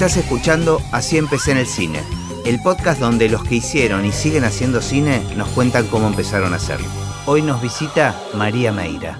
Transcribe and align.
Estás 0.00 0.16
escuchando 0.16 0.80
Así 0.92 1.18
empecé 1.18 1.52
en 1.52 1.58
el 1.58 1.66
cine, 1.66 2.00
el 2.46 2.58
podcast 2.62 2.98
donde 2.98 3.28
los 3.28 3.44
que 3.44 3.56
hicieron 3.56 4.06
y 4.06 4.12
siguen 4.12 4.44
haciendo 4.44 4.80
cine 4.80 5.20
nos 5.36 5.48
cuentan 5.48 5.88
cómo 5.88 6.06
empezaron 6.06 6.54
a 6.54 6.56
hacerlo. 6.56 6.86
Hoy 7.26 7.42
nos 7.42 7.60
visita 7.60 8.18
María 8.32 8.72
Meira. 8.72 9.18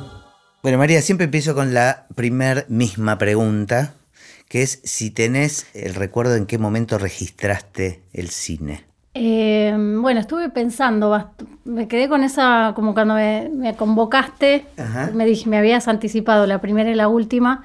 Bueno, 0.63 0.79
María, 0.79 1.03
siempre 1.03 1.27
empiezo 1.27 1.55
con 1.55 1.75
la 1.75 2.07
primer 2.15 2.65
misma 2.71 3.19
pregunta, 3.19 3.93
que 4.49 4.63
es 4.63 4.81
si 4.83 5.11
tenés 5.11 5.67
el 5.75 5.95
recuerdo 5.95 6.35
en 6.35 6.47
qué 6.47 6.57
momento 6.57 6.97
registraste 6.97 8.01
el 8.15 8.31
cine. 8.31 8.87
Eh, 9.13 9.77
bueno, 9.77 10.19
estuve 10.19 10.49
pensando, 10.49 11.31
me 11.67 11.89
quedé 11.89 12.09
con 12.09 12.25
esa, 12.25 12.73
como 12.75 12.95
cuando 12.95 13.17
me, 13.17 13.51
me 13.55 13.77
convocaste, 13.77 14.65
Ajá. 14.79 15.11
me 15.13 15.27
dije, 15.27 15.47
me 15.47 15.59
habías 15.59 15.89
anticipado 15.89 16.47
la 16.47 16.63
primera 16.63 16.91
y 16.91 16.95
la 16.95 17.09
última, 17.09 17.65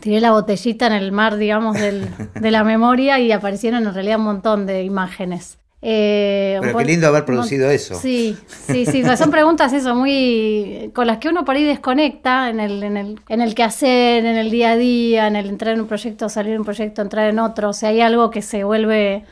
tiré 0.00 0.20
la 0.20 0.32
botellita 0.32 0.86
en 0.86 0.92
el 0.94 1.12
mar, 1.12 1.36
digamos, 1.36 1.78
del- 1.78 2.08
de 2.34 2.50
la 2.50 2.64
memoria 2.64 3.18
y 3.20 3.30
aparecieron 3.32 3.86
en 3.86 3.94
realidad 3.94 4.18
un 4.18 4.24
montón 4.24 4.66
de 4.66 4.82
imágenes. 4.84 5.58
Eh, 5.82 6.58
Pero 6.60 6.76
qué 6.76 6.84
lindo 6.84 7.06
haber 7.06 7.24
producido 7.24 7.70
eso. 7.70 7.94
Sí, 7.94 8.36
sí, 8.48 8.84
sí, 8.84 9.02
o 9.02 9.06
sea, 9.06 9.16
son 9.16 9.30
preguntas 9.30 9.72
eso, 9.72 9.94
muy 9.94 10.90
con 10.94 11.06
las 11.06 11.16
que 11.18 11.30
uno 11.30 11.44
por 11.46 11.56
ahí 11.56 11.64
desconecta 11.64 12.50
en 12.50 12.60
el, 12.60 12.82
en 12.82 12.96
el, 12.98 13.20
en 13.30 13.40
el 13.40 13.54
quehacer, 13.54 14.26
en 14.26 14.36
el 14.36 14.50
día 14.50 14.72
a 14.72 14.76
día, 14.76 15.26
en 15.26 15.36
el 15.36 15.48
entrar 15.48 15.72
en 15.74 15.80
un 15.80 15.86
proyecto, 15.86 16.28
salir 16.28 16.52
de 16.52 16.58
un 16.58 16.64
proyecto, 16.66 17.00
entrar 17.00 17.30
en 17.30 17.38
otro, 17.38 17.70
o 17.70 17.72
sea, 17.72 17.88
hay 17.88 18.02
algo 18.02 18.30
que 18.30 18.42
se 18.42 18.62
vuelve 18.62 19.24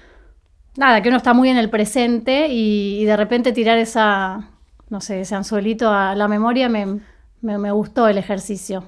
nada, 0.77 1.03
que 1.03 1.09
uno 1.11 1.19
está 1.19 1.35
muy 1.35 1.51
en 1.51 1.59
el 1.59 1.69
presente 1.69 2.49
y, 2.49 3.01
y 3.01 3.05
de 3.05 3.17
repente 3.19 3.53
tirar 3.53 3.77
esa, 3.77 4.49
no 4.89 5.03
sé, 5.03 5.21
ese 5.21 5.35
anzuelito 5.35 5.91
a 5.93 6.15
la 6.15 6.29
memoria 6.29 6.71
me, 6.71 6.87
me, 7.43 7.59
me 7.59 7.71
gustó 7.73 8.09
el 8.09 8.17
ejercicio. 8.17 8.85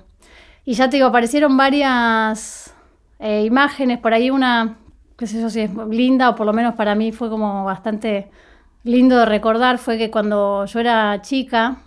Y 0.64 0.74
ya 0.74 0.88
te 0.88 0.96
digo, 0.96 1.08
aparecieron 1.08 1.56
varias 1.56 2.74
eh, 3.18 3.44
imágenes, 3.44 3.98
por 3.98 4.14
ahí 4.14 4.30
una, 4.30 4.76
qué 5.16 5.26
sé 5.26 5.40
yo 5.40 5.50
si 5.50 5.60
es 5.60 5.70
linda 5.88 6.30
o 6.30 6.34
por 6.34 6.46
lo 6.46 6.52
menos 6.52 6.74
para 6.74 6.94
mí 6.94 7.12
fue 7.12 7.28
como 7.30 7.64
bastante 7.64 8.30
lindo 8.84 9.18
de 9.18 9.26
recordar, 9.26 9.78
fue 9.78 9.98
que 9.98 10.10
cuando 10.10 10.64
yo 10.64 10.80
era 10.80 11.20
chica, 11.22 11.78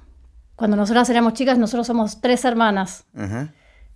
cuando 0.56 0.78
nosotras 0.78 1.10
éramos 1.10 1.34
chicas, 1.34 1.58
nosotros 1.58 1.88
somos 1.88 2.22
tres 2.22 2.46
hermanas 2.46 3.06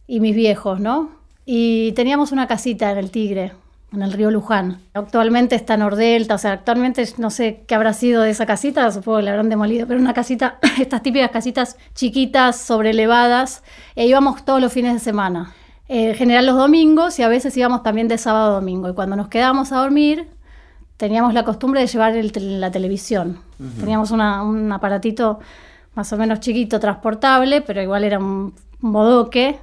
y 0.07 0.19
mis 0.19 0.35
viejos, 0.35 0.79
¿no? 0.79 1.11
Y 1.45 1.91
teníamos 1.93 2.31
una 2.31 2.47
casita 2.47 2.91
en 2.91 2.97
el 2.97 3.11
Tigre, 3.11 3.53
en 3.93 4.01
el 4.01 4.11
río 4.13 4.31
Luján. 4.31 4.79
Actualmente 4.93 5.55
está 5.55 5.75
en 5.75 5.79
Nordelta, 5.81 6.35
o 6.35 6.37
sea, 6.37 6.51
actualmente 6.51 7.05
no 7.17 7.29
sé 7.29 7.63
qué 7.67 7.75
habrá 7.75 7.93
sido 7.93 8.21
de 8.23 8.31
esa 8.31 8.45
casita, 8.45 8.91
supongo 8.91 9.19
que 9.19 9.23
la 9.23 9.31
habrán 9.31 9.49
demolido, 9.49 9.87
pero 9.87 9.99
una 9.99 10.13
casita, 10.13 10.59
estas 10.79 11.01
típicas 11.01 11.31
casitas 11.31 11.77
chiquitas, 11.95 12.59
sobrelevadas, 12.59 13.63
e 13.95 14.05
íbamos 14.07 14.43
todos 14.43 14.61
los 14.61 14.73
fines 14.73 14.93
de 14.93 14.99
semana. 14.99 15.53
Eh, 15.89 16.09
en 16.09 16.15
general 16.15 16.45
los 16.45 16.57
domingos 16.57 17.17
y 17.19 17.23
a 17.23 17.29
veces 17.29 17.55
íbamos 17.55 17.81
también 17.81 18.07
de 18.09 18.17
sábado 18.17 18.51
a 18.51 18.55
domingo. 18.55 18.89
Y 18.89 18.93
cuando 18.93 19.15
nos 19.15 19.29
quedábamos 19.29 19.71
a 19.71 19.77
dormir, 19.77 20.27
teníamos 20.97 21.33
la 21.33 21.43
costumbre 21.45 21.79
de 21.79 21.87
llevar 21.87 22.15
el 22.17 22.59
la 22.59 22.71
televisión. 22.71 23.39
Teníamos 23.79 24.11
una- 24.11 24.43
un 24.43 24.69
aparatito 24.71 25.39
más 25.95 26.11
o 26.11 26.17
menos 26.17 26.41
chiquito, 26.41 26.79
transportable, 26.79 27.61
pero 27.61 27.81
igual 27.81 28.03
era 28.03 28.19
un, 28.19 28.53
un 28.81 28.91
bodoque. 28.91 29.59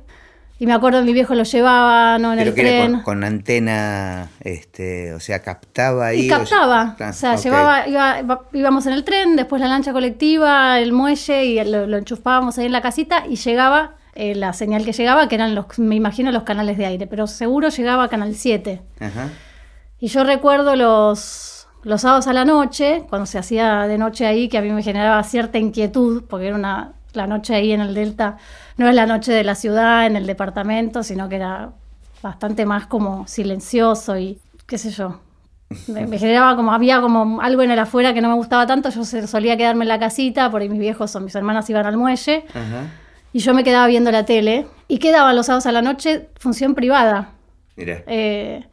Y 0.59 0.67
me 0.67 0.73
acuerdo 0.73 1.03
mi 1.03 1.13
viejo 1.13 1.35
lo 1.35 1.43
llevaba 1.43 2.17
¿no? 2.19 2.33
en 2.33 2.39
Pero 2.39 2.51
el 2.51 2.55
que 2.55 2.61
era 2.61 2.71
tren. 2.87 2.93
con, 2.95 3.03
con 3.03 3.25
antena, 3.25 4.29
este, 4.41 5.13
o 5.13 5.21
sea, 5.21 5.41
captaba 5.43 6.07
ahí. 6.07 6.27
Y 6.27 6.29
captaba, 6.29 6.97
Ah, 7.01 7.09
o 7.11 7.13
sea, 7.13 7.35
ok. 7.35 7.41
llevaba, 7.43 7.89
iba- 7.89 8.43
íbamos 8.53 8.87
en 8.87 8.93
el 8.93 9.05
tren, 9.05 9.35
después 9.37 9.61
la 9.61 9.69
lancha 9.69 9.93
colectiva, 9.93 10.79
el 10.79 10.93
muelle 10.93 11.45
y 11.45 11.65
lo, 11.65 11.87
lo 11.87 11.97
enchufábamos 11.99 12.57
ahí 12.59 12.67
en 12.67 12.73
la 12.73 12.83
casita 12.83 13.25
y 13.29 13.35
llegaba 13.37 13.97
eh, 14.15 14.37
la 14.37 14.53
señal 14.53 14.85
que 14.85 14.93
llegaba, 14.93 15.29
que 15.29 15.35
eran 15.35 15.57
los, 15.57 15.67
me 15.79 15.97
imagino, 15.97 16.31
los 16.31 16.45
canales 16.45 16.79
de 16.79 16.87
aire, 16.87 17.07
pero 17.09 17.27
seguro 17.27 17.69
llegaba 17.71 18.05
a 18.05 18.09
Canal 18.09 18.35
7. 18.37 18.81
Ajá. 19.01 19.31
Y 19.99 20.07
yo 20.07 20.23
recuerdo 20.23 20.77
los, 20.77 21.67
los 21.83 22.01
sábados 22.03 22.29
a 22.29 22.33
la 22.33 22.45
noche, 22.45 23.05
cuando 23.09 23.27
se 23.27 23.39
hacía 23.39 23.89
de 23.89 23.99
noche 23.99 24.25
ahí, 24.25 24.49
que 24.49 24.59
a 24.59 24.63
mí 24.63 24.71
me 24.71 24.85
generaba 24.85 25.21
cierta 25.25 25.59
inquietud, 25.59 26.23
porque 26.29 26.47
era 26.47 26.55
una, 26.57 26.93
la 27.15 27.27
noche 27.27 27.55
ahí 27.55 27.73
en 27.73 27.81
el 27.81 27.95
Delta, 27.95 28.37
no 28.77 28.89
es 28.89 28.95
la 28.95 29.07
noche 29.07 29.33
de 29.33 29.45
la 29.45 29.55
ciudad, 29.55 30.07
en 30.07 30.17
el 30.17 30.27
departamento, 30.27 31.03
sino 31.03 31.29
que 31.29 31.37
era 31.37 31.71
bastante 32.23 32.67
más 32.67 32.87
como 32.87 33.27
silencioso 33.27 34.19
y 34.19 34.39
qué 34.67 34.79
sé 34.79 34.91
yo. 34.91 35.21
Me, 35.89 36.07
me 36.07 36.19
generaba 36.19 36.57
como, 36.57 36.73
había 36.73 37.01
como 37.01 37.41
algo 37.41 37.63
en 37.63 37.71
el 37.71 37.79
afuera 37.79 38.15
que 38.15 38.21
no 38.21 38.29
me 38.29 38.35
gustaba 38.35 38.67
tanto, 38.67 38.91
yo 38.91 39.05
solía 39.05 39.57
quedarme 39.57 39.85
en 39.85 39.89
la 39.89 39.99
casita, 39.99 40.51
por 40.51 40.63
ahí 40.63 40.69
mis 40.69 40.79
viejos 40.79 41.15
o 41.17 41.21
mis 41.21 41.35
hermanas 41.35 41.69
iban 41.71 41.87
al 41.87 41.97
muelle, 41.97 42.45
Ajá. 42.51 42.87
y 43.33 43.41
yo 43.41 43.55
me 43.55 43.65
quedaba 43.65 43.87
viendo 43.87 44.11
la 44.13 44.25
tele, 44.25 44.67
y 44.89 44.99
quedaba 44.99 45.33
los 45.33 45.47
sábados 45.47 45.67
a 45.67 45.73
la 45.73 45.83
noche 45.83 46.29
función 46.37 46.75
privada. 46.75 47.31
Mira. 47.77 48.03
Eh, 48.07 48.65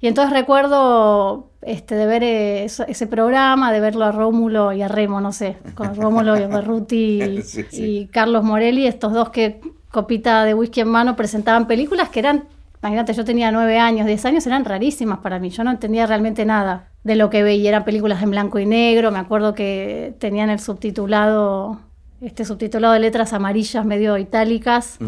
y 0.00 0.06
entonces 0.06 0.32
recuerdo 0.32 1.50
este, 1.62 1.94
de 1.96 2.06
ver 2.06 2.22
eh, 2.22 2.64
eso- 2.64 2.84
ese 2.86 3.06
programa, 3.06 3.72
de 3.72 3.80
verlo 3.80 4.04
a 4.04 4.12
Rómulo 4.12 4.72
y 4.72 4.82
a 4.82 4.88
Remo, 4.88 5.20
no 5.20 5.32
sé, 5.32 5.56
con 5.74 5.94
Rómulo 5.94 6.36
y 6.36 6.46
Berruti 6.46 7.22
y, 7.22 7.42
Sí, 7.42 7.64
sí. 7.70 7.84
y 7.84 8.06
Carlos 8.06 8.44
Morelli, 8.44 8.86
estos 8.86 9.12
dos 9.12 9.30
que 9.30 9.60
copita 9.90 10.44
de 10.44 10.54
whisky 10.54 10.80
en 10.82 10.88
mano 10.88 11.16
presentaban 11.16 11.66
películas 11.66 12.10
que 12.10 12.20
eran, 12.20 12.44
imagínate, 12.82 13.12
yo 13.14 13.24
tenía 13.24 13.50
nueve 13.50 13.78
años, 13.78 14.06
diez 14.06 14.24
años, 14.24 14.46
eran 14.46 14.64
rarísimas 14.64 15.18
para 15.18 15.38
mí, 15.38 15.50
yo 15.50 15.64
no 15.64 15.70
entendía 15.70 16.06
realmente 16.06 16.44
nada 16.44 16.88
de 17.04 17.16
lo 17.16 17.30
que 17.30 17.42
veía, 17.42 17.70
eran 17.70 17.84
películas 17.84 18.22
en 18.22 18.30
blanco 18.30 18.58
y 18.58 18.66
negro, 18.66 19.10
me 19.10 19.18
acuerdo 19.18 19.54
que 19.54 20.14
tenían 20.18 20.50
el 20.50 20.58
subtitulado, 20.60 21.80
este 22.20 22.44
subtitulado 22.44 22.92
de 22.94 23.00
letras 23.00 23.32
amarillas 23.32 23.84
medio 23.84 24.16
itálicas. 24.18 24.98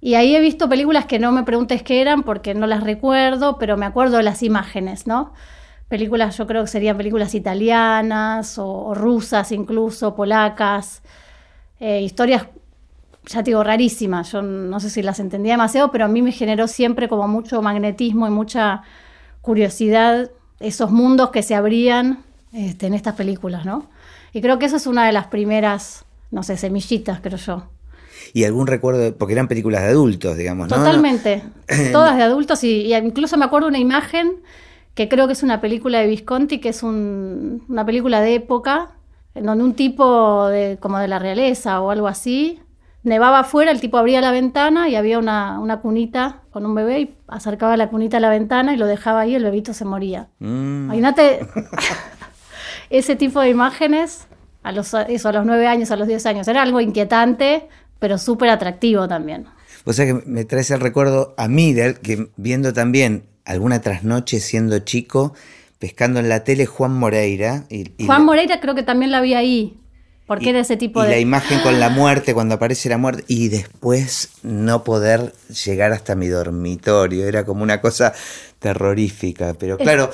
Y 0.00 0.14
ahí 0.14 0.36
he 0.36 0.40
visto 0.40 0.68
películas 0.68 1.06
que 1.06 1.18
no 1.18 1.32
me 1.32 1.42
preguntes 1.42 1.82
qué 1.82 2.00
eran 2.00 2.22
porque 2.22 2.54
no 2.54 2.66
las 2.66 2.82
recuerdo, 2.82 3.58
pero 3.58 3.76
me 3.76 3.86
acuerdo 3.86 4.18
de 4.18 4.22
las 4.22 4.42
imágenes, 4.42 5.06
¿no? 5.06 5.32
Películas, 5.88 6.36
yo 6.36 6.46
creo 6.46 6.62
que 6.62 6.68
serían 6.68 6.96
películas 6.96 7.34
italianas 7.34 8.58
o, 8.58 8.94
rusas 8.94 9.52
incluso, 9.52 10.14
polacas, 10.14 11.02
eh, 11.80 12.02
historias, 12.02 12.46
ya 13.26 13.42
te 13.42 13.50
digo, 13.50 13.64
rarísimas. 13.64 14.32
Yo 14.32 14.42
no 14.42 14.80
sé 14.80 14.90
si 14.90 15.02
las 15.02 15.20
entendía 15.20 15.54
demasiado, 15.54 15.90
pero 15.90 16.04
a 16.04 16.08
mí 16.08 16.22
me 16.22 16.32
generó 16.32 16.68
siempre 16.68 17.08
como 17.08 17.26
mucho 17.28 17.62
magnetismo 17.62 18.26
y 18.26 18.30
mucha 18.30 18.82
curiosidad 19.42 20.30
esos 20.60 20.90
mundos 20.90 21.30
que 21.30 21.42
se 21.42 21.54
abrían 21.54 22.24
este, 22.52 22.86
en 22.86 22.94
estas 22.94 23.14
películas, 23.14 23.64
¿no? 23.64 23.88
Y 24.32 24.40
creo 24.40 24.58
que 24.58 24.66
esa 24.66 24.76
es 24.76 24.86
una 24.86 25.06
de 25.06 25.12
las 25.12 25.26
primeras, 25.28 26.04
no 26.30 26.42
sé, 26.42 26.56
semillitas, 26.56 27.20
creo 27.20 27.38
yo. 27.38 27.75
Y 28.36 28.44
algún 28.44 28.66
recuerdo, 28.66 29.00
de- 29.00 29.12
porque 29.12 29.32
eran 29.32 29.48
películas 29.48 29.80
de 29.82 29.88
adultos, 29.88 30.36
digamos, 30.36 30.68
¿no? 30.68 30.76
Totalmente. 30.76 31.42
Todas 31.92 32.16
de 32.18 32.22
adultos 32.22 32.62
y, 32.64 32.82
y 32.82 32.94
incluso 32.94 33.38
me 33.38 33.46
acuerdo 33.46 33.68
una 33.68 33.78
imagen 33.78 34.42
que 34.94 35.08
creo 35.08 35.26
que 35.26 35.32
es 35.32 35.42
una 35.42 35.62
película 35.62 36.00
de 36.00 36.06
Visconti, 36.06 36.58
que 36.58 36.68
es 36.68 36.82
un- 36.82 37.64
una 37.68 37.86
película 37.86 38.20
de 38.20 38.34
época, 38.34 38.90
en 39.34 39.46
donde 39.46 39.64
un 39.64 39.72
tipo 39.74 40.48
de, 40.48 40.76
como 40.80 40.98
de 40.98 41.08
la 41.08 41.18
realeza 41.18 41.80
o 41.80 41.90
algo 41.90 42.08
así, 42.08 42.60
nevaba 43.04 43.38
afuera, 43.38 43.70
el 43.70 43.80
tipo 43.80 43.96
abría 43.96 44.20
la 44.20 44.32
ventana 44.32 44.88
y 44.90 44.96
había 44.96 45.18
una, 45.18 45.58
una 45.58 45.80
cunita 45.80 46.42
con 46.50 46.66
un 46.66 46.74
bebé 46.74 47.00
y 47.00 47.14
acercaba 47.28 47.76
la 47.78 47.88
cunita 47.88 48.18
a 48.18 48.20
la 48.20 48.28
ventana 48.28 48.74
y 48.74 48.76
lo 48.76 48.84
dejaba 48.86 49.20
ahí 49.20 49.32
y 49.32 49.34
el 49.36 49.44
bebito 49.44 49.72
se 49.72 49.84
moría. 49.86 50.28
Mm, 50.40 50.84
Imagínate 50.86 51.40
ese 52.90 53.16
tipo 53.16 53.40
de 53.40 53.50
imágenes 53.50 54.26
a 54.62 54.72
los, 54.72 54.92
eso, 54.94 55.28
a 55.28 55.32
los 55.32 55.46
nueve 55.46 55.66
años, 55.68 55.90
a 55.90 55.96
los 55.96 56.08
diez 56.08 56.26
años. 56.26 56.48
Era 56.48 56.62
algo 56.62 56.80
inquietante, 56.80 57.68
pero 57.98 58.18
súper 58.18 58.50
atractivo 58.50 59.08
también. 59.08 59.46
O 59.84 59.92
sea 59.92 60.04
que 60.06 60.14
me 60.26 60.44
traes 60.44 60.70
el 60.70 60.80
recuerdo 60.80 61.34
a 61.36 61.48
mí, 61.48 61.72
de 61.72 61.94
que 61.94 62.28
viendo 62.36 62.72
también 62.72 63.24
alguna 63.44 63.80
trasnoche 63.80 64.40
siendo 64.40 64.78
chico, 64.80 65.34
pescando 65.78 66.18
en 66.20 66.28
la 66.28 66.42
tele 66.42 66.66
Juan 66.66 66.92
Moreira. 66.92 67.64
Y, 67.70 67.92
y 67.96 68.06
Juan 68.06 68.24
Moreira 68.24 68.60
creo 68.60 68.74
que 68.74 68.82
también 68.82 69.12
la 69.12 69.20
vi 69.20 69.34
ahí, 69.34 69.78
porque 70.26 70.46
y- 70.46 70.48
era 70.48 70.60
ese 70.60 70.76
tipo 70.76 71.00
y 71.00 71.04
de... 71.04 71.10
la 71.10 71.18
imagen 71.20 71.60
con 71.60 71.78
la 71.78 71.88
muerte, 71.88 72.34
cuando 72.34 72.56
aparece 72.56 72.88
la 72.88 72.98
muerte, 72.98 73.24
y 73.28 73.48
después 73.48 74.30
no 74.42 74.82
poder 74.82 75.32
llegar 75.64 75.92
hasta 75.92 76.16
mi 76.16 76.26
dormitorio, 76.28 77.26
era 77.28 77.44
como 77.44 77.62
una 77.62 77.80
cosa 77.80 78.12
terrorífica. 78.58 79.54
Pero 79.58 79.78
claro, 79.78 80.10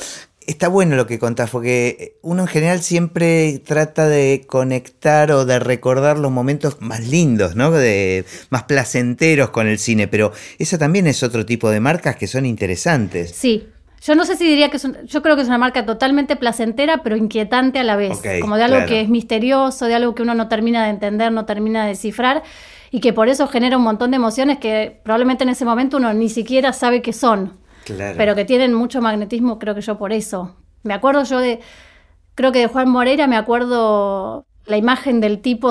está 0.47 0.69
bueno 0.69 0.97
lo 0.97 1.07
que 1.07 1.19
contás, 1.19 1.51
porque 1.51 2.17
uno 2.23 2.43
en 2.43 2.49
general 2.49 2.81
siempre 2.81 3.61
trata 3.65 4.09
de 4.09 4.45
conectar 4.47 5.33
o 5.33 5.45
de 5.45 5.59
recordar 5.59 6.19
los 6.19 6.31
momentos 6.33 6.79
más 6.81 7.07
lindos, 7.07 7.57
¿no? 7.57 7.71
De, 7.71 8.25
más 8.51 8.65
placenteros 8.65 9.51
con 9.51 9.67
el 9.69 9.79
cine, 9.79 10.09
pero 10.09 10.33
eso 10.59 10.79
también 10.79 11.07
es 11.07 11.23
otro 11.23 11.45
tipo 11.47 11.71
de 11.71 11.81
marcas 11.81 12.17
que 12.17 12.27
son 12.27 12.47
interesantes. 12.47 13.33
Sí. 13.35 13.69
Yo 14.05 14.17
no 14.17 14.25
sé 14.25 14.37
si 14.37 14.45
diría 14.45 14.69
que 14.69 14.79
es 14.79 14.85
un- 14.85 14.97
yo 15.07 15.23
creo 15.23 15.37
que 15.37 15.43
es 15.43 15.49
una 15.49 15.59
marca 15.59 15.87
totalmente 15.87 16.35
placentera, 16.35 17.03
pero 17.05 17.17
inquietante 17.17 17.79
a 17.79 17.85
la 17.85 17.95
vez, 17.95 18.21
como 18.41 18.57
de 18.57 18.65
algo 18.65 18.77
claro. 18.79 18.89
que 18.89 19.01
es 19.01 19.09
misterioso, 19.09 19.87
de 19.87 19.95
algo 19.95 20.15
que 20.17 20.23
uno 20.23 20.35
no 20.35 20.49
termina 20.49 20.83
de 20.85 20.91
entender, 20.91 21.31
no 21.31 21.45
termina 21.45 21.83
de 21.85 21.91
descifrar 21.91 22.43
y 22.91 22.99
que 23.01 23.13
por 23.13 23.29
eso 23.29 23.47
genera 23.47 23.77
un 23.77 23.85
montón 23.85 24.11
de 24.11 24.17
emociones 24.17 24.59
que 24.59 24.99
probablemente 25.05 25.45
en 25.45 25.51
ese 25.51 25.65
momento 25.65 25.99
uno 25.99 26.13
ni 26.15 26.29
siquiera 26.29 26.73
sabe 26.73 27.01
qué 27.01 27.13
son. 27.13 27.62
Claro. 27.85 28.15
pero 28.17 28.35
que 28.35 28.45
tienen 28.45 28.73
mucho 28.75 29.01
magnetismo, 29.01 29.59
creo 29.59 29.75
que 29.75 29.81
yo 29.81 29.99
por 29.99 30.13
eso. 30.13 30.57
Me 30.83 30.95
acuerdo 30.95 31.25
yo 31.25 31.39
de, 31.39 31.61
creo 32.35 32.53
que 32.53 32.61
de 32.61 32.67
Juan 32.67 32.89
Moreira 32.89 33.27
me 33.27 33.37
acuerdo 33.37 34.47
la 34.67 34.77
imagen 34.77 35.21
del 35.21 35.41
tipo 35.41 35.71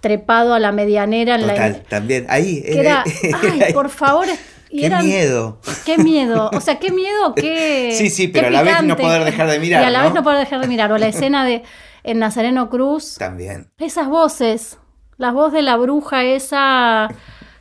trepado 0.00 0.54
a 0.54 0.58
la 0.60 0.72
medianera. 0.72 1.34
en 1.36 1.46
la- 1.46 1.54
Total, 1.54 1.82
también. 1.88 2.26
Ahí. 2.28 2.62
que 2.62 2.80
era, 2.80 3.04
ay, 3.42 3.72
por 3.72 3.88
favor, 3.90 4.26
y 4.70 4.80
Qué 4.80 4.86
eran- 4.86 5.04
miedo. 5.06 5.60
Qué 5.84 5.98
miedo. 5.98 6.50
O 6.52 6.60
sea, 6.60 6.78
qué 6.78 6.90
miedo, 6.90 7.34
qué. 7.36 7.94
Sí, 7.96 8.10
sí, 8.10 8.26
qué 8.26 8.32
pero 8.32 8.48
a 8.48 8.50
la 8.50 8.62
vez 8.62 8.82
no 8.82 8.96
poder 8.96 9.24
dejar 9.24 9.48
de 9.50 9.58
mirar, 9.58 9.82
Y 9.82 9.86
a 9.86 9.90
la 9.90 9.98
¿no? 10.00 10.04
vez 10.06 10.14
no 10.14 10.22
poder 10.22 10.38
dejar 10.40 10.60
de 10.60 10.68
mirar. 10.68 10.92
O 10.92 10.98
la 10.98 11.08
escena 11.08 11.44
de 11.44 11.62
en 12.04 12.18
Nazareno 12.18 12.68
Cruz. 12.70 13.16
También. 13.18 13.70
Esas 13.78 14.08
voces. 14.08 14.78
La 15.16 15.32
voz 15.32 15.52
de 15.52 15.62
la 15.62 15.76
bruja 15.76 16.24
esa 16.24 17.08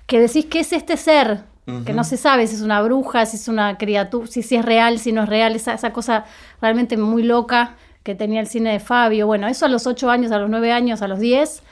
que 0.08 0.20
decís 0.20 0.46
que 0.46 0.60
es 0.60 0.74
este 0.74 0.98
ser. 0.98 1.44
Que 1.86 1.94
no 1.94 2.04
se 2.04 2.16
sabe 2.18 2.46
si 2.46 2.56
es 2.56 2.62
una 2.62 2.82
bruja, 2.84 3.26
si 3.26 3.38
es 3.38 3.48
una 3.48 3.78
criatura, 3.78 4.28
si, 4.28 4.44
si 4.44 4.56
es 4.56 4.64
real, 4.64 5.00
si 5.00 5.12
no 5.12 5.24
es 5.24 5.30
real. 5.30 5.56
Esa, 5.56 5.74
esa 5.74 5.92
cosa 5.92 6.26
realmente 6.62 6.96
muy 6.96 7.24
loca 7.24 7.76
que 8.04 8.14
tenía 8.14 8.40
el 8.40 8.46
cine 8.48 8.72
de 8.72 8.80
Fabio. 8.80 9.26
Bueno, 9.26 9.48
eso 9.48 9.66
a 9.66 9.70
los 9.70 9.88
8 9.88 10.12
años, 10.12 10.32
a 10.32 10.38
los 10.38 10.48
9 10.50 10.72
años, 10.72 11.02
a 11.02 11.08
los 11.08 11.20
10, 11.20 11.64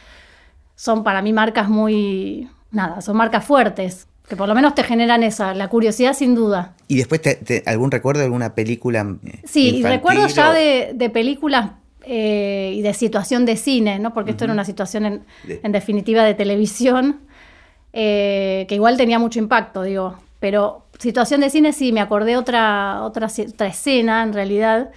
son 0.75 1.03
para 1.03 1.21
mí 1.21 1.31
marcas 1.33 1.69
muy. 1.69 2.49
Nada, 2.71 3.01
son 3.01 3.17
marcas 3.17 3.45
fuertes. 3.45 4.07
Que 4.27 4.35
por 4.35 4.47
lo 4.47 4.55
menos 4.55 4.73
te 4.73 4.83
generan 4.83 5.21
esa, 5.21 5.53
la 5.53 5.67
curiosidad 5.67 6.13
sin 6.13 6.33
duda. 6.33 6.73
¿Y 6.87 6.95
después 6.97 7.21
te- 7.21 7.35
te- 7.35 7.61
algún 7.67 7.91
recuerdo 7.91 8.19
de 8.19 8.25
alguna 8.25 8.55
película? 8.55 9.15
eh, 9.25 9.41
Sí, 9.43 9.75
y 9.75 9.83
recuerdo 9.83 10.27
ya 10.27 10.53
de, 10.53 10.91
de 10.95 11.09
películas 11.09 11.71
eh, 12.05 12.73
y 12.75 12.81
de 12.81 12.93
situación 12.93 13.45
de 13.45 13.57
cine, 13.57 13.99
¿no? 13.99 14.13
Porque 14.13 14.31
esto 14.31 14.45
era 14.45 14.53
una 14.53 14.65
situación 14.65 15.05
en, 15.05 15.23
en 15.47 15.71
definitiva 15.73 16.23
de 16.23 16.33
televisión, 16.33 17.19
eh, 17.93 18.65
que 18.67 18.75
igual 18.75 18.97
tenía 18.97 19.19
mucho 19.19 19.39
impacto, 19.39 19.83
digo. 19.83 20.17
Pero 20.39 20.83
situación 20.99 21.41
de 21.41 21.49
cine 21.49 21.71
sí, 21.71 21.93
me 21.93 22.01
acordé 22.01 22.35
otra, 22.35 23.03
otra, 23.03 23.27
otra 23.27 23.67
escena 23.67 24.23
en 24.23 24.33
realidad. 24.33 24.91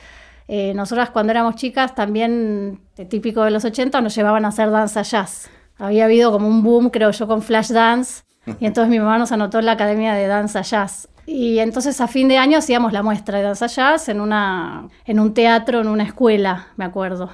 Eh, 0.49 0.73
nosotras 0.75 1.11
cuando 1.11 1.33
éramos 1.33 1.57
chicas 1.57 1.95
también, 1.95 2.81
eh, 2.97 3.05
típico 3.05 3.45
de 3.45 3.51
los 3.51 3.65
80, 3.65 4.01
nos 4.01 4.15
llevaban 4.15 4.45
a 4.45 4.49
hacer 4.49 4.71
danza 4.71 5.03
jazz. 5.03 5.51
Había 5.79 6.07
habido 6.07 6.33
como 6.33 6.49
un 6.49 6.63
boom, 6.63 6.91
creo 6.91 7.11
yo, 7.11 7.27
con 7.27 7.43
Flash 7.43 7.71
Dance. 7.71 8.23
Y 8.61 8.67
entonces 8.67 8.91
mi 8.91 8.99
mamá 8.99 9.19
nos 9.19 9.31
anotó 9.33 9.59
en 9.59 9.67
la 9.67 9.73
Academia 9.73 10.15
de 10.15 10.27
Danza 10.27 10.63
Jazz. 10.63 11.09
Y 11.27 11.59
entonces 11.59 12.01
a 12.01 12.07
fin 12.07 12.29
de 12.29 12.39
año 12.39 12.59
hacíamos 12.59 12.93
la 12.93 13.03
muestra 13.03 13.39
de 13.39 13.45
danza 13.45 13.67
jazz 13.67 14.09
en, 14.09 14.21
una, 14.21 14.89
en 15.05 15.19
un 15.19 15.35
teatro, 15.35 15.81
en 15.81 15.89
una 15.89 16.05
escuela, 16.05 16.69
me 16.77 16.85
acuerdo. 16.85 17.31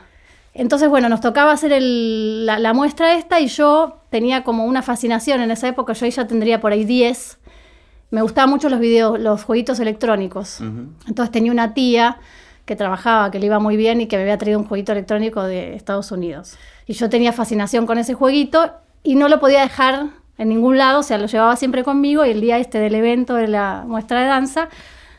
Entonces, 0.54 0.88
bueno, 0.88 1.08
nos 1.08 1.20
tocaba 1.20 1.52
hacer 1.52 1.72
el- 1.72 2.44
la, 2.46 2.58
la 2.58 2.72
muestra 2.74 3.14
esta 3.14 3.40
y 3.40 3.46
yo 3.46 3.98
tenía 4.10 4.44
como 4.44 4.66
una 4.66 4.82
fascinación 4.82 5.40
en 5.40 5.50
esa 5.50 5.68
época, 5.68 5.94
yo 5.94 6.04
ahí 6.04 6.10
ya 6.10 6.26
tendría 6.26 6.60
por 6.60 6.72
ahí 6.72 6.84
10. 6.84 7.38
Me 8.10 8.20
gustaban 8.20 8.50
mucho 8.50 8.68
los 8.68 8.78
videos, 8.78 9.18
los 9.18 9.44
jueguitos 9.44 9.80
electrónicos. 9.80 10.60
Entonces 11.08 11.30
tenía 11.32 11.50
una 11.52 11.72
tía 11.72 12.18
que 12.66 12.76
trabajaba, 12.76 13.30
que 13.30 13.38
le 13.38 13.46
iba 13.46 13.58
muy 13.58 13.76
bien 13.76 14.00
y 14.02 14.06
que 14.06 14.16
me 14.16 14.22
había 14.22 14.36
traído 14.38 14.58
un 14.58 14.66
jueguito 14.66 14.92
electrónico 14.92 15.42
de 15.42 15.74
Estados 15.74 16.12
Unidos. 16.12 16.56
Y 16.86 16.92
yo 16.92 17.08
tenía 17.08 17.32
fascinación 17.32 17.86
con 17.86 17.96
ese 17.98 18.12
jueguito 18.14 18.72
y 19.02 19.14
no 19.16 19.28
lo 19.28 19.40
podía 19.40 19.62
dejar 19.62 20.08
en 20.38 20.48
ningún 20.50 20.76
lado, 20.78 21.00
o 21.00 21.02
sea, 21.02 21.18
lo 21.18 21.26
llevaba 21.26 21.56
siempre 21.56 21.82
conmigo 21.84 22.24
y 22.26 22.30
el 22.30 22.40
día 22.40 22.58
este 22.58 22.78
del 22.78 22.94
evento 22.94 23.34
de 23.34 23.48
la 23.48 23.84
muestra 23.86 24.20
de 24.20 24.26
danza 24.26 24.68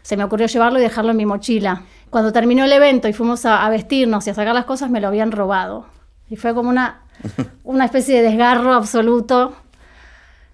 se 0.04 0.16
me 0.18 0.24
ocurrió 0.24 0.48
llevarlo 0.48 0.80
y 0.80 0.82
dejarlo 0.84 1.12
en 1.12 1.18
mi 1.18 1.26
mochila. 1.26 1.84
Cuando 2.14 2.32
terminó 2.32 2.64
el 2.64 2.72
evento 2.72 3.08
y 3.08 3.14
fuimos 3.14 3.44
a, 3.44 3.66
a 3.66 3.70
vestirnos 3.72 4.28
y 4.28 4.30
a 4.30 4.36
sacar 4.36 4.54
las 4.54 4.66
cosas, 4.66 4.92
me 4.92 5.02
lo 5.02 5.08
habían 5.08 5.32
robado. 5.32 5.88
Y 6.30 6.36
fue 6.36 6.54
como 6.54 6.70
una, 6.70 7.02
una 7.64 7.86
especie 7.86 8.22
de 8.22 8.30
desgarro 8.30 8.72
absoluto. 8.72 9.56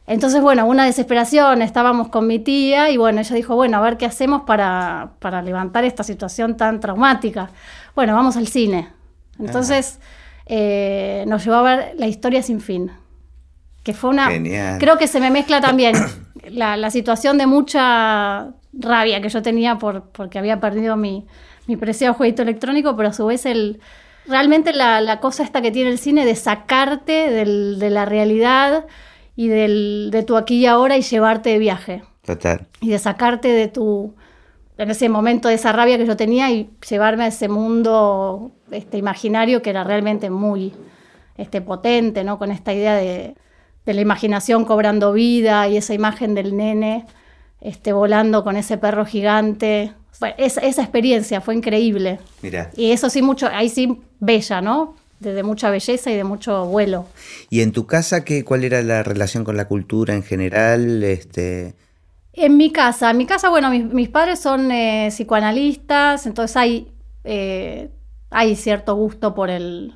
Entonces, 0.07 0.41
bueno, 0.41 0.65
una 0.65 0.85
desesperación, 0.85 1.61
estábamos 1.61 2.07
con 2.07 2.27
mi 2.27 2.39
tía 2.39 2.91
y 2.91 2.95
bueno, 2.95 3.19
ella 3.19 3.35
dijo, 3.35 3.55
bueno, 3.57 3.75
a 3.75 3.81
ver 3.81 3.97
qué 3.97 4.05
hacemos 4.05 4.43
para, 4.43 5.15
para 5.19 5.41
levantar 5.41 5.83
esta 5.83 6.01
situación 6.03 6.55
tan 6.55 6.79
traumática. 6.79 7.49
Bueno, 7.93 8.15
vamos 8.15 8.37
al 8.37 8.47
cine. 8.47 8.93
Entonces, 9.37 9.99
eh, 10.45 11.25
nos 11.27 11.43
llevó 11.43 11.57
a 11.57 11.63
ver 11.63 11.93
La 11.97 12.07
historia 12.07 12.41
sin 12.41 12.61
fin, 12.61 12.89
que 13.83 13.93
fue 13.93 14.11
una... 14.11 14.29
Genial. 14.29 14.79
Creo 14.79 14.97
que 14.97 15.09
se 15.09 15.19
me 15.19 15.29
mezcla 15.29 15.59
también 15.69 15.97
la, 16.51 16.77
la 16.77 16.89
situación 16.89 17.37
de 17.37 17.47
mucha 17.47 18.53
rabia 18.71 19.19
que 19.19 19.27
yo 19.27 19.41
tenía 19.41 19.77
por, 19.77 20.03
porque 20.11 20.39
había 20.39 20.61
perdido 20.61 20.95
mi, 20.95 21.27
mi 21.69 21.77
preciado 21.77 22.15
jueguito 22.15 22.41
electrónico, 22.41 22.95
pero 22.97 23.09
a 23.09 23.13
su 23.13 23.27
vez 23.27 23.45
el... 23.45 23.79
Realmente 24.25 24.73
la, 24.73 25.01
la 25.01 25.19
cosa 25.19 25.43
esta 25.43 25.61
que 25.61 25.71
tiene 25.71 25.91
el 25.91 25.99
cine 25.99 26.25
de 26.25 26.35
sacarte 26.35 27.29
del- 27.29 27.77
de 27.79 27.89
la 27.91 28.05
realidad 28.05 28.85
y 29.35 29.47
del, 29.47 30.09
de 30.11 30.23
tu 30.23 30.35
aquí 30.35 30.57
y 30.57 30.65
ahora 30.65 30.97
y 30.97 31.01
llevarte 31.01 31.49
de 31.51 31.59
viaje. 31.59 32.03
Total. 32.25 32.67
Y 32.81 32.89
de 32.89 32.97
sacarte 32.99 33.47
de 33.49 33.67
tu, 33.67 34.15
en 34.77 34.89
ese 34.89 35.09
momento 35.09 35.47
de 35.47 35.55
esa 35.55 35.71
rabia 35.71 35.97
que 35.97 36.05
yo 36.07 36.15
tenía 36.17 36.49
y 36.51 36.69
llevarme 36.89 37.23
a 37.23 37.27
ese 37.27 37.47
mundo 37.49 38.51
este, 38.71 38.97
imaginario 38.97 39.61
que 39.61 39.69
era 39.69 39.83
realmente 39.83 40.29
muy 40.29 40.73
este, 41.37 41.61
potente, 41.61 42.23
¿no? 42.23 42.37
Con 42.39 42.51
esta 42.51 42.73
idea 42.73 42.95
de, 42.95 43.35
de 43.85 43.93
la 43.93 44.01
imaginación 44.01 44.65
cobrando 44.65 45.13
vida 45.13 45.67
y 45.67 45.77
esa 45.77 45.93
imagen 45.93 46.33
del 46.35 46.55
nene 46.57 47.05
este, 47.61 47.93
volando 47.93 48.43
con 48.43 48.55
ese 48.57 48.77
perro 48.77 49.05
gigante. 49.05 49.93
Bueno, 50.19 50.35
esa, 50.37 50.61
esa 50.61 50.81
experiencia 50.81 51.39
fue 51.41 51.55
increíble. 51.55 52.19
Mira. 52.41 52.71
Y 52.75 52.91
eso 52.91 53.09
sí, 53.09 53.21
mucho, 53.21 53.47
ahí 53.47 53.69
sí, 53.69 54.01
bella, 54.19 54.61
¿no? 54.61 54.95
De, 55.19 55.33
de 55.33 55.43
mucha 55.43 55.69
belleza 55.69 56.11
y 56.11 56.15
de 56.15 56.23
mucho 56.23 56.65
vuelo. 56.65 57.05
¿Y 57.49 57.61
en 57.61 57.71
tu 57.71 57.85
casa 57.85 58.23
qué, 58.23 58.43
cuál 58.43 58.63
era 58.63 58.81
la 58.81 59.03
relación 59.03 59.43
con 59.43 59.57
la 59.57 59.65
cultura 59.65 60.13
en 60.13 60.23
general? 60.23 61.03
Este, 61.03 61.73
En 62.33 62.57
mi 62.57 62.71
casa, 62.71 63.11
en 63.11 63.17
mi 63.17 63.25
casa, 63.25 63.49
bueno, 63.49 63.69
mis, 63.69 63.85
mis 63.85 64.09
padres 64.09 64.39
son 64.39 64.71
eh, 64.71 65.09
psicoanalistas, 65.11 66.25
entonces 66.25 66.55
hay, 66.55 66.91
eh, 67.25 67.89
hay 68.29 68.55
cierto 68.55 68.95
gusto 68.95 69.35
por 69.35 69.49
el 69.49 69.93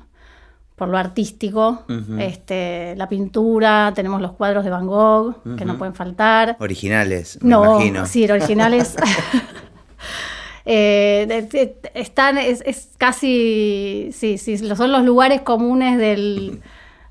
por 0.76 0.88
lo 0.88 0.98
artístico, 0.98 1.84
este, 2.18 2.94
la 2.96 3.08
pintura, 3.08 3.92
tenemos 3.94 4.20
los 4.20 4.32
cuadros 4.32 4.64
de 4.64 4.70
Van 4.70 4.86
Gogh, 4.86 5.56
que 5.56 5.64
no 5.64 5.78
pueden 5.78 5.94
faltar. 5.94 6.56
originales, 6.58 7.38
me 7.42 7.50
No, 7.50 7.76
imagino. 7.76 8.06
sí, 8.06 8.28
originales. 8.30 8.96
Eh, 10.66 11.46
están, 11.92 12.38
es, 12.38 12.62
es 12.64 12.88
casi, 12.96 14.08
sí, 14.12 14.38
sí, 14.38 14.56
son 14.56 14.92
los 14.92 15.04
lugares 15.04 15.42
comunes 15.42 15.98
del, 15.98 16.62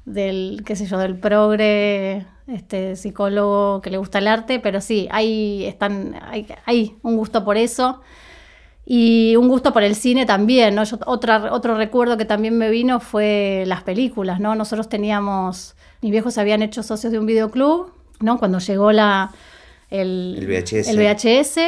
del, 0.05 0.63
qué 0.65 0.75
sé 0.75 0.87
yo, 0.87 0.97
del 0.97 1.19
progre, 1.19 2.25
este 2.47 2.95
psicólogo 2.95 3.79
que 3.81 3.91
le 3.91 3.97
gusta 3.97 4.17
el 4.17 4.27
arte, 4.27 4.59
pero 4.59 4.81
sí, 4.81 5.07
hay, 5.11 5.65
están, 5.65 6.15
hay, 6.31 6.47
hay 6.65 6.95
un 7.03 7.15
gusto 7.15 7.45
por 7.45 7.57
eso. 7.57 8.01
Y 8.85 9.35
un 9.37 9.47
gusto 9.47 9.71
por 9.71 9.83
el 9.83 9.95
cine 9.95 10.25
también, 10.25 10.75
¿no? 10.75 10.83
Yo- 10.83 10.99
otra, 11.05 11.53
otro 11.53 11.75
recuerdo 11.75 12.17
que 12.17 12.25
también 12.25 12.57
me 12.57 12.69
vino 12.69 12.99
fue 12.99 13.63
las 13.65 13.83
películas, 13.83 14.39
¿no? 14.41 14.55
Nosotros 14.55 14.89
teníamos, 14.89 15.75
mis 16.01 16.11
viejos 16.11 16.33
se 16.33 16.41
habían 16.41 16.61
hecho 16.61 16.83
socios 16.83 17.11
de 17.13 17.19
un 17.19 17.25
videoclub, 17.25 17.93
¿no? 18.19 18.37
Cuando 18.39 18.59
llegó 18.59 18.91
la, 18.91 19.31
el, 19.89 20.35
El 20.39 20.47
VHS. 20.47 20.89
el 20.89 20.97
VHS, 20.97 21.59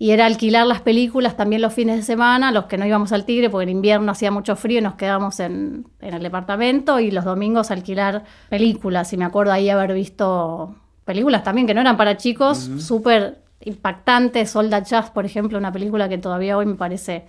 y 0.00 0.10
era 0.10 0.26
alquilar 0.26 0.66
las 0.66 0.80
películas 0.80 1.36
también 1.36 1.62
los 1.62 1.72
fines 1.72 1.96
de 1.96 2.02
semana, 2.02 2.50
los 2.50 2.64
que 2.64 2.76
no 2.76 2.84
íbamos 2.84 3.12
al 3.12 3.24
Tigre, 3.24 3.50
porque 3.50 3.62
en 3.62 3.68
invierno 3.68 4.10
hacía 4.10 4.32
mucho 4.32 4.56
frío 4.56 4.80
y 4.80 4.82
nos 4.82 4.94
quedábamos 4.96 5.38
en, 5.38 5.86
en 6.00 6.14
el 6.14 6.22
departamento, 6.24 6.98
y 6.98 7.12
los 7.12 7.24
domingos 7.24 7.70
alquilar 7.70 8.24
películas, 8.48 9.12
y 9.12 9.16
me 9.16 9.24
acuerdo 9.24 9.52
ahí 9.52 9.68
haber 9.70 9.94
visto 9.94 10.74
películas 11.04 11.44
también 11.44 11.68
que 11.68 11.74
no 11.74 11.80
eran 11.82 11.96
para 11.96 12.16
chicos, 12.16 12.68
súper 12.80 13.43
impactantes, 13.64 14.50
Soldat 14.50 14.86
Jazz, 14.86 15.10
por 15.10 15.24
ejemplo, 15.26 15.58
una 15.58 15.72
película 15.72 16.08
que 16.08 16.18
todavía 16.18 16.56
hoy 16.56 16.66
me 16.66 16.74
parece 16.74 17.24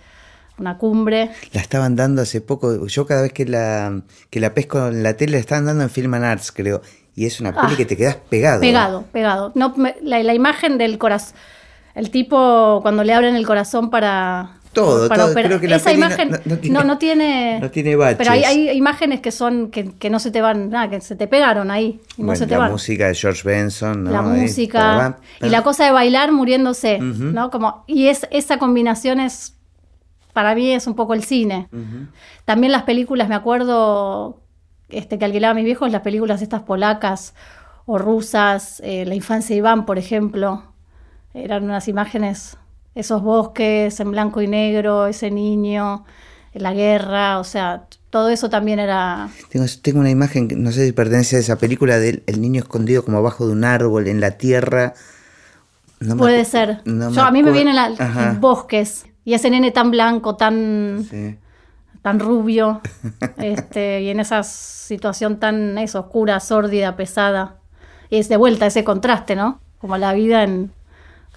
una 0.58 0.78
cumbre. 0.78 1.30
La 1.52 1.60
estaban 1.60 1.96
dando 1.96 2.22
hace 2.22 2.40
poco. 2.40 2.86
Yo 2.86 3.06
cada 3.06 3.22
vez 3.22 3.32
que 3.32 3.44
la, 3.44 4.00
que 4.30 4.40
la 4.40 4.54
pesco 4.54 4.86
en 4.88 5.02
la 5.02 5.14
tele 5.14 5.32
la 5.32 5.38
estaban 5.38 5.66
dando 5.66 5.82
en 5.84 5.90
Film 5.90 6.14
and 6.14 6.24
Arts, 6.24 6.50
creo. 6.52 6.80
Y 7.14 7.26
es 7.26 7.40
una 7.40 7.52
peli 7.54 7.74
Ah, 7.74 7.76
que 7.76 7.84
te 7.86 7.96
quedas 7.96 8.16
pegado. 8.28 8.60
Pegado, 8.60 9.04
pegado. 9.12 9.52
No, 9.54 9.74
me- 9.76 9.96
la, 10.02 10.22
la 10.22 10.34
imagen 10.34 10.76
del 10.78 10.98
corazón, 10.98 11.34
el 11.94 12.10
tipo 12.10 12.80
cuando 12.82 13.04
le 13.04 13.14
abren 13.14 13.36
el 13.36 13.46
corazón 13.46 13.88
para... 13.90 14.55
Todo, 14.76 15.08
todo. 15.08 15.30
operar. 15.32 15.48
Creo 15.58 15.60
que 15.60 15.74
Esa 15.74 15.90
no- 15.90 15.96
imagen 15.96 16.30
no- 16.30 16.36
no, 16.36 16.44
no 16.54 16.58
tiene- 16.58 16.84
no 16.84 16.98
tiene... 16.98 17.60
no 17.60 17.70
tiene 17.70 17.96
baches. 17.96 18.16
Pero 18.18 18.30
hay, 18.30 18.44
hay 18.44 18.70
imágenes 18.70 19.20
que 19.20 19.30
son, 19.32 19.70
que, 19.70 19.92
que 19.94 20.08
no 20.10 20.18
se 20.20 20.30
te 20.30 20.40
van, 20.40 20.70
nada, 20.70 20.88
que 20.90 21.00
se 21.00 21.16
te 21.16 21.26
pegaron 21.26 21.70
ahí. 21.70 22.00
y 22.16 22.22
no 22.22 22.36
se 22.36 22.46
te 22.46 22.52
la 22.52 22.58
van. 22.58 22.72
música 22.72 23.08
de 23.08 23.14
George 23.14 23.42
Benson, 23.44 24.04
¿no? 24.04 24.10
la 24.10 24.20
Ahí, 24.20 24.40
música 24.42 25.18
y 25.40 25.48
la 25.48 25.62
cosa 25.62 25.84
de 25.84 25.90
bailar 25.90 26.30
muriéndose. 26.32 26.98
¿no? 27.00 27.50
Como, 27.50 27.84
y 27.86 28.06
es, 28.08 28.26
esa 28.30 28.58
combinación 28.58 29.20
es, 29.20 29.54
para 30.32 30.54
mí 30.54 30.70
es 30.72 30.86
un 30.86 30.94
poco 30.94 31.14
el 31.14 31.24
cine. 31.24 31.68
También 32.44 32.70
las 32.72 32.82
películas, 32.84 33.28
me 33.28 33.34
acuerdo 33.34 34.40
este, 34.88 35.18
que 35.18 35.24
alquilaba 35.24 35.52
a 35.52 35.54
mis 35.54 35.64
viejos, 35.64 35.90
las 35.90 36.02
películas 36.02 36.42
estas 36.42 36.62
polacas 36.62 37.34
o 37.86 37.98
rusas, 37.98 38.80
eh, 38.84 39.04
La 39.06 39.14
infancia 39.14 39.54
de 39.54 39.58
Iván, 39.58 39.86
por 39.86 39.96
ejemplo, 39.98 40.62
eran 41.34 41.64
unas 41.64 41.88
imágenes, 41.88 42.56
esos 42.96 43.22
bosques 43.22 44.00
en 44.00 44.10
blanco 44.10 44.40
y 44.40 44.48
negro, 44.48 45.06
ese 45.06 45.30
niño, 45.30 46.04
la 46.54 46.72
guerra, 46.72 47.38
o 47.38 47.44
sea, 47.44 47.84
todo 48.08 48.30
eso 48.30 48.48
también 48.48 48.78
era... 48.78 49.28
Tengo, 49.50 49.66
tengo 49.82 50.00
una 50.00 50.10
imagen, 50.10 50.48
que 50.48 50.56
no 50.56 50.72
sé 50.72 50.86
si 50.86 50.92
pertenece 50.92 51.36
a 51.36 51.40
esa 51.40 51.58
película, 51.58 51.98
del 51.98 52.22
el 52.26 52.40
niño 52.40 52.62
escondido 52.62 53.04
como 53.04 53.18
abajo 53.18 53.46
de 53.46 53.52
un 53.52 53.64
árbol 53.64 54.08
en 54.08 54.20
la 54.22 54.32
tierra. 54.32 54.94
No 56.00 56.16
Puede 56.16 56.46
ser. 56.46 56.80
no 56.86 57.10
Yo, 57.12 57.22
a 57.22 57.30
mí 57.30 57.42
me 57.42 57.52
vienen 57.52 57.76
la- 57.76 57.92
Ajá, 57.98 58.36
bosques 58.40 59.04
y 59.26 59.34
ese 59.34 59.50
nene 59.50 59.72
tan 59.72 59.90
blanco, 59.90 60.36
tan, 60.36 61.06
sí. 61.10 61.36
tan 62.00 62.18
rubio, 62.18 62.80
este, 63.36 64.00
y 64.00 64.08
en 64.08 64.20
esa 64.20 64.42
situación 64.42 65.38
tan 65.38 65.76
eso, 65.76 66.00
oscura, 66.00 66.40
sórdida, 66.40 66.96
pesada. 66.96 67.56
Y 68.08 68.16
es 68.16 68.30
de 68.30 68.38
vuelta 68.38 68.66
ese 68.66 68.84
contraste, 68.84 69.36
¿no? 69.36 69.60
Como 69.78 69.98
la 69.98 70.14
vida 70.14 70.44
en, 70.44 70.72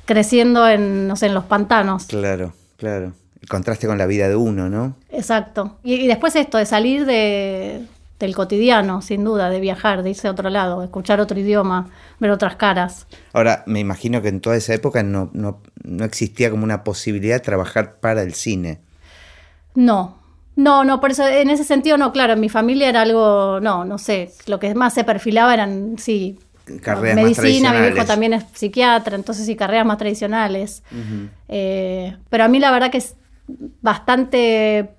creciendo 0.09 0.67
en, 0.67 1.07
no 1.07 1.15
sé, 1.15 1.27
en 1.27 1.35
los 1.35 1.43
pantanos. 1.43 2.07
Claro, 2.07 2.51
claro. 2.77 3.13
El 3.39 3.47
contraste 3.47 3.85
con 3.85 3.99
la 3.99 4.07
vida 4.07 4.27
de 4.27 4.35
uno, 4.35 4.67
¿no? 4.67 4.95
Exacto. 5.11 5.77
Y, 5.83 5.93
y 5.93 6.07
después 6.07 6.35
esto, 6.35 6.57
de 6.57 6.65
salir 6.65 7.05
de, 7.05 7.85
del 8.17 8.35
cotidiano, 8.35 9.03
sin 9.03 9.23
duda, 9.23 9.51
de 9.51 9.59
viajar, 9.59 10.01
de 10.01 10.09
irse 10.09 10.27
a 10.27 10.31
otro 10.31 10.49
lado, 10.49 10.81
escuchar 10.81 11.19
otro 11.19 11.39
idioma, 11.39 11.89
ver 12.17 12.31
otras 12.31 12.55
caras. 12.55 13.05
Ahora, 13.33 13.63
me 13.67 13.79
imagino 13.79 14.23
que 14.23 14.29
en 14.29 14.41
toda 14.41 14.55
esa 14.55 14.73
época 14.73 15.03
no, 15.03 15.29
no, 15.33 15.61
no 15.83 16.03
existía 16.05 16.49
como 16.49 16.63
una 16.63 16.83
posibilidad 16.83 17.35
de 17.35 17.41
trabajar 17.41 17.99
para 17.99 18.23
el 18.23 18.33
cine. 18.33 18.79
No, 19.75 20.17
no, 20.55 20.85
no, 20.85 20.99
por 20.99 21.11
eso 21.11 21.27
en 21.27 21.51
ese 21.51 21.65
sentido 21.65 21.99
no, 21.99 22.11
claro, 22.11 22.33
en 22.33 22.39
mi 22.39 22.49
familia 22.49 22.89
era 22.89 23.01
algo, 23.01 23.59
no, 23.61 23.85
no 23.85 23.99
sé, 23.99 24.31
lo 24.47 24.59
que 24.59 24.73
más 24.73 24.95
se 24.95 25.03
perfilaba 25.03 25.53
eran, 25.53 25.97
sí, 25.99 26.39
Carreras 26.77 27.15
más 27.15 27.23
medicina, 27.23 27.71
mi 27.71 27.79
viejo 27.79 27.95
tradicionales. 27.95 28.07
también 28.07 28.33
es 28.33 28.45
psiquiatra, 28.53 29.15
entonces 29.15 29.45
sí, 29.45 29.55
carreras 29.55 29.85
más 29.85 29.97
tradicionales. 29.97 30.83
Eh, 31.47 32.15
pero 32.29 32.43
a 32.43 32.47
mí 32.47 32.59
la 32.59 32.71
verdad 32.71 32.91
que 32.91 32.99
es 32.99 33.15
bastante 33.81 34.91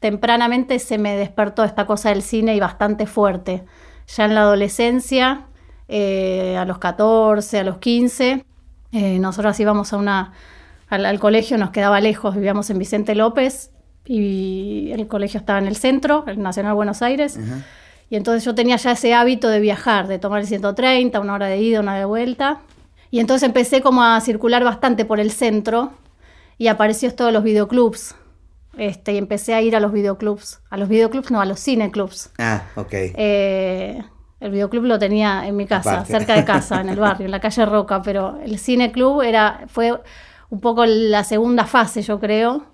tempranamente 0.00 0.78
se 0.80 0.98
me 0.98 1.16
despertó 1.16 1.64
esta 1.64 1.86
cosa 1.86 2.10
del 2.10 2.22
cine 2.22 2.54
y 2.54 2.60
bastante 2.60 3.06
fuerte. 3.06 3.64
Ya 4.08 4.26
en 4.26 4.34
la 4.34 4.42
adolescencia, 4.42 5.46
eh, 5.88 6.56
a 6.58 6.64
los 6.66 6.78
14, 6.78 7.60
a 7.60 7.64
los 7.64 7.78
15, 7.78 8.44
eh, 8.92 9.18
nosotros 9.18 9.58
íbamos 9.60 9.92
a 9.92 9.96
una, 9.96 10.32
al, 10.88 11.06
al 11.06 11.18
colegio, 11.18 11.56
nos 11.56 11.70
quedaba 11.70 12.00
lejos, 12.00 12.34
vivíamos 12.34 12.68
en 12.68 12.78
Vicente 12.78 13.14
López 13.14 13.70
y 14.04 14.90
el 14.92 15.06
colegio 15.06 15.40
estaba 15.40 15.58
en 15.58 15.66
el 15.66 15.76
centro, 15.76 16.24
el 16.26 16.42
Nacional 16.42 16.74
Buenos 16.74 17.00
Aires. 17.02 17.38
Y 18.10 18.16
entonces 18.16 18.44
yo 18.44 18.54
tenía 18.54 18.76
ya 18.76 18.92
ese 18.92 19.14
hábito 19.14 19.48
de 19.48 19.60
viajar, 19.60 20.06
de 20.06 20.18
tomar 20.18 20.40
el 20.40 20.46
130, 20.46 21.18
una 21.20 21.34
hora 21.34 21.46
de 21.46 21.58
ida, 21.58 21.80
una 21.80 21.96
de 21.96 22.04
vuelta. 22.04 22.60
Y 23.10 23.20
entonces 23.20 23.46
empecé 23.46 23.80
como 23.80 24.02
a 24.02 24.20
circular 24.20 24.64
bastante 24.64 25.04
por 25.04 25.20
el 25.20 25.30
centro 25.30 25.92
y 26.58 26.68
apareció 26.68 27.08
esto 27.08 27.26
de 27.26 27.32
los 27.32 27.42
videoclubs. 27.42 28.14
Este, 28.76 29.12
y 29.12 29.18
empecé 29.18 29.54
a 29.54 29.62
ir 29.62 29.76
a 29.76 29.80
los 29.80 29.92
videoclubs. 29.92 30.60
A 30.68 30.76
los 30.76 30.88
videoclubs, 30.88 31.30
no, 31.30 31.40
a 31.40 31.44
los 31.44 31.60
cineclubs. 31.60 32.30
Ah, 32.38 32.62
ok. 32.74 32.92
Eh, 32.92 34.02
el 34.40 34.50
videoclub 34.50 34.84
lo 34.84 34.98
tenía 34.98 35.46
en 35.46 35.56
mi 35.56 35.66
casa, 35.66 35.92
Aparte. 35.92 36.12
cerca 36.12 36.34
de 36.34 36.44
casa, 36.44 36.80
en 36.80 36.88
el 36.88 36.98
barrio, 36.98 37.24
en 37.24 37.30
la 37.30 37.40
calle 37.40 37.64
Roca, 37.66 38.02
pero 38.02 38.38
el 38.44 38.58
cineclub 38.58 39.22
era, 39.22 39.64
fue 39.68 39.98
un 40.50 40.60
poco 40.60 40.84
la 40.86 41.24
segunda 41.24 41.64
fase, 41.64 42.02
yo 42.02 42.20
creo, 42.20 42.66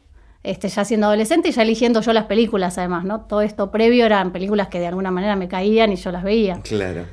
este, 0.42 0.68
ya 0.68 0.84
siendo 0.84 1.06
adolescente 1.06 1.48
y 1.48 1.52
ya 1.52 1.62
eligiendo 1.62 2.00
yo 2.00 2.12
las 2.12 2.24
películas, 2.24 2.78
además, 2.78 3.04
¿no? 3.04 3.22
Todo 3.22 3.42
esto 3.42 3.70
previo 3.70 4.06
eran 4.06 4.32
películas 4.32 4.68
que 4.68 4.80
de 4.80 4.86
alguna 4.86 5.10
manera 5.10 5.36
me 5.36 5.48
caían 5.48 5.92
y 5.92 5.96
yo 5.96 6.10
las 6.10 6.22
veía. 6.22 6.60
Claro. 6.62 7.04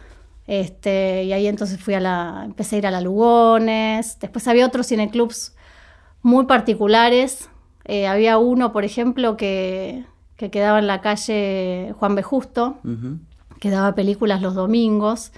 Este, 0.47 1.25
y 1.25 1.33
ahí 1.33 1.47
entonces 1.47 1.79
fui 1.79 1.93
a 1.93 1.99
la, 1.99 2.43
empecé 2.45 2.77
a 2.77 2.79
ir 2.79 2.87
a 2.87 2.91
la 2.91 3.01
Lugones. 3.01 4.17
Después 4.19 4.47
había 4.47 4.65
otros 4.65 4.87
cineclubs 4.87 5.55
muy 6.21 6.45
particulares. 6.45 7.49
Eh, 7.83 8.07
había 8.07 8.37
uno, 8.37 8.71
por 8.71 8.85
ejemplo, 8.85 9.35
que, 9.35 10.05
que 10.37 10.49
quedaba 10.49 10.79
en 10.79 10.87
la 10.87 11.01
calle 11.01 11.93
Juan 11.99 12.15
B. 12.15 12.23
Justo, 12.23 12.77
que 13.59 13.69
daba 13.69 13.93
películas 13.93 14.41
los 14.41 14.55
domingos. 14.55 15.33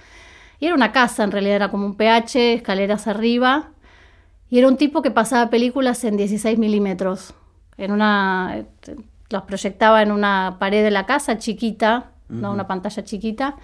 Y 0.60 0.66
era 0.66 0.74
una 0.74 0.92
casa, 0.92 1.24
en 1.24 1.32
realidad 1.32 1.56
era 1.56 1.70
como 1.70 1.86
un 1.86 1.96
PH, 1.96 2.54
escaleras 2.54 3.08
arriba. 3.08 3.70
Y 4.48 4.58
era 4.58 4.68
un 4.68 4.76
tipo 4.76 5.02
que 5.02 5.10
pasaba 5.10 5.50
películas 5.50 6.04
en 6.04 6.16
16 6.16 6.58
milímetros. 6.58 7.34
En 7.76 7.92
una, 7.92 8.64
los 9.30 9.42
proyectaba 9.42 10.02
en 10.02 10.12
una 10.12 10.56
pared 10.58 10.82
de 10.82 10.90
la 10.90 11.06
casa 11.06 11.38
chiquita, 11.38 12.10
¿no? 12.28 12.52
una 12.52 12.66
pantalla 12.66 13.04
chiquita. 13.04 13.56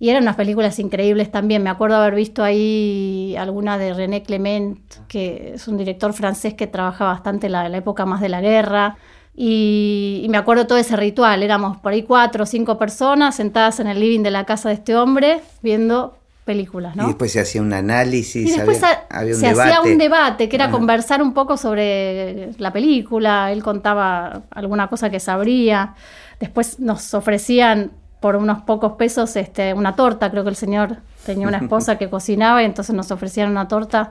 Y 0.00 0.10
eran 0.10 0.22
unas 0.22 0.36
películas 0.36 0.78
increíbles 0.78 1.30
también. 1.32 1.62
Me 1.62 1.70
acuerdo 1.70 1.96
haber 1.96 2.14
visto 2.14 2.44
ahí 2.44 3.34
alguna 3.36 3.78
de 3.78 3.94
René 3.94 4.22
Clement, 4.22 4.78
que 5.08 5.54
es 5.54 5.66
un 5.66 5.76
director 5.76 6.12
francés 6.12 6.54
que 6.54 6.68
trabaja 6.68 7.04
bastante 7.04 7.46
en 7.46 7.52
la, 7.52 7.68
la 7.68 7.76
época 7.78 8.06
más 8.06 8.20
de 8.20 8.28
la 8.28 8.40
guerra. 8.40 8.96
Y, 9.34 10.20
y 10.24 10.28
me 10.28 10.38
acuerdo 10.38 10.66
todo 10.66 10.78
ese 10.78 10.96
ritual. 10.96 11.42
Éramos 11.42 11.78
por 11.78 11.92
ahí 11.92 12.04
cuatro 12.04 12.44
o 12.44 12.46
cinco 12.46 12.78
personas 12.78 13.34
sentadas 13.34 13.80
en 13.80 13.88
el 13.88 13.98
living 13.98 14.22
de 14.22 14.30
la 14.30 14.44
casa 14.44 14.68
de 14.68 14.76
este 14.76 14.94
hombre 14.94 15.40
viendo 15.62 16.17
películas, 16.52 16.96
¿no? 16.96 17.04
Y 17.04 17.06
después 17.08 17.30
se 17.32 17.40
hacía 17.40 17.60
un 17.62 17.72
análisis, 17.72 18.48
Y 18.48 18.50
después 18.56 18.82
había, 18.82 19.04
ha- 19.10 19.18
había 19.20 19.34
un 19.34 19.40
se 19.40 19.48
debate. 19.48 19.70
hacía 19.74 19.92
un 19.92 19.98
debate 19.98 20.48
que 20.48 20.56
era 20.56 20.64
Ajá. 20.66 20.72
conversar 20.78 21.22
un 21.22 21.32
poco 21.34 21.56
sobre 21.56 22.50
la 22.58 22.72
película, 22.72 23.52
él 23.52 23.62
contaba 23.62 24.42
alguna 24.50 24.88
cosa 24.88 25.10
que 25.10 25.20
sabría, 25.20 25.94
después 26.40 26.80
nos 26.80 27.12
ofrecían 27.14 27.92
por 28.20 28.34
unos 28.36 28.62
pocos 28.62 28.92
pesos 28.94 29.36
este, 29.36 29.74
una 29.74 29.94
torta, 29.94 30.30
creo 30.30 30.42
que 30.42 30.50
el 30.50 30.56
señor 30.56 30.96
tenía 31.24 31.46
una 31.46 31.58
esposa 31.58 31.98
que 31.98 32.08
cocinaba 32.16 32.62
y 32.62 32.64
entonces 32.64 32.94
nos 32.96 33.10
ofrecían 33.12 33.50
una 33.50 33.68
torta 33.68 34.10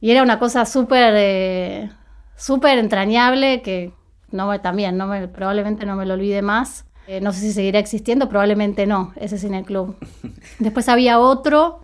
y 0.00 0.10
era 0.10 0.22
una 0.22 0.38
cosa 0.38 0.66
súper 0.66 1.14
eh, 1.16 1.90
súper 2.36 2.78
entrañable 2.78 3.62
que 3.62 3.92
no 4.30 4.48
me, 4.48 4.58
también 4.58 4.96
no 4.98 5.06
me, 5.06 5.28
probablemente 5.28 5.86
no 5.86 5.94
me 5.96 6.04
lo 6.06 6.14
olvide 6.14 6.42
más. 6.42 6.84
Eh, 7.06 7.20
no 7.20 7.32
sé 7.32 7.40
si 7.40 7.52
seguirá 7.52 7.78
existiendo, 7.78 8.28
probablemente 8.28 8.86
no, 8.86 9.12
ese 9.16 9.38
cineclub. 9.38 9.96
Después 10.58 10.88
había 10.88 11.18
otro 11.18 11.80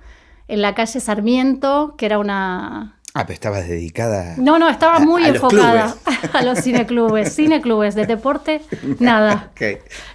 en 0.49 0.62
la 0.62 0.75
calle 0.75 0.99
Sarmiento, 1.00 1.95
que 1.99 2.07
era 2.07 2.19
una... 2.19 2.97
Ah, 3.12 3.27
pero 3.27 3.35
estabas 3.35 3.69
dedicada. 3.69 4.37
No, 4.39 4.59
no, 4.59 4.69
estaba 4.69 4.97
A- 4.97 5.00
muy 5.00 5.25
a 5.25 5.29
los 5.29 5.37
enfocada 5.37 5.95
a 6.33 6.43
los 6.43 6.61
cineclubes. 6.62 7.35
Cineclubes, 7.35 7.95
de 7.95 8.07
deporte, 8.07 8.62
nada. 9.00 9.50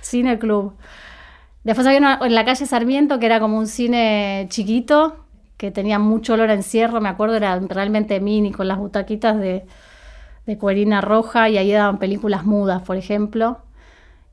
Cineclub. 0.02 0.74
Después 1.64 1.86
había 1.88 2.00
una 2.00 2.20
en 2.24 2.34
la 2.36 2.46
calle 2.46 2.66
Sarmiento, 2.66 3.20
que 3.20 3.26
era 3.26 3.40
como 3.40 3.58
un 3.58 3.68
cine 3.68 4.48
chiquito, 4.50 5.18
que 5.58 5.72
tenía 5.72 6.00
mucho 6.00 6.34
olor 6.34 6.50
a 6.50 6.54
encierro, 6.54 7.02
me 7.02 7.10
acuerdo, 7.10 7.36
era 7.36 7.60
realmente 7.60 8.20
mini, 8.20 8.52
con 8.52 8.68
las 8.68 8.78
butaquitas 8.78 9.38
de, 9.40 9.66
de 10.46 10.58
cuerina 10.58 11.02
roja, 11.02 11.50
y 11.50 11.58
ahí 11.58 11.72
daban 11.72 11.98
películas 12.00 12.46
mudas, 12.46 12.82
por 12.84 12.98
ejemplo. 12.98 13.60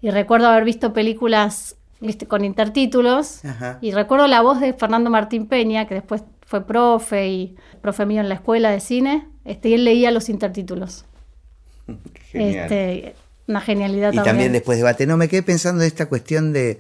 Y 0.02 0.10
recuerdo 0.10 0.48
haber 0.48 0.64
visto 0.64 0.92
películas 0.92 1.76
viste, 2.00 2.26
con 2.26 2.44
intertítulos, 2.44 3.44
Ajá. 3.44 3.78
y 3.80 3.92
recuerdo 3.92 4.26
la 4.26 4.42
voz 4.42 4.60
de 4.60 4.72
Fernando 4.72 5.08
Martín 5.08 5.46
Peña, 5.46 5.86
que 5.86 5.94
después 5.94 6.22
fue 6.44 6.66
profe 6.66 7.28
y 7.28 7.56
profe 7.80 8.04
mío 8.04 8.20
en 8.20 8.28
la 8.28 8.34
escuela 8.34 8.70
de 8.70 8.80
cine, 8.80 9.28
este, 9.44 9.70
y 9.70 9.74
él 9.74 9.84
leía 9.84 10.10
los 10.10 10.28
intertítulos. 10.28 11.04
Genial. 12.32 12.64
Este, 12.64 13.14
una 13.46 13.60
genialidad 13.60 14.12
y 14.12 14.16
también. 14.16 14.24
también 14.24 14.52
después 14.52 14.78
debate. 14.78 15.06
No, 15.06 15.16
me 15.16 15.28
quedé 15.28 15.42
pensando 15.42 15.82
en 15.82 15.86
esta 15.86 16.06
cuestión 16.06 16.52
de, 16.52 16.78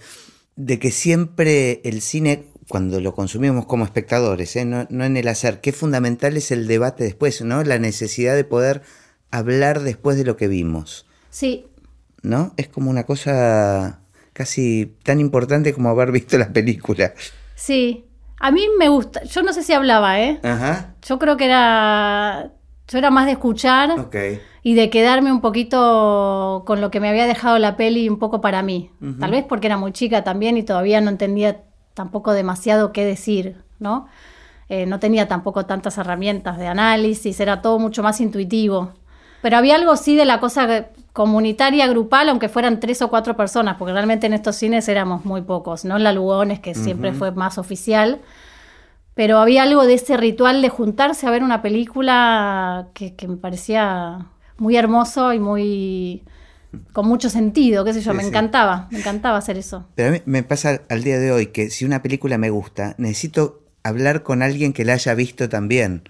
de 0.56 0.78
que 0.78 0.90
siempre 0.90 1.80
el 1.84 2.00
cine, 2.02 2.46
cuando 2.68 3.00
lo 3.00 3.14
consumimos 3.14 3.66
como 3.66 3.84
espectadores, 3.84 4.54
¿eh? 4.56 4.64
no, 4.64 4.86
no 4.90 5.04
en 5.04 5.16
el 5.16 5.28
hacer, 5.28 5.60
qué 5.60 5.72
fundamental 5.72 6.36
es 6.36 6.50
el 6.50 6.66
debate 6.66 7.04
después, 7.04 7.42
¿no? 7.42 7.62
La 7.64 7.78
necesidad 7.78 8.34
de 8.36 8.44
poder 8.44 8.82
hablar 9.30 9.80
después 9.80 10.16
de 10.16 10.24
lo 10.24 10.36
que 10.36 10.48
vimos, 10.48 11.06
Sí, 11.30 11.64
¿no? 12.22 12.52
Es 12.56 12.68
como 12.68 12.90
una 12.90 13.04
cosa 13.04 14.00
casi 14.32 14.96
tan 15.02 15.20
importante 15.20 15.72
como 15.74 15.88
haber 15.90 16.10
visto 16.12 16.38
la 16.38 16.48
película. 16.52 17.12
Sí, 17.54 18.06
a 18.40 18.50
mí 18.50 18.66
me 18.78 18.88
gusta, 18.88 19.22
yo 19.24 19.42
no 19.42 19.52
sé 19.52 19.62
si 19.62 19.72
hablaba, 19.72 20.20
¿eh? 20.20 20.40
Ajá. 20.42 20.94
Yo 21.02 21.18
creo 21.18 21.36
que 21.36 21.44
era, 21.44 22.50
yo 22.88 22.98
era 22.98 23.10
más 23.10 23.26
de 23.26 23.32
escuchar 23.32 23.90
Ok. 23.98 24.16
y 24.62 24.74
de 24.74 24.90
quedarme 24.90 25.30
un 25.32 25.40
poquito 25.40 26.62
con 26.66 26.80
lo 26.80 26.90
que 26.90 27.00
me 27.00 27.08
había 27.08 27.26
dejado 27.26 27.58
la 27.58 27.76
peli 27.76 28.08
un 28.08 28.18
poco 28.18 28.40
para 28.40 28.62
mí. 28.62 28.90
Tal 29.20 29.30
vez 29.30 29.44
porque 29.48 29.66
era 29.66 29.76
muy 29.76 29.92
chica 29.92 30.24
también 30.24 30.56
y 30.56 30.62
todavía 30.62 31.00
no 31.00 31.10
entendía 31.10 31.62
tampoco 31.94 32.32
demasiado 32.32 32.92
qué 32.92 33.04
decir, 33.04 33.56
¿no? 33.78 34.06
Eh, 34.68 34.86
no 34.86 34.98
tenía 35.00 35.28
tampoco 35.28 35.66
tantas 35.66 35.98
herramientas 35.98 36.56
de 36.58 36.66
análisis, 36.66 37.38
era 37.40 37.60
todo 37.60 37.78
mucho 37.78 38.02
más 38.02 38.20
intuitivo. 38.20 38.92
Pero 39.42 39.56
había 39.58 39.74
algo 39.74 39.96
sí 39.96 40.16
de 40.16 40.24
la 40.24 40.40
cosa 40.40 40.66
que- 40.66 40.86
comunitaria, 41.12 41.86
grupal, 41.88 42.28
aunque 42.28 42.48
fueran 42.48 42.80
tres 42.80 43.02
o 43.02 43.10
cuatro 43.10 43.36
personas, 43.36 43.76
porque 43.78 43.92
realmente 43.92 44.26
en 44.26 44.32
estos 44.32 44.56
cines 44.56 44.88
éramos 44.88 45.24
muy 45.24 45.42
pocos, 45.42 45.84
no 45.84 45.96
en 45.96 46.04
la 46.04 46.12
Lugones, 46.12 46.60
que 46.60 46.74
siempre 46.74 47.12
fue 47.12 47.32
más 47.32 47.58
oficial. 47.58 48.20
Pero 49.14 49.38
había 49.38 49.64
algo 49.64 49.84
de 49.84 49.94
ese 49.94 50.16
ritual 50.16 50.62
de 50.62 50.70
juntarse 50.70 51.26
a 51.26 51.30
ver 51.30 51.42
una 51.42 51.60
película 51.60 52.88
que, 52.94 53.14
que 53.14 53.28
me 53.28 53.36
parecía 53.36 54.26
muy 54.56 54.76
hermoso 54.76 55.34
y 55.34 55.38
muy 55.38 56.22
con 56.94 57.06
mucho 57.06 57.28
sentido, 57.28 57.84
qué 57.84 57.92
sé 57.92 58.00
yo, 58.00 58.12
Sí, 58.12 58.16
me 58.16 58.22
sí. 58.22 58.30
encantaba, 58.30 58.88
me 58.90 58.98
encantaba 59.00 59.36
hacer 59.36 59.58
eso. 59.58 59.84
Pero 59.94 60.08
a 60.08 60.12
mí 60.12 60.22
me 60.24 60.42
pasa 60.42 60.80
al 60.88 61.02
día 61.04 61.18
de 61.18 61.30
hoy 61.30 61.48
que 61.48 61.68
si 61.68 61.84
una 61.84 62.02
película 62.02 62.38
me 62.38 62.48
gusta, 62.48 62.94
necesito 62.96 63.60
hablar 63.82 64.22
con 64.22 64.40
alguien 64.42 64.72
que 64.72 64.86
la 64.86 64.94
haya 64.94 65.12
visto 65.12 65.50
también. 65.50 66.04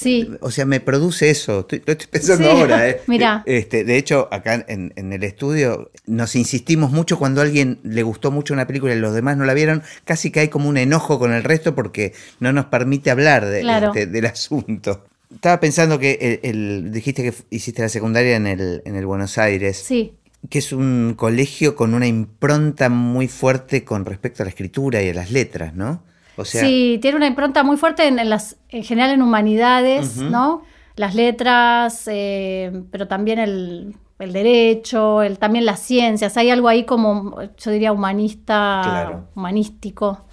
Sí, 0.00 0.30
O 0.42 0.52
sea, 0.52 0.64
me 0.64 0.78
produce 0.78 1.28
eso. 1.28 1.60
Estoy, 1.60 1.82
lo 1.84 1.92
estoy 1.92 2.06
pensando 2.08 2.48
Sí, 2.52 2.56
ahora. 2.60 2.88
¿eh? 2.88 3.00
mirá. 3.08 3.42
Este, 3.46 3.82
de 3.82 3.96
hecho, 3.96 4.28
acá 4.30 4.64
en, 4.68 4.92
en 4.94 5.12
el 5.12 5.24
estudio 5.24 5.90
nos 6.06 6.36
insistimos 6.36 6.92
mucho 6.92 7.18
cuando 7.18 7.40
a 7.40 7.44
alguien 7.44 7.80
le 7.82 8.04
gustó 8.04 8.30
mucho 8.30 8.54
una 8.54 8.66
película 8.68 8.94
y 8.94 8.98
los 9.00 9.12
demás 9.12 9.36
no 9.36 9.44
la 9.44 9.54
vieron. 9.54 9.82
Casi 10.04 10.30
que 10.30 10.38
hay 10.40 10.48
como 10.48 10.68
un 10.68 10.76
enojo 10.76 11.18
con 11.18 11.32
el 11.32 11.42
resto 11.42 11.74
porque 11.74 12.12
no 12.38 12.52
nos 12.52 12.66
permite 12.66 13.10
hablar 13.10 13.44
de- 13.44 13.62
Claro. 13.62 13.88
este, 13.88 14.06
del 14.06 14.26
asunto. 14.26 15.04
Estaba 15.34 15.58
pensando 15.58 15.98
que 15.98 16.40
el, 16.42 16.50
el- 16.50 16.92
dijiste 16.92 17.22
que 17.24 17.34
hiciste 17.50 17.82
la 17.82 17.88
secundaria 17.88 18.36
en 18.36 18.46
el, 18.46 18.82
en 18.84 18.94
el 18.94 19.04
Buenos 19.04 19.36
Aires, 19.36 19.76
sí, 19.84 20.14
que 20.48 20.60
es 20.60 20.72
un 20.72 21.14
colegio 21.16 21.74
con 21.74 21.92
una 21.94 22.06
impronta 22.06 22.88
muy 22.88 23.26
fuerte 23.26 23.82
con 23.84 24.04
respecto 24.06 24.42
a 24.42 24.46
la 24.46 24.50
escritura 24.50 25.02
y 25.02 25.08
a 25.10 25.14
las 25.14 25.32
letras, 25.32 25.74
¿no? 25.74 26.04
O 26.38 26.44
sea, 26.44 26.62
sí, 26.62 26.98
tiene 27.02 27.16
una 27.16 27.26
impronta 27.26 27.62
muy 27.64 27.76
fuerte 27.76 28.06
en, 28.06 28.18
en 28.18 28.30
las, 28.30 28.56
en 28.70 28.84
general 28.84 29.10
en 29.10 29.22
humanidades. 29.22 30.16
¿no? 30.16 30.62
Las 30.96 31.14
letras, 31.14 32.04
eh, 32.10 32.82
pero 32.90 33.06
también 33.08 33.38
el, 33.38 33.94
el 34.18 34.32
derecho, 34.32 35.22
el, 35.22 35.38
también 35.38 35.64
las 35.66 35.80
ciencias. 35.80 36.36
Hay 36.36 36.50
algo 36.50 36.68
ahí 36.68 36.84
como, 36.84 37.36
yo 37.58 37.70
diría, 37.70 37.92
humanista, 37.92 38.80
Claro. 38.84 39.28
humanístico 39.34 40.24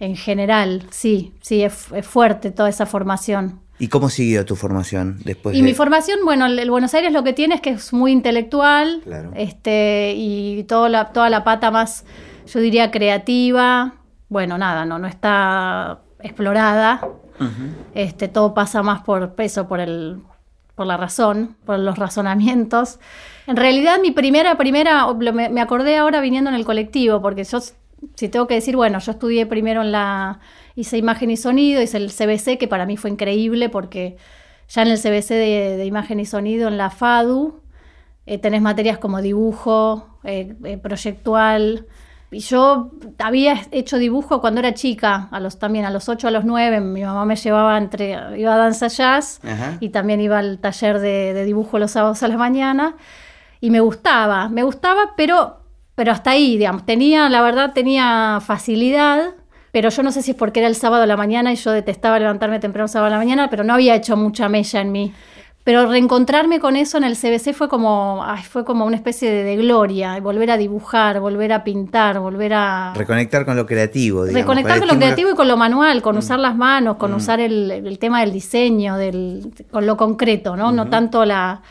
en 0.00 0.16
general. 0.16 0.82
Sí, 0.90 1.32
sí, 1.40 1.62
es, 1.62 1.86
es 1.92 2.06
fuerte 2.06 2.50
toda 2.50 2.68
esa 2.68 2.84
formación. 2.86 3.60
¿y 3.76 3.88
cómo 3.88 4.08
siguió 4.08 4.44
tu 4.44 4.54
formación 4.54 5.18
después 5.24 5.56
Y 5.56 5.58
de 5.58 5.64
mi 5.64 5.74
formación, 5.74 6.20
bueno, 6.24 6.46
el, 6.46 6.56
el 6.60 6.70
Buenos 6.70 6.94
Aires 6.94 7.12
lo 7.12 7.24
que 7.24 7.32
tiene 7.32 7.56
es 7.56 7.60
que 7.60 7.70
es 7.70 7.92
muy 7.92 8.12
intelectual, 8.12 9.00
Claro. 9.02 9.32
este, 9.34 10.14
y 10.16 10.62
toda 10.68 10.88
la, 10.88 11.06
toda 11.12 11.28
la 11.28 11.42
pata 11.42 11.72
más, 11.72 12.04
yo 12.46 12.60
diría, 12.60 12.92
creativa. 12.92 13.94
Bueno, 14.34 14.58
nada, 14.58 14.84
no, 14.84 14.98
no 14.98 15.06
está 15.06 16.00
explorada. 16.18 17.08
Este, 17.94 18.26
todo 18.26 18.52
pasa 18.52 18.82
más 18.82 19.02
por 19.02 19.36
peso, 19.36 19.68
por 19.68 19.78
el, 19.78 20.22
por 20.74 20.88
la 20.88 20.96
razón, 20.96 21.56
por 21.64 21.78
los 21.78 21.96
razonamientos. 21.96 22.98
En 23.46 23.54
realidad, 23.54 24.00
mi 24.02 24.10
primera, 24.10 24.58
primera, 24.58 25.06
me, 25.14 25.50
me 25.50 25.60
acordé 25.60 25.98
ahora 25.98 26.20
viniendo 26.20 26.50
en 26.50 26.56
el 26.56 26.64
colectivo, 26.64 27.22
porque 27.22 27.44
yo, 27.44 27.60
si 27.60 28.28
tengo 28.28 28.48
que 28.48 28.54
decir, 28.54 28.74
bueno, 28.74 28.98
yo 28.98 29.12
estudié 29.12 29.46
primero 29.46 29.82
en 29.82 29.92
la, 29.92 30.40
hice 30.74 30.98
imagen 30.98 31.30
y 31.30 31.36
sonido, 31.36 31.80
hice 31.80 31.98
el 31.98 32.10
CBC, 32.10 32.58
que 32.58 32.66
para 32.66 32.86
mí 32.86 32.96
fue 32.96 33.10
increíble, 33.10 33.68
porque 33.68 34.16
ya 34.68 34.82
en 34.82 34.88
el 34.88 34.98
CBC 34.98 35.28
de, 35.28 35.76
de 35.76 35.86
imagen 35.86 36.18
y 36.18 36.26
sonido, 36.26 36.66
en 36.66 36.76
la 36.76 36.90
FADU, 36.90 37.60
eh, 38.26 38.38
tenés 38.38 38.62
materias 38.62 38.98
como 38.98 39.22
dibujo, 39.22 40.18
eh, 40.24 40.56
eh, 40.64 40.76
proyectual. 40.76 41.86
Y 42.34 42.40
yo 42.40 42.90
había 43.18 43.62
hecho 43.70 43.96
dibujo 43.98 44.40
cuando 44.40 44.60
era 44.60 44.74
chica, 44.74 45.28
a 45.30 45.40
los, 45.40 45.58
también 45.58 45.84
a 45.84 45.90
los 45.90 46.08
8, 46.08 46.28
a 46.28 46.30
los 46.30 46.44
9, 46.44 46.80
mi 46.80 47.02
mamá 47.02 47.24
me 47.24 47.36
llevaba 47.36 47.78
entre, 47.78 48.38
iba 48.38 48.54
a 48.54 48.56
danza 48.56 48.88
jazz 48.88 49.40
Ajá. 49.44 49.76
y 49.80 49.90
también 49.90 50.20
iba 50.20 50.38
al 50.38 50.58
taller 50.58 50.98
de, 50.98 51.32
de 51.32 51.44
dibujo 51.44 51.78
los 51.78 51.92
sábados 51.92 52.22
a 52.22 52.28
la 52.28 52.36
mañana 52.36 52.96
y 53.60 53.70
me 53.70 53.80
gustaba, 53.80 54.48
me 54.48 54.62
gustaba, 54.62 55.14
pero, 55.16 55.60
pero 55.94 56.12
hasta 56.12 56.32
ahí, 56.32 56.58
digamos, 56.58 56.84
tenía, 56.84 57.28
la 57.28 57.40
verdad, 57.40 57.72
tenía 57.72 58.40
facilidad, 58.44 59.30
pero 59.72 59.88
yo 59.88 60.02
no 60.02 60.12
sé 60.12 60.22
si 60.22 60.32
es 60.32 60.36
porque 60.36 60.60
era 60.60 60.68
el 60.68 60.74
sábado 60.74 61.02
a 61.02 61.06
la 61.06 61.16
mañana 61.16 61.52
y 61.52 61.56
yo 61.56 61.72
detestaba 61.72 62.18
levantarme 62.18 62.58
temprano 62.58 62.88
sábado 62.88 63.06
a 63.06 63.10
la 63.10 63.18
mañana, 63.18 63.48
pero 63.48 63.64
no 63.64 63.74
había 63.74 63.94
hecho 63.94 64.16
mucha 64.16 64.48
mella 64.48 64.80
en 64.80 64.92
mí. 64.92 65.12
Pero 65.64 65.86
reencontrarme 65.90 66.60
con 66.60 66.76
eso 66.76 66.98
en 66.98 67.04
el 67.04 67.16
CBC 67.16 67.54
fue 67.54 67.70
como, 67.70 68.22
ay, 68.22 68.42
fue 68.42 68.66
como 68.66 68.84
una 68.84 68.96
especie 68.96 69.30
de, 69.30 69.44
de 69.44 69.56
gloria, 69.56 70.20
volver 70.20 70.50
a 70.50 70.58
dibujar, 70.58 71.20
volver 71.20 71.54
a 71.54 71.64
pintar, 71.64 72.18
volver 72.20 72.52
a... 72.52 72.92
reconectar 72.94 73.46
con 73.46 73.56
lo 73.56 73.64
creativo, 73.64 74.24
digamos. 74.26 74.42
Reconectar 74.42 74.78
con 74.78 74.88
lo 74.88 74.96
creativo 74.96 75.30
y 75.30 75.34
con 75.34 75.48
lo 75.48 75.56
manual, 75.56 76.02
con 76.02 76.18
usar 76.18 76.38
Mm. 76.38 76.42
las 76.42 76.56
manos, 76.56 76.96
con 76.98 77.14
usar 77.14 77.40
el, 77.40 77.70
el 77.70 77.98
tema 77.98 78.20
del 78.20 78.30
diseño, 78.32 78.96
del, 78.98 79.52
con 79.70 79.86
lo 79.86 79.96
concreto, 79.96 80.54
¿no? 80.54 80.70
No 80.70 80.90
tanto 80.90 81.24
la, 81.24 81.62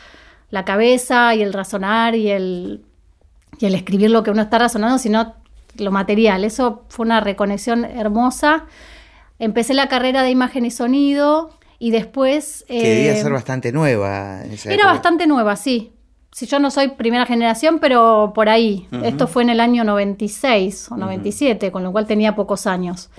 la 0.50 0.64
cabeza 0.64 1.32
y 1.36 1.42
el 1.42 1.52
razonar 1.52 2.16
y 2.16 2.30
el, 2.30 2.82
y 3.60 3.66
el 3.66 3.76
escribir 3.76 4.10
lo 4.10 4.24
que 4.24 4.32
uno 4.32 4.42
está 4.42 4.58
razonando, 4.58 4.98
sino 4.98 5.34
lo 5.78 5.92
material. 5.92 6.42
Eso 6.44 6.82
fue 6.88 7.06
una 7.06 7.20
reconexión 7.20 7.84
hermosa. 7.84 8.64
Empecé 9.38 9.72
la 9.72 9.86
carrera 9.86 10.24
de 10.24 10.30
imagen 10.30 10.64
y 10.66 10.72
sonido 10.72 11.50
y 11.84 11.90
después... 11.90 12.64
Que 12.66 12.88
debía 12.88 13.12
eh, 13.12 13.22
ser 13.22 13.30
bastante 13.30 13.70
nueva. 13.70 14.42
esa 14.44 14.70
era 14.70 14.84
época. 14.84 14.92
bastante 14.94 15.26
nueva, 15.26 15.54
sí. 15.54 15.92
Si 16.32 16.46
yo 16.46 16.58
no 16.58 16.70
soy 16.70 16.88
primera 16.88 17.26
generación, 17.26 17.78
pero 17.78 18.32
por 18.34 18.48
ahí. 18.48 18.88
Esto 19.02 19.26
fue 19.26 19.42
en 19.42 19.50
el 19.50 19.60
año 19.60 19.84
96 19.84 20.92
o 20.92 20.96
97, 20.96 21.70
con 21.70 21.82
lo 21.82 21.92
cual 21.92 22.06
tenía 22.06 22.34
pocos 22.34 22.66
años. 22.66 23.10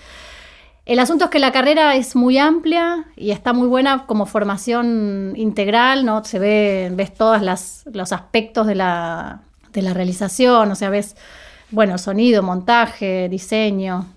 El 0.83 0.97
asunto 0.97 1.25
es 1.25 1.29
que 1.29 1.37
la 1.37 1.51
carrera 1.51 1.95
es 1.95 2.15
muy 2.15 2.39
amplia 2.39 3.05
y 3.15 3.29
está 3.29 3.53
muy 3.53 3.67
buena 3.67 4.07
como 4.07 4.25
formación 4.25 5.33
integral, 5.35 6.03
¿no? 6.03 6.23
Se 6.23 6.39
ve, 6.39 6.89
ves 6.91 7.13
todos 7.13 7.43
los 7.93 8.11
aspectos 8.13 8.65
de 8.65 8.73
la, 8.73 9.41
de 9.73 9.83
la 9.83 9.93
realización, 9.93 10.71
o 10.71 10.75
sea, 10.75 10.89
ves, 10.89 11.15
bueno, 11.69 11.99
sonido, 11.99 12.41
montaje, 12.41 13.29
diseño, 13.29 14.07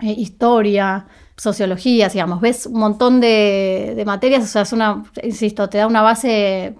eh, 0.00 0.14
historia, 0.16 1.06
sociología, 1.36 2.08
digamos, 2.08 2.40
ves 2.40 2.66
un 2.66 2.78
montón 2.78 3.20
de, 3.20 4.02
materias, 4.06 4.44
o 4.44 4.46
sea, 4.46 4.62
es 4.62 4.72
una, 4.72 5.04
insisto, 5.22 5.68
te 5.68 5.78
da 5.78 5.86
una 5.86 6.02
base, 6.02 6.74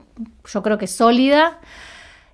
yo 0.53 0.63
creo 0.63 0.79
que 0.79 0.87
sólida. 0.87 1.61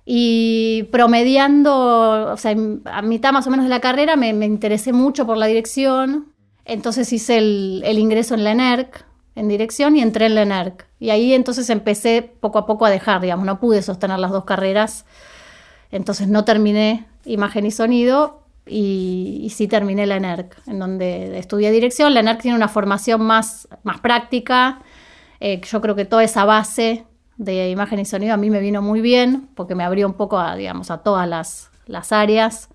Y 0.03 0.89
promediando, 0.91 2.33
o 2.33 2.37
sea, 2.37 2.55
a 2.85 3.01
mitad 3.01 3.31
más 3.31 3.45
o 3.47 3.51
menos 3.51 3.65
de 3.65 3.69
la 3.69 3.79
carrera 3.79 4.15
me, 4.15 4.33
me 4.33 4.45
interesé 4.45 4.93
mucho 4.93 5.25
por 5.25 5.37
la 5.37 5.45
dirección. 5.45 6.33
Entonces 6.65 7.11
hice 7.13 7.37
el, 7.37 7.81
el 7.85 7.99
ingreso 7.99 8.33
en 8.33 8.43
la 8.43 8.51
ENERC, 8.51 9.05
en 9.35 9.47
dirección, 9.47 9.95
y 9.95 10.01
entré 10.01 10.25
en 10.25 10.35
la 10.35 10.41
ENERC. 10.41 10.87
Y 10.99 11.11
ahí 11.11 11.33
entonces 11.33 11.69
empecé 11.69 12.23
poco 12.39 12.57
a 12.59 12.65
poco 12.65 12.85
a 12.85 12.89
dejar, 12.89 13.21
digamos, 13.21 13.45
no 13.45 13.59
pude 13.59 13.81
sostener 13.81 14.19
las 14.19 14.31
dos 14.31 14.45
carreras. 14.45 15.05
Entonces 15.91 16.27
no 16.27 16.45
terminé 16.45 17.05
imagen 17.25 17.65
y 17.65 17.71
sonido 17.71 18.40
y, 18.67 19.39
y 19.43 19.49
sí 19.49 19.67
terminé 19.67 20.05
la 20.05 20.17
ENERC, 20.17 20.55
en 20.67 20.79
donde 20.79 21.37
estudié 21.37 21.71
dirección. 21.71 22.13
La 22.13 22.19
ENERC 22.19 22.41
tiene 22.41 22.57
una 22.57 22.67
formación 22.67 23.21
más, 23.21 23.67
más 23.83 23.99
práctica. 23.99 24.81
Eh, 25.39 25.61
yo 25.61 25.81
creo 25.81 25.95
que 25.95 26.05
toda 26.05 26.23
esa 26.23 26.45
base 26.45 27.05
de 27.37 27.69
imagen 27.69 27.99
y 27.99 28.05
sonido 28.05 28.33
a 28.33 28.37
mí 28.37 28.49
me 28.49 28.59
vino 28.59 28.81
muy 28.81 29.01
bien 29.01 29.49
porque 29.55 29.73
me 29.73 29.83
abrió 29.83 30.05
un 30.07 30.13
poco 30.13 30.37
a, 30.37 30.55
digamos, 30.55 30.91
a 30.91 30.99
todas 30.99 31.27
las, 31.27 31.71
las 31.87 32.11
áreas. 32.11 32.69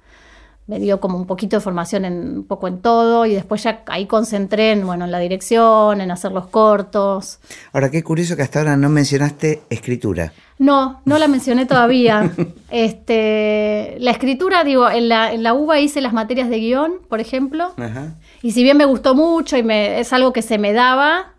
Me 0.66 0.81
dio 0.81 0.98
como 0.98 1.16
un 1.16 1.26
poquito 1.26 1.57
de 1.57 1.61
formación 1.61 2.05
en, 2.05 2.38
un 2.38 2.44
poco 2.44 2.66
en 2.66 2.81
todo 2.81 3.24
y 3.24 3.35
después 3.35 3.62
ya 3.62 3.85
ahí 3.87 4.07
concentré 4.07 4.72
en, 4.72 4.85
bueno, 4.85 5.05
en 5.05 5.12
la 5.12 5.20
dirección, 5.20 6.00
en 6.00 6.11
hacer 6.11 6.33
los 6.33 6.48
cortos. 6.48 7.38
Ahora, 7.72 7.90
qué 7.90 8.02
curioso 8.02 8.35
que 8.35 8.42
hasta 8.42 8.59
ahora 8.59 8.76
no 8.76 8.88
mencionaste 8.88 9.62
escritura. 9.70 10.33
No, 10.59 11.02
no 11.05 11.18
la 11.18 11.29
mencioné 11.29 11.66
todavía. 11.66 12.33
este, 12.70 13.96
la 14.00 14.11
escritura, 14.11 14.64
digo, 14.64 14.88
en 14.90 15.09
la, 15.09 15.33
en 15.33 15.42
la 15.42 15.55
UBA 15.55 15.81
hice 15.81 16.00
las 16.00 16.12
materias 16.12 16.48
de 16.48 16.59
guion, 16.59 16.94
por 17.09 17.20
ejemplo, 17.20 17.72
Ajá. 17.76 18.14
y 18.42 18.52
si 18.52 18.62
bien 18.62 18.76
me 18.76 18.87
gustó 18.87 19.14
mucho 19.14 19.57
y 19.57 19.62
me, 19.62 20.00
es 20.00 20.12
algo 20.12 20.33
que 20.33 20.42
se 20.42 20.59
me 20.59 20.72
daba, 20.72 21.35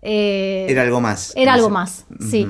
eh, 0.00 0.66
Era 0.68 0.82
algo 0.82 1.00
más. 1.00 1.32
era 1.36 1.54
algo 1.54 1.70
más, 1.70 2.06
sí. 2.18 2.48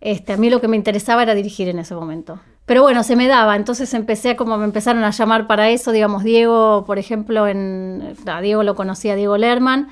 Este, 0.00 0.32
a 0.32 0.36
mí 0.36 0.48
lo 0.48 0.60
que 0.60 0.68
me 0.68 0.76
interesaba 0.76 1.22
era 1.24 1.34
dirigir 1.34 1.68
en 1.68 1.80
ese 1.80 1.94
momento. 1.94 2.38
Pero 2.68 2.82
bueno, 2.82 3.02
se 3.02 3.16
me 3.16 3.26
daba, 3.26 3.56
entonces 3.56 3.92
empecé 3.94 4.30
a 4.30 4.36
como 4.36 4.56
me 4.58 4.64
empezaron 4.66 5.02
a 5.02 5.10
llamar 5.10 5.46
para 5.48 5.70
eso, 5.70 5.90
digamos, 5.90 6.22
Diego, 6.22 6.84
por 6.86 6.98
ejemplo, 6.98 7.48
en 7.48 8.14
a 8.26 8.40
Diego 8.40 8.62
lo 8.62 8.76
conocía 8.76 9.16
Diego 9.16 9.36
Lerman, 9.38 9.88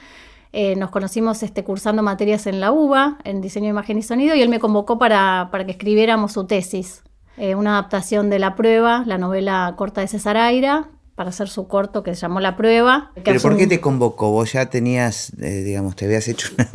eh, 0.53 0.77
nos 0.77 0.91
conocimos 0.91 1.43
este, 1.43 1.65
cursando 1.65 2.03
materias 2.03 2.47
en 2.47 2.61
la 2.61 2.71
UBA, 2.73 3.19
en 3.25 3.41
diseño 3.41 3.65
de 3.65 3.71
imagen 3.71 3.99
y 3.99 4.03
sonido, 4.03 4.35
y 4.37 4.43
él 4.43 4.49
me 4.51 4.61
convocó 4.61 4.99
para, 4.99 5.49
para 5.51 5.65
que 5.65 5.73
escribiéramos 5.73 6.33
su 6.33 6.47
tesis, 6.47 7.03
eh, 7.39 7.55
una 7.55 7.73
adaptación 7.79 8.31
de 8.31 8.39
La 8.39 8.55
Prueba, 8.55 9.03
la 9.07 9.19
novela 9.19 9.75
corta 9.77 10.03
de 10.03 10.09
César 10.09 10.37
Aira, 10.37 10.89
para 11.15 11.31
hacer 11.31 11.49
su 11.49 11.67
corto 11.69 12.03
que 12.03 12.15
se 12.15 12.21
llamó 12.21 12.41
La 12.41 12.57
Prueba. 12.59 13.11
¿Pero 13.25 13.41
por 13.41 13.53
un- 13.53 13.59
qué 13.59 13.67
te 13.67 13.81
convocó? 13.81 14.31
Vos 14.33 14.53
ya 14.53 14.67
tenías, 14.67 15.33
eh, 15.41 15.63
digamos, 15.65 15.97
te 15.97 16.05
habías 16.05 16.29
hecho 16.29 16.49
una, 16.59 16.69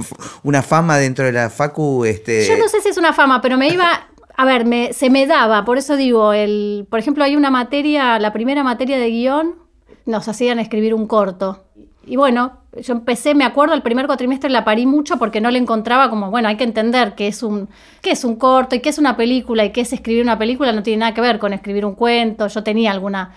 una 0.44 0.62
fama 0.64 0.98
dentro 0.98 1.26
de 1.26 1.32
la 1.32 1.52
Facu. 1.52 2.06
Este, 2.06 2.48
Yo 2.48 2.58
no 2.58 2.68
sé 2.68 2.82
si 2.82 2.90
es 2.90 2.98
una 2.98 3.14
fama, 3.14 3.40
pero 3.40 3.56
me 3.56 3.68
iba. 3.68 4.08
A 4.36 4.46
ver, 4.46 4.66
me, 4.66 4.94
se 4.94 5.10
me 5.10 5.28
daba, 5.28 5.66
por 5.66 5.78
eso 5.78 5.96
digo, 5.98 6.34
el, 6.34 6.88
por 6.90 7.00
ejemplo, 7.00 7.24
hay 7.24 7.36
una 7.36 7.52
materia, 7.52 8.18
la 8.20 8.34
primera 8.34 8.64
materia 8.64 8.98
de 8.98 9.10
guion, 9.10 9.56
nos 10.06 10.28
hacían 10.28 10.60
escribir 10.60 10.94
un 10.94 11.08
corto. 11.08 11.64
Y 12.06 12.16
bueno, 12.16 12.58
yo 12.80 12.94
empecé, 12.94 13.36
me 13.36 13.44
acuerdo, 13.44 13.76
el 13.76 13.84
primer 13.84 14.08
cuatrimestre 14.08 14.50
la 14.50 14.66
parí 14.66 14.86
mucho 14.86 15.18
porque 15.18 15.42
no 15.42 15.52
le 15.52 15.60
encontraba 15.60 16.10
como, 16.10 16.32
bueno, 16.32 16.48
hay 16.48 16.58
que 16.58 16.64
entender 16.64 17.14
que 17.16 17.28
es 17.28 17.44
un, 17.44 17.70
qué 18.02 18.12
es 18.12 18.24
un 18.24 18.38
corto 18.38 18.76
y 18.76 18.80
qué 18.80 18.90
es 18.90 18.98
una 18.98 19.16
película 19.18 19.66
y 19.66 19.72
qué 19.72 19.82
es 19.82 19.94
escribir 19.94 20.24
una 20.24 20.38
película, 20.38 20.72
no 20.72 20.82
tiene 20.82 21.02
nada 21.02 21.14
que 21.14 21.22
ver 21.22 21.38
con 21.38 21.54
escribir 21.54 21.86
un 21.86 21.96
cuento. 21.96 22.48
Yo 22.48 22.64
tenía 22.64 22.92
alguna, 22.92 23.34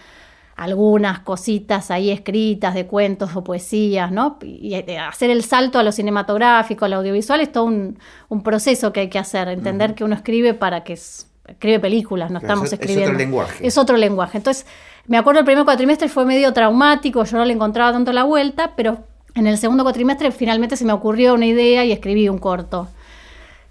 algunas 0.56 1.18
cositas 1.20 1.90
ahí 1.90 2.10
escritas 2.10 2.74
de 2.74 2.86
cuentos 2.86 3.34
o 3.34 3.42
poesías, 3.42 4.12
¿no? 4.12 4.38
Y 4.42 4.74
eh, 4.74 4.98
hacer 4.98 5.30
el 5.30 5.42
salto 5.42 5.78
a 5.78 5.82
lo 5.82 5.90
cinematográfico, 5.90 6.84
a 6.84 6.88
lo 6.88 6.96
audiovisual, 6.96 7.40
es 7.40 7.50
todo 7.50 7.64
un, 7.64 7.98
un 8.28 8.42
proceso 8.42 8.92
que 8.92 9.00
hay 9.00 9.08
que 9.08 9.18
hacer, 9.18 9.48
entender 9.48 9.94
que 9.94 10.04
uno 10.04 10.14
escribe 10.14 10.54
para 10.54 10.84
que 10.84 10.92
es- 10.92 11.28
escribe 11.48 11.80
películas, 11.80 12.30
no 12.30 12.38
Claro, 12.40 12.54
estamos 12.54 12.66
es- 12.68 12.72
es 12.74 12.78
otro 12.78 12.88
escribiendo. 12.90 13.18
lenguaje. 13.18 13.66
Es 13.66 13.76
otro 13.78 13.96
lenguaje. 13.96 14.38
Entonces, 14.38 14.66
me 15.06 15.18
acuerdo 15.18 15.40
el 15.40 15.44
primer 15.46 15.64
cuatrimestre 15.64 16.08
fue 16.08 16.24
medio 16.24 16.52
traumático, 16.52 17.24
yo 17.24 17.36
no 17.36 17.44
le 17.44 17.52
encontraba 17.52 17.92
tanto 17.92 18.12
la 18.12 18.22
vuelta, 18.22 18.72
pero 18.76 18.98
en 19.34 19.48
el 19.48 19.58
segundo 19.58 19.82
cuatrimestre 19.82 20.30
finalmente 20.30 20.76
se 20.76 20.84
me 20.84 20.92
ocurrió 20.92 21.34
una 21.34 21.46
idea 21.46 21.84
y 21.84 21.90
escribí 21.92 22.28
un 22.28 22.38
corto 22.38 22.86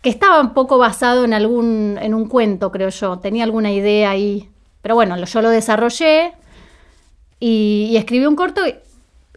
que 0.01 0.09
estaba 0.09 0.41
un 0.41 0.53
poco 0.53 0.77
basado 0.77 1.23
en 1.23 1.33
algún 1.33 1.97
en 2.01 2.13
un 2.13 2.27
cuento, 2.27 2.73
creo 2.73 2.89
yo. 2.89 3.19
Tenía 3.19 3.45
alguna 3.45 3.71
idea 3.71 4.09
ahí. 4.09 4.49
Pero 4.81 4.95
bueno, 4.95 5.15
yo 5.23 5.41
lo 5.41 5.49
desarrollé 5.49 6.33
y, 7.43 7.89
y 7.91 7.97
escribí 7.97 8.25
un 8.25 8.35
corto 8.35 8.61
y, 8.65 8.75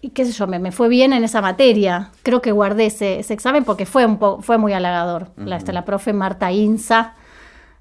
y 0.01 0.11
qué 0.11 0.25
sé 0.25 0.33
yo, 0.33 0.47
me, 0.47 0.59
me 0.59 0.71
fue 0.71 0.88
bien 0.88 1.12
en 1.12 1.25
esa 1.25 1.40
materia. 1.40 2.11
Creo 2.23 2.40
que 2.40 2.53
guardé 2.53 2.87
ese, 2.87 3.19
ese 3.21 3.35
examen 3.35 3.64
porque 3.64 3.87
fue, 3.87 4.05
un 4.07 4.19
po- 4.19 4.40
fue 4.42 4.59
muy 4.59 4.73
halagador. 4.73 5.29
la, 5.37 5.57
esta, 5.57 5.73
la 5.73 5.85
profe 5.85 6.12
Marta 6.12 6.53
Inza 6.53 7.14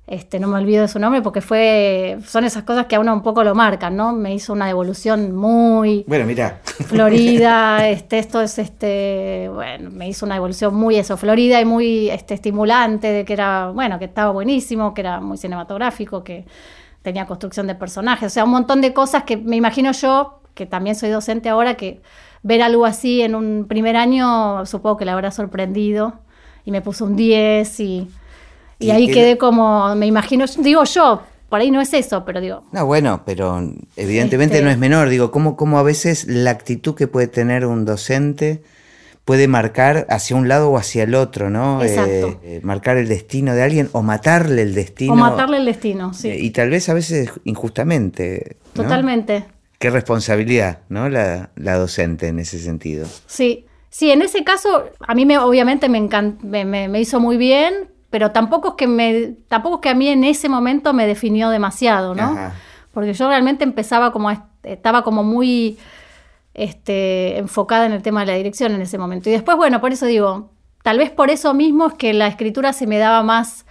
este, 0.07 0.39
no 0.39 0.47
me 0.47 0.57
olvido 0.59 0.83
de 0.83 0.87
su 0.87 0.99
nombre 0.99 1.21
porque 1.23 1.41
fue, 1.41 2.19
son 2.27 2.43
esas 2.45 2.61
cosas 2.63 2.85
que 2.85 2.95
a 2.95 2.99
uno 2.99 3.11
un 3.11 3.23
poco 3.23 3.43
lo 3.43 3.55
marcan, 3.55 3.95
¿no? 3.95 4.13
Me 4.13 4.35
hizo 4.35 4.53
una 4.53 4.67
devolución 4.67 5.35
muy 5.35 6.03
Bueno, 6.07 6.25
mira. 6.27 6.59
florida, 6.63 7.87
este, 7.95 8.19
esto 8.19 8.39
es 8.41 8.59
este, 8.59 9.49
bueno, 9.51 9.89
me 9.91 10.07
hizo 10.07 10.25
una 10.27 10.35
devolución 10.35 10.75
muy 10.75 10.95
eso, 10.97 11.17
florida 11.17 11.59
y 11.59 11.65
muy 11.65 12.09
este, 12.11 12.35
estimulante, 12.35 13.07
de 13.11 13.25
que 13.25 13.33
era, 13.33 13.71
bueno, 13.73 13.97
que 13.97 14.05
estaba 14.05 14.31
buenísimo, 14.31 14.93
que 14.93 15.01
era 15.01 15.19
muy 15.21 15.37
cinematográfico, 15.37 16.23
que 16.23 16.45
tenía 17.05 17.25
construcción 17.25 17.67
de 17.67 17.75
personajes, 17.75 18.27
o 18.27 18.33
sea, 18.33 18.43
un 18.43 18.49
montón 18.49 18.81
de 18.81 18.91
cosas 18.93 19.23
que 19.23 19.37
me 19.37 19.55
imagino 19.55 19.93
yo, 19.93 20.41
que 20.55 20.65
también 20.65 20.95
soy 20.97 21.09
docente 21.11 21.47
ahora, 21.47 21.75
que 21.75 22.01
ver 22.43 22.61
algo 22.61 22.85
así 22.85 23.21
en 23.21 23.35
un 23.35 23.65
primer 23.69 23.95
año, 23.95 24.65
supongo 24.65 24.97
que 24.97 25.05
le 25.05 25.11
habrá 25.11 25.31
sorprendido 25.31 26.15
y 26.65 26.71
me 26.71 26.81
puso 26.81 27.05
un 27.05 27.15
10 27.15 27.79
y, 27.79 28.09
y 28.79 28.87
Y 28.87 28.91
ahí 28.91 29.07
que- 29.07 29.13
quedé 29.13 29.37
como, 29.37 29.95
me 29.95 30.05
imagino, 30.07 30.45
digo 30.59 30.83
yo, 30.83 31.21
por 31.49 31.61
ahí 31.61 31.69
no 31.71 31.79
es 31.79 31.93
eso, 31.93 32.25
pero 32.25 32.41
digo, 32.41 32.63
No, 32.71 32.85
bueno, 32.87 33.21
pero 33.25 33.63
evidentemente 33.95 34.55
Este- 34.55 34.65
no 34.65 34.71
es 34.71 34.77
menor. 34.79 35.09
Digo, 35.09 35.29
¿cómo, 35.31 35.55
cómo 35.55 35.77
a 35.77 35.83
veces 35.83 36.25
la 36.27 36.49
actitud 36.51 36.95
que 36.95 37.07
puede 37.07 37.27
tener 37.27 37.65
un 37.67 37.85
docente 37.85 38.63
puede 39.25 39.47
marcar 39.47 40.05
hacia 40.09 40.35
un 40.35 40.47
lado 40.47 40.69
o 40.69 40.77
hacia 40.77 41.03
el 41.03 41.15
otro, 41.15 41.49
¿no? 41.49 41.81
Exacto. 41.83 42.11
Eh, 42.11 42.37
eh, 42.43 42.59
marcar 42.63 42.97
el 42.97 43.07
destino 43.07 43.53
de 43.55 43.63
alguien 43.63 43.89
o 43.91 44.01
matarle 44.03 44.61
el 44.61 44.73
destino. 44.75 45.13
o 45.13 45.15
matarle 45.15 45.57
el 45.57 45.65
destino, 45.65 46.13
sí, 46.13 46.29
Eh, 46.29 46.37
Y 46.39 46.51
tal 46.51 46.69
vez 46.69 46.87
a 46.89 46.93
veces 46.93 47.31
injustamente. 47.43 48.57
¿no? 48.75 48.83
totalmente. 48.83 49.45
Qué 49.79 49.89
responsabilidad, 49.89 50.79
¿no? 50.89 51.09
La, 51.09 51.49
la 51.55 51.75
docente 51.77 52.27
en 52.27 52.39
ese 52.39 52.59
sentido. 52.59 53.07
Sí, 53.25 53.65
sí, 53.89 54.11
en 54.11 54.21
ese 54.21 54.43
caso 54.43 54.85
a 54.99 55.13
mí 55.15 55.25
me, 55.25 55.37
obviamente 55.37 55.89
me, 55.89 55.99
encan- 55.99 56.39
me, 56.41 56.63
me- 56.63 56.87
me 56.87 57.01
hizo 57.01 57.19
muy 57.19 57.37
bien, 57.37 57.89
pero 58.09 58.31
tampoco 58.31 58.69
es 58.69 58.73
que 58.77 58.87
me, 58.87 59.33
tampoco 59.49 59.75
es 59.75 59.81
que 59.81 59.89
a 59.89 59.95
mí 59.95 60.07
en 60.07 60.23
ese 60.23 60.47
momento 60.49 60.93
me 60.93 61.05
definió 61.07 61.49
demasiado, 61.49 62.15
¿no? 62.15 62.23
Ajá. 62.23 62.53
Porque 62.93 63.13
yo 63.13 63.27
realmente 63.27 63.63
empezaba 63.65 64.13
como, 64.13 64.29
a 64.29 64.47
estaba 64.63 65.03
como 65.03 65.23
muy 65.23 65.77
este, 66.55 67.37
enfocada 67.37 67.85
en 67.85 67.91
el 67.91 68.01
tema 68.01 68.21
de 68.21 68.25
la 68.27 68.33
dirección 68.37 68.73
en 68.73 68.81
ese 68.81 68.97
momento. 68.97 69.29
Y 69.29 69.33
después, 69.33 69.55
bueno, 69.57 69.79
por 69.81 69.91
eso 69.93 70.05
digo, 70.07 70.49
tal 70.83 70.97
vez 70.97 71.11
por 71.11 71.29
eso 71.29 71.53
mismo 71.53 71.87
es 71.87 71.93
que 71.93 72.13
la 72.13 72.27
escritura 72.27 72.73
se 72.73 72.87
me 72.87 72.97
daba 72.97 73.21
más 73.23 73.65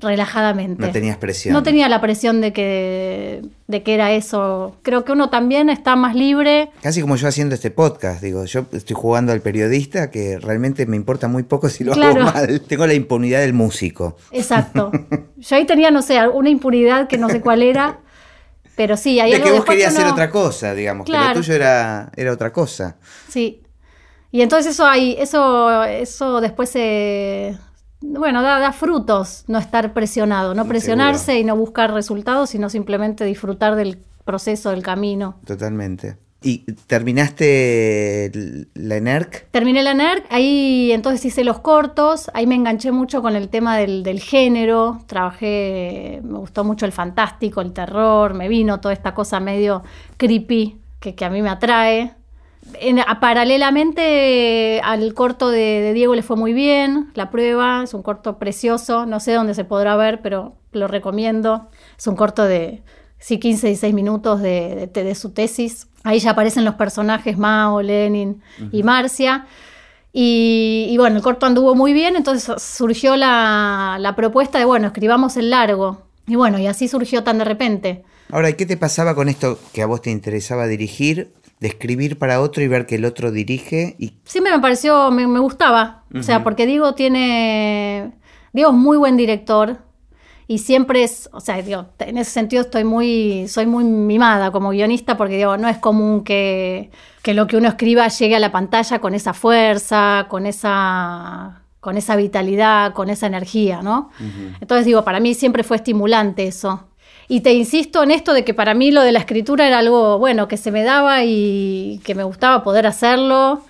relajadamente. 0.00 0.86
No 0.86 0.92
tenías 0.92 1.16
presión. 1.16 1.52
No 1.52 1.62
tenía 1.64 1.88
la 1.88 2.00
presión 2.00 2.40
de 2.40 2.52
que, 2.52 3.42
de 3.66 3.82
que 3.82 3.94
era 3.94 4.12
eso. 4.12 4.76
Creo 4.82 5.04
que 5.04 5.10
uno 5.12 5.28
también 5.28 5.70
está 5.70 5.96
más 5.96 6.14
libre. 6.14 6.70
Casi 6.82 7.00
como 7.00 7.16
yo 7.16 7.26
haciendo 7.26 7.56
este 7.56 7.72
podcast, 7.72 8.22
digo, 8.22 8.44
yo 8.44 8.66
estoy 8.72 8.94
jugando 8.94 9.32
al 9.32 9.40
periodista 9.40 10.10
que 10.12 10.38
realmente 10.38 10.86
me 10.86 10.94
importa 10.94 11.26
muy 11.26 11.42
poco 11.42 11.68
si 11.68 11.82
lo 11.82 11.92
Claro. 11.94 12.22
hago 12.22 12.32
mal. 12.32 12.60
Tengo 12.60 12.86
la 12.86 12.94
impunidad 12.94 13.40
del 13.40 13.54
músico. 13.54 14.16
Exacto. 14.30 14.92
Yo 15.36 15.56
ahí 15.56 15.66
tenía, 15.66 15.90
no 15.90 16.02
sé, 16.02 16.26
una 16.28 16.48
impunidad 16.50 17.08
que 17.08 17.16
no 17.18 17.28
sé 17.28 17.40
cuál 17.40 17.62
era, 17.62 17.98
pero 18.78 18.96
sí, 18.96 19.18
hay 19.18 19.30
De 19.32 19.36
algo 19.38 19.48
que 19.48 19.56
vos 19.56 19.64
querías 19.64 19.90
uno- 19.92 19.98
hacer 20.02 20.12
otra 20.12 20.30
cosa, 20.30 20.72
digamos, 20.72 21.04
que 21.04 21.10
Claro. 21.10 21.30
lo 21.30 21.34
tuyo 21.40 21.52
era, 21.52 22.12
era 22.14 22.32
otra 22.32 22.52
cosa. 22.52 22.96
Sí. 23.28 23.60
Y 24.30 24.40
entonces 24.42 24.72
eso 24.74 24.86
hay, 24.86 25.16
eso, 25.18 25.82
eso 25.84 26.40
después 26.40 26.70
se 26.70 27.58
bueno, 28.00 28.40
da, 28.42 28.60
da 28.60 28.72
frutos 28.72 29.42
no 29.48 29.58
estar 29.58 29.92
presionado, 29.92 30.50
no 30.54 30.62
Seguro. 30.62 30.68
presionarse 30.68 31.38
y 31.40 31.42
no 31.44 31.56
buscar 31.56 31.92
resultados, 31.92 32.50
sino 32.50 32.70
simplemente 32.70 33.24
disfrutar 33.24 33.74
del 33.74 33.98
proceso, 34.24 34.70
del 34.70 34.84
camino. 34.84 35.40
Totalmente. 35.44 36.16
¿Y 36.40 36.58
terminaste 36.86 38.30
la 38.74 38.96
ENERC? 38.96 39.48
Terminé 39.50 39.82
la 39.82 39.92
NERC, 39.92 40.24
ahí 40.30 40.92
entonces 40.92 41.24
hice 41.24 41.42
los 41.42 41.58
cortos, 41.58 42.30
ahí 42.32 42.46
me 42.46 42.54
enganché 42.54 42.92
mucho 42.92 43.22
con 43.22 43.34
el 43.34 43.48
tema 43.48 43.76
del, 43.76 44.04
del 44.04 44.20
género, 44.20 45.00
trabajé, 45.06 46.20
me 46.22 46.38
gustó 46.38 46.62
mucho 46.62 46.86
el 46.86 46.92
fantástico, 46.92 47.60
el 47.60 47.72
terror, 47.72 48.34
me 48.34 48.48
vino 48.48 48.78
toda 48.80 48.94
esta 48.94 49.14
cosa 49.14 49.40
medio 49.40 49.82
creepy 50.16 50.78
que, 51.00 51.16
que 51.16 51.24
a 51.24 51.30
mí 51.30 51.42
me 51.42 51.50
atrae. 51.50 52.14
En- 52.80 53.00
paralelamente 53.20 54.80
al 54.84 55.14
corto 55.14 55.48
de 55.50 55.92
Diego 55.92 56.14
le 56.14 56.22
fue 56.22 56.36
muy 56.36 56.52
bien, 56.52 57.10
la 57.14 57.30
prueba, 57.30 57.82
es 57.82 57.94
un 57.94 58.02
corto 58.02 58.38
precioso, 58.38 59.06
no 59.06 59.20
sé 59.20 59.32
dónde 59.32 59.54
se 59.54 59.64
podrá 59.64 59.96
ver, 59.96 60.20
pero 60.22 60.54
lo 60.72 60.86
recomiendo. 60.86 61.68
Es 61.98 62.06
un 62.06 62.14
corto 62.16 62.44
de 62.44 62.82
sí, 63.18 63.38
15, 63.38 63.66
16 63.68 63.94
minutos 63.94 64.40
de, 64.40 64.88
de- 64.92 65.04
de 65.04 65.14
su 65.14 65.30
tesis. 65.30 65.86
Ahí 66.04 66.18
ya 66.20 66.30
aparecen 66.30 66.64
los 66.64 66.74
personajes 66.76 67.36
Mao, 67.38 67.82
Lenin 67.82 68.40
y 68.72 68.82
Marcia. 68.82 69.46
Y, 70.12 70.86
y 70.90 70.96
bueno, 70.96 71.16
el 71.16 71.22
corto 71.22 71.46
anduvo 71.46 71.74
muy 71.74 71.92
bien, 71.92 72.16
entonces 72.16 72.50
surgió 72.62 73.14
la, 73.16 73.98
la 74.00 74.16
propuesta 74.16 74.58
de, 74.58 74.64
bueno, 74.64 74.86
escribamos 74.86 75.36
el 75.36 75.50
largo. 75.50 76.02
Y 76.26 76.34
bueno, 76.36 76.58
y 76.58 76.66
así 76.66 76.88
surgió 76.88 77.22
tan 77.24 77.38
de 77.38 77.44
repente. 77.44 78.04
Ahora, 78.30 78.50
¿y 78.50 78.54
qué 78.54 78.66
te 78.66 78.76
pasaba 78.76 79.14
con 79.14 79.28
esto 79.28 79.58
que 79.72 79.82
a 79.82 79.86
vos 79.86 80.02
te 80.02 80.10
interesaba 80.10 80.66
dirigir? 80.66 81.34
De 81.60 81.68
escribir 81.68 82.18
para 82.18 82.40
otro 82.40 82.62
y 82.62 82.68
ver 82.68 82.86
que 82.86 82.94
el 82.94 83.04
otro 83.04 83.32
dirige 83.32 83.96
y 83.98 84.14
Siempre 84.24 84.52
me 84.52 84.60
pareció, 84.60 85.10
me, 85.10 85.26
me 85.26 85.40
gustaba. 85.40 86.04
O 86.14 86.22
sea, 86.22 86.44
porque 86.44 86.66
Diego 86.66 86.94
tiene. 86.94 88.12
Diego 88.52 88.70
es 88.70 88.76
muy 88.76 88.96
buen 88.96 89.16
director. 89.16 89.78
Y 90.50 90.58
siempre 90.58 91.04
es, 91.04 91.28
o 91.34 91.40
sea, 91.40 91.60
digo, 91.60 91.88
en 91.98 92.16
ese 92.16 92.30
sentido 92.30 92.62
estoy 92.62 92.82
muy, 92.82 93.46
soy 93.48 93.66
muy 93.66 93.84
mimada 93.84 94.50
como 94.50 94.70
guionista 94.70 95.18
porque 95.18 95.36
digo, 95.36 95.58
no 95.58 95.68
es 95.68 95.76
común 95.76 96.24
que, 96.24 96.90
que 97.22 97.34
lo 97.34 97.46
que 97.46 97.58
uno 97.58 97.68
escriba 97.68 98.08
llegue 98.08 98.34
a 98.34 98.38
la 98.38 98.50
pantalla 98.50 98.98
con 98.98 99.14
esa 99.14 99.34
fuerza, 99.34 100.24
con 100.30 100.46
esa, 100.46 101.60
con 101.80 101.98
esa 101.98 102.16
vitalidad, 102.16 102.94
con 102.94 103.10
esa 103.10 103.26
energía, 103.26 103.82
¿no? 103.82 104.10
Entonces 104.62 104.86
digo, 104.86 105.04
para 105.04 105.20
mí 105.20 105.34
siempre 105.34 105.64
fue 105.64 105.76
estimulante 105.76 106.46
eso. 106.46 106.88
Y 107.28 107.40
te 107.40 107.52
insisto 107.52 108.02
en 108.02 108.10
esto 108.10 108.32
de 108.32 108.42
que 108.42 108.54
para 108.54 108.72
mí 108.72 108.90
lo 108.90 109.02
de 109.02 109.12
la 109.12 109.18
escritura 109.18 109.66
era 109.66 109.80
algo, 109.80 110.18
bueno, 110.18 110.48
que 110.48 110.56
se 110.56 110.70
me 110.70 110.82
daba 110.82 111.24
y 111.24 112.00
que 112.04 112.14
me 112.14 112.24
gustaba 112.24 112.62
poder 112.62 112.86
hacerlo. 112.86 113.60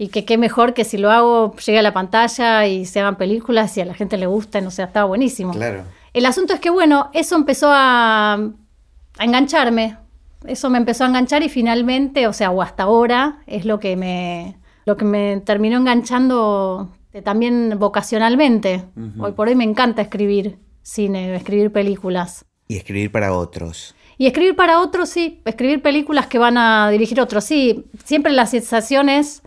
Y 0.00 0.06
que 0.08 0.24
qué 0.24 0.38
mejor 0.38 0.74
que 0.74 0.84
si 0.84 0.98
lo 0.98 1.10
hago, 1.10 1.56
llegue 1.56 1.80
a 1.80 1.82
la 1.82 1.92
pantalla 1.92 2.64
y 2.68 2.86
se 2.86 3.00
hagan 3.00 3.16
películas 3.16 3.76
y 3.76 3.80
a 3.80 3.84
la 3.84 3.94
gente 3.94 4.16
le 4.16 4.26
gusten, 4.26 4.64
o 4.68 4.70
sea, 4.70 4.84
estaba 4.84 5.06
buenísimo. 5.06 5.52
claro. 5.52 5.82
El 6.18 6.26
asunto 6.26 6.54
es 6.54 6.60
que, 6.60 6.70
bueno, 6.70 7.10
eso 7.12 7.36
empezó 7.36 7.68
a, 7.70 8.34
a 8.34 9.24
engancharme. 9.24 9.96
Eso 10.46 10.70
me 10.70 10.78
empezó 10.78 11.04
a 11.04 11.08
enganchar 11.08 11.42
y 11.42 11.48
finalmente, 11.48 12.26
o 12.26 12.32
sea, 12.32 12.50
o 12.50 12.62
hasta 12.62 12.84
ahora, 12.84 13.40
es 13.46 13.64
lo 13.64 13.80
que 13.80 13.96
me, 13.96 14.58
lo 14.84 14.96
que 14.96 15.04
me 15.04 15.40
terminó 15.44 15.76
enganchando 15.76 16.90
también 17.22 17.76
vocacionalmente. 17.78 18.84
Hoy 19.18 19.32
por 19.32 19.48
hoy 19.48 19.54
me 19.54 19.64
encanta 19.64 20.02
escribir 20.02 20.58
cine, 20.82 21.34
escribir 21.34 21.72
películas. 21.72 22.44
Y 22.68 22.76
escribir 22.76 23.10
para 23.10 23.32
otros. 23.32 23.94
Y 24.18 24.26
escribir 24.26 24.56
para 24.56 24.80
otros, 24.80 25.08
sí, 25.08 25.40
escribir 25.44 25.80
películas 25.82 26.26
que 26.26 26.38
van 26.38 26.58
a 26.58 26.90
dirigir 26.90 27.20
otros, 27.20 27.44
sí. 27.44 27.86
Siempre 28.04 28.32
la 28.32 28.46
sensación 28.46 29.08
es, 29.08 29.42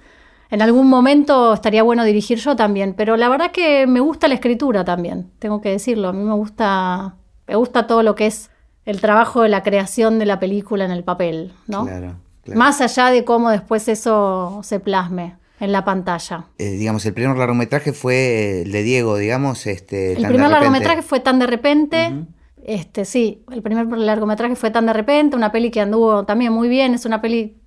en 0.51 0.61
algún 0.61 0.87
momento 0.87 1.53
estaría 1.53 1.81
bueno 1.81 2.03
dirigir 2.03 2.37
yo 2.37 2.55
también, 2.57 2.93
pero 2.93 3.15
la 3.15 3.29
verdad 3.29 3.51
que 3.51 3.87
me 3.87 4.01
gusta 4.01 4.27
la 4.27 4.35
escritura 4.35 4.83
también, 4.83 5.31
tengo 5.39 5.61
que 5.61 5.69
decirlo. 5.69 6.09
A 6.09 6.13
mí 6.13 6.23
me 6.23 6.33
gusta, 6.33 7.15
me 7.47 7.55
gusta 7.55 7.87
todo 7.87 8.03
lo 8.03 8.15
que 8.15 8.27
es 8.27 8.51
el 8.85 8.99
trabajo 8.99 9.41
de 9.43 9.49
la 9.49 9.63
creación 9.63 10.19
de 10.19 10.25
la 10.25 10.39
película 10.39 10.83
en 10.83 10.91
el 10.91 11.05
papel, 11.05 11.53
¿no? 11.67 11.85
Claro, 11.85 12.15
claro. 12.43 12.59
Más 12.59 12.81
allá 12.81 13.07
de 13.11 13.23
cómo 13.23 13.49
después 13.49 13.87
eso 13.87 14.59
se 14.63 14.81
plasme 14.81 15.37
en 15.61 15.71
la 15.71 15.85
pantalla. 15.85 16.45
Eh, 16.57 16.71
digamos, 16.71 17.05
el 17.05 17.13
primer 17.13 17.37
largometraje 17.37 17.93
fue 17.93 18.63
el 18.63 18.71
de 18.73 18.83
Diego, 18.83 19.15
digamos. 19.15 19.65
Este, 19.67 20.13
El 20.13 20.23
tan 20.23 20.31
primer 20.33 20.49
largometraje 20.49 21.01
fue 21.01 21.21
tan 21.21 21.39
de 21.39 21.47
repente. 21.47 22.25
Este, 22.63 23.05
sí, 23.05 23.45
el 23.51 23.61
primer 23.61 23.87
largometraje 23.87 24.55
fue 24.55 24.69
tan 24.69 24.85
de 24.85 24.93
repente, 24.93 25.35
una 25.35 25.51
peli 25.51 25.71
que 25.71 25.79
anduvo 25.79 26.25
también 26.25 26.51
muy 26.51 26.67
bien, 26.67 26.93
es 26.93 27.05
una 27.05 27.21
peli 27.21 27.60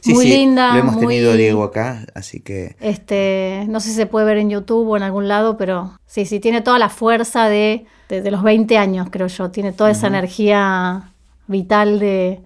Sí, 0.00 0.14
muy 0.14 0.26
sí, 0.26 0.32
linda. 0.32 0.72
Lo 0.74 0.80
hemos 0.80 0.94
muy, 0.94 1.14
tenido 1.14 1.34
Diego 1.34 1.62
acá, 1.62 2.06
así 2.14 2.40
que. 2.40 2.76
Este, 2.80 3.66
no 3.68 3.80
sé 3.80 3.90
si 3.90 3.94
se 3.94 4.06
puede 4.06 4.26
ver 4.26 4.38
en 4.38 4.50
YouTube 4.50 4.88
o 4.88 4.96
en 4.96 5.02
algún 5.02 5.28
lado, 5.28 5.56
pero 5.56 5.98
sí, 6.06 6.24
sí, 6.26 6.40
tiene 6.40 6.60
toda 6.60 6.78
la 6.78 6.88
fuerza 6.88 7.48
de, 7.48 7.86
de, 8.08 8.22
de 8.22 8.30
los 8.30 8.42
20 8.42 8.78
años, 8.78 9.08
creo 9.10 9.26
yo. 9.26 9.50
Tiene 9.50 9.72
toda 9.72 9.90
esa 9.90 10.06
energía 10.06 11.12
vital 11.46 11.98
de, 11.98 12.40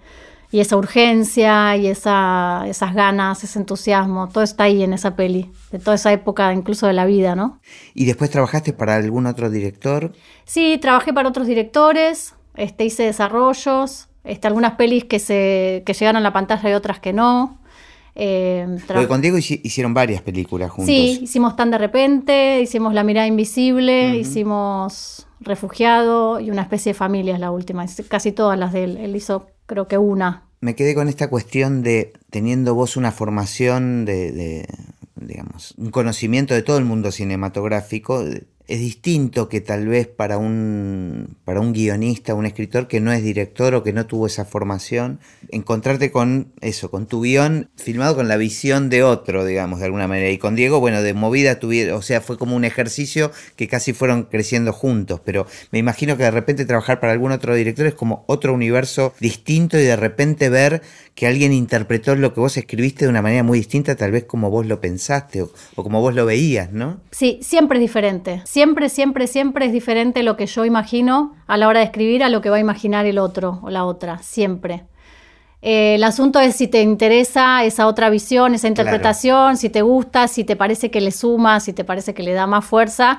y 0.54 0.60
esa 0.60 0.76
urgencia 0.76 1.76
y 1.76 1.88
esa, 1.88 2.62
esas 2.68 2.94
ganas, 2.94 3.42
ese 3.42 3.58
entusiasmo. 3.58 4.28
Todo 4.28 4.44
está 4.44 4.62
ahí 4.64 4.84
en 4.84 4.92
esa 4.92 5.16
peli, 5.16 5.50
de 5.72 5.80
toda 5.80 5.96
esa 5.96 6.12
época, 6.12 6.52
incluso 6.52 6.86
de 6.86 6.92
la 6.92 7.06
vida, 7.06 7.34
¿no? 7.34 7.58
¿Y 7.92 8.04
después 8.04 8.30
trabajaste 8.30 8.72
para 8.72 8.94
algún 8.94 9.26
otro 9.26 9.50
director? 9.50 10.12
Sí, 10.44 10.78
trabajé 10.80 11.12
para 11.12 11.28
otros 11.28 11.48
directores, 11.48 12.34
este, 12.54 12.84
hice 12.84 13.02
desarrollos, 13.02 14.06
este, 14.24 14.48
algunas 14.48 14.72
pelis 14.74 15.04
que, 15.04 15.18
se, 15.18 15.82
que 15.86 15.92
llegaron 15.92 16.16
a 16.16 16.20
la 16.20 16.32
pantalla 16.32 16.68
y 16.70 16.72
otras 16.72 16.98
que 17.00 17.12
no. 17.12 17.58
Eh, 18.16 18.66
Porque 18.86 19.08
con 19.08 19.20
Diego 19.20 19.36
hici- 19.38 19.60
hicieron 19.64 19.92
varias 19.92 20.22
películas 20.22 20.70
juntos. 20.70 20.86
Sí, 20.94 21.18
hicimos 21.22 21.56
Tan 21.56 21.70
de 21.72 21.78
repente, 21.78 22.60
hicimos 22.62 22.94
La 22.94 23.02
mirada 23.04 23.26
invisible, 23.26 24.16
hicimos 24.16 25.26
Refugiado 25.40 26.40
y 26.40 26.50
una 26.50 26.62
especie 26.62 26.92
de 26.92 26.98
familias 26.98 27.38
la 27.40 27.50
última, 27.50 27.84
es- 27.84 28.02
casi 28.08 28.32
todas 28.32 28.58
las 28.58 28.72
de 28.72 28.84
él. 28.84 28.96
Él 28.98 29.16
hizo 29.16 29.48
creo 29.66 29.88
que 29.88 29.98
una. 29.98 30.44
Me 30.60 30.74
quedé 30.74 30.94
con 30.94 31.08
esta 31.08 31.28
cuestión 31.28 31.82
de 31.82 32.12
teniendo 32.30 32.74
vos 32.74 32.96
una 32.96 33.10
formación 33.12 34.04
de, 34.06 34.32
de, 34.32 34.66
digamos, 35.16 35.74
un 35.76 35.90
conocimiento 35.90 36.54
de 36.54 36.62
todo 36.62 36.78
el 36.78 36.84
mundo 36.86 37.10
cinematográfico, 37.12 38.24
es 38.66 38.80
distinto 38.80 39.48
que 39.48 39.60
tal 39.60 39.86
vez 39.86 40.06
para 40.06 40.38
un, 40.38 41.36
para 41.44 41.60
un 41.60 41.72
guionista, 41.74 42.34
un 42.34 42.46
escritor 42.46 42.88
que 42.88 43.00
no 43.00 43.12
es 43.12 43.22
director 43.22 43.74
o 43.74 43.82
que 43.82 43.92
no 43.92 44.06
tuvo 44.06 44.26
esa 44.26 44.46
formación, 44.46 45.20
encontrarte 45.50 46.10
con 46.10 46.52
eso, 46.62 46.90
con 46.90 47.06
tu 47.06 47.22
guion 47.22 47.68
filmado 47.76 48.16
con 48.16 48.26
la 48.26 48.36
visión 48.36 48.88
de 48.88 49.02
otro, 49.02 49.44
digamos, 49.44 49.80
de 49.80 49.86
alguna 49.86 50.08
manera. 50.08 50.30
Y 50.30 50.38
con 50.38 50.54
Diego, 50.54 50.80
bueno, 50.80 51.02
de 51.02 51.12
movida 51.12 51.58
tuvieron, 51.58 51.98
o 51.98 52.02
sea, 52.02 52.22
fue 52.22 52.38
como 52.38 52.56
un 52.56 52.64
ejercicio 52.64 53.30
que 53.56 53.68
casi 53.68 53.92
fueron 53.92 54.24
creciendo 54.24 54.72
juntos, 54.72 55.20
pero 55.24 55.46
me 55.70 55.78
imagino 55.78 56.16
que 56.16 56.22
de 56.22 56.30
repente 56.30 56.64
trabajar 56.64 57.00
para 57.00 57.12
algún 57.12 57.32
otro 57.32 57.54
director 57.54 57.86
es 57.86 57.94
como 57.94 58.24
otro 58.28 58.54
universo 58.54 59.12
distinto 59.20 59.78
y 59.78 59.82
de 59.82 59.96
repente 59.96 60.48
ver 60.48 60.80
que 61.14 61.26
alguien 61.26 61.52
interpretó 61.52 62.16
lo 62.16 62.32
que 62.32 62.40
vos 62.40 62.56
escribiste 62.56 63.04
de 63.04 63.10
una 63.10 63.22
manera 63.22 63.42
muy 63.42 63.58
distinta, 63.58 63.94
tal 63.94 64.10
vez 64.10 64.24
como 64.24 64.50
vos 64.50 64.66
lo 64.66 64.80
pensaste 64.80 65.42
o, 65.42 65.52
o 65.76 65.82
como 65.82 66.00
vos 66.00 66.14
lo 66.14 66.26
veías, 66.26 66.72
¿no? 66.72 67.00
Sí, 67.10 67.38
siempre 67.42 67.78
es 67.78 67.82
diferente. 67.82 68.42
Siempre, 68.54 68.88
siempre, 68.88 69.26
siempre 69.26 69.66
es 69.66 69.72
diferente 69.72 70.22
lo 70.22 70.36
que 70.36 70.46
yo 70.46 70.64
imagino 70.64 71.34
a 71.48 71.56
la 71.56 71.66
hora 71.66 71.80
de 71.80 71.86
escribir 71.86 72.22
a 72.22 72.28
lo 72.28 72.40
que 72.40 72.50
va 72.50 72.58
a 72.58 72.60
imaginar 72.60 73.04
el 73.04 73.18
otro 73.18 73.58
o 73.64 73.68
la 73.68 73.84
otra. 73.84 74.18
Siempre. 74.18 74.84
Eh, 75.60 75.96
el 75.96 76.04
asunto 76.04 76.38
es 76.38 76.54
si 76.54 76.68
te 76.68 76.80
interesa 76.80 77.64
esa 77.64 77.88
otra 77.88 78.10
visión, 78.10 78.54
esa 78.54 78.68
interpretación, 78.68 79.56
si 79.56 79.70
te 79.70 79.82
gusta, 79.82 80.28
si 80.28 80.44
te 80.44 80.54
parece 80.54 80.92
que 80.92 81.00
le 81.00 81.10
suma, 81.10 81.58
si 81.58 81.72
te 81.72 81.82
parece 81.82 82.14
que 82.14 82.22
le 82.22 82.32
da 82.32 82.46
más 82.46 82.64
fuerza 82.64 83.18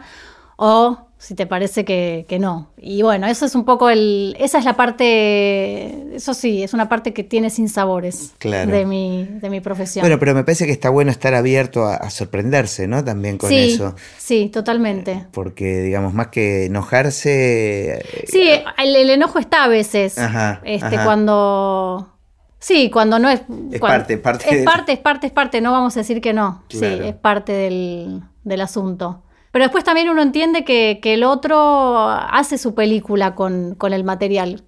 o 0.56 1.05
si 1.26 1.34
te 1.34 1.48
parece 1.48 1.86
que, 1.86 2.26
que, 2.30 2.38
no. 2.38 2.70
Y 2.78 3.02
bueno, 3.02 3.26
eso 3.26 3.46
es 3.48 3.56
un 3.56 3.66
poco 3.66 3.90
el. 3.90 4.36
Esa 4.40 4.60
es 4.60 4.66
la 4.66 4.76
parte. 4.76 6.16
Eso 6.16 6.34
sí, 6.36 6.62
es 6.62 6.74
una 6.74 6.88
parte 6.88 7.14
que 7.14 7.24
tiene 7.24 7.50
sin 7.50 7.68
sabores 7.68 8.34
Claro. 8.38 8.72
de, 8.72 8.86
mi, 8.86 9.26
de 9.42 9.50
mi 9.50 9.60
profesión. 9.60 10.04
Bueno, 10.04 10.20
pero 10.20 10.36
me 10.36 10.44
parece 10.44 10.66
que 10.68 10.72
está 10.72 10.90
bueno 10.90 11.10
estar 11.10 11.34
abierto 11.34 11.84
a, 11.86 11.96
a 11.96 12.10
sorprenderse, 12.10 12.88
¿no? 12.88 13.04
También 13.04 13.38
con 13.40 13.50
sí, 13.50 13.74
eso. 13.74 13.96
sí, 14.18 14.50
totalmente. 14.54 15.26
Porque, 15.32 15.82
digamos, 15.82 16.14
más 16.14 16.28
que 16.28 16.66
enojarse. 16.66 17.98
eh, 18.00 18.26
Sí, 18.28 18.48
el, 18.78 18.96
el 18.96 19.10
enojo 19.10 19.40
está 19.40 19.64
a 19.64 19.68
veces. 19.68 20.18
Ajá, 20.20 20.62
este, 20.64 20.96
ajá. 20.96 21.06
cuando. 21.06 22.12
Sí, 22.60 22.90
cuando 22.90 23.20
no 23.20 23.30
es. 23.30 23.42
Es 23.72 23.80
cuando- 23.80 23.80
parte, 23.80 24.18
parte 24.18 24.58
Es 24.60 24.64
parte, 24.64 24.92
es 24.94 25.00
parte, 25.00 25.28
es 25.28 25.34
parte. 25.34 25.62
No 25.62 25.72
vamos 25.72 25.96
a 25.98 26.00
decir 26.02 26.22
que 26.22 26.34
no. 26.34 26.64
Claro. 26.70 26.98
Sí, 26.98 27.08
es 27.10 27.16
parte 27.16 27.52
del, 27.52 28.22
del 28.44 28.62
asunto. 28.62 29.22
Pero 29.56 29.64
después 29.64 29.86
también 29.86 30.10
uno 30.10 30.22
entiende 30.22 30.66
que, 30.66 31.00
que 31.02 31.14
el 31.14 31.24
otro 31.24 32.10
hace 32.10 32.58
su 32.58 32.76
película 32.76 33.36
con, 33.36 33.74
con 33.76 33.94
el 33.94 34.04
material. 34.04 34.64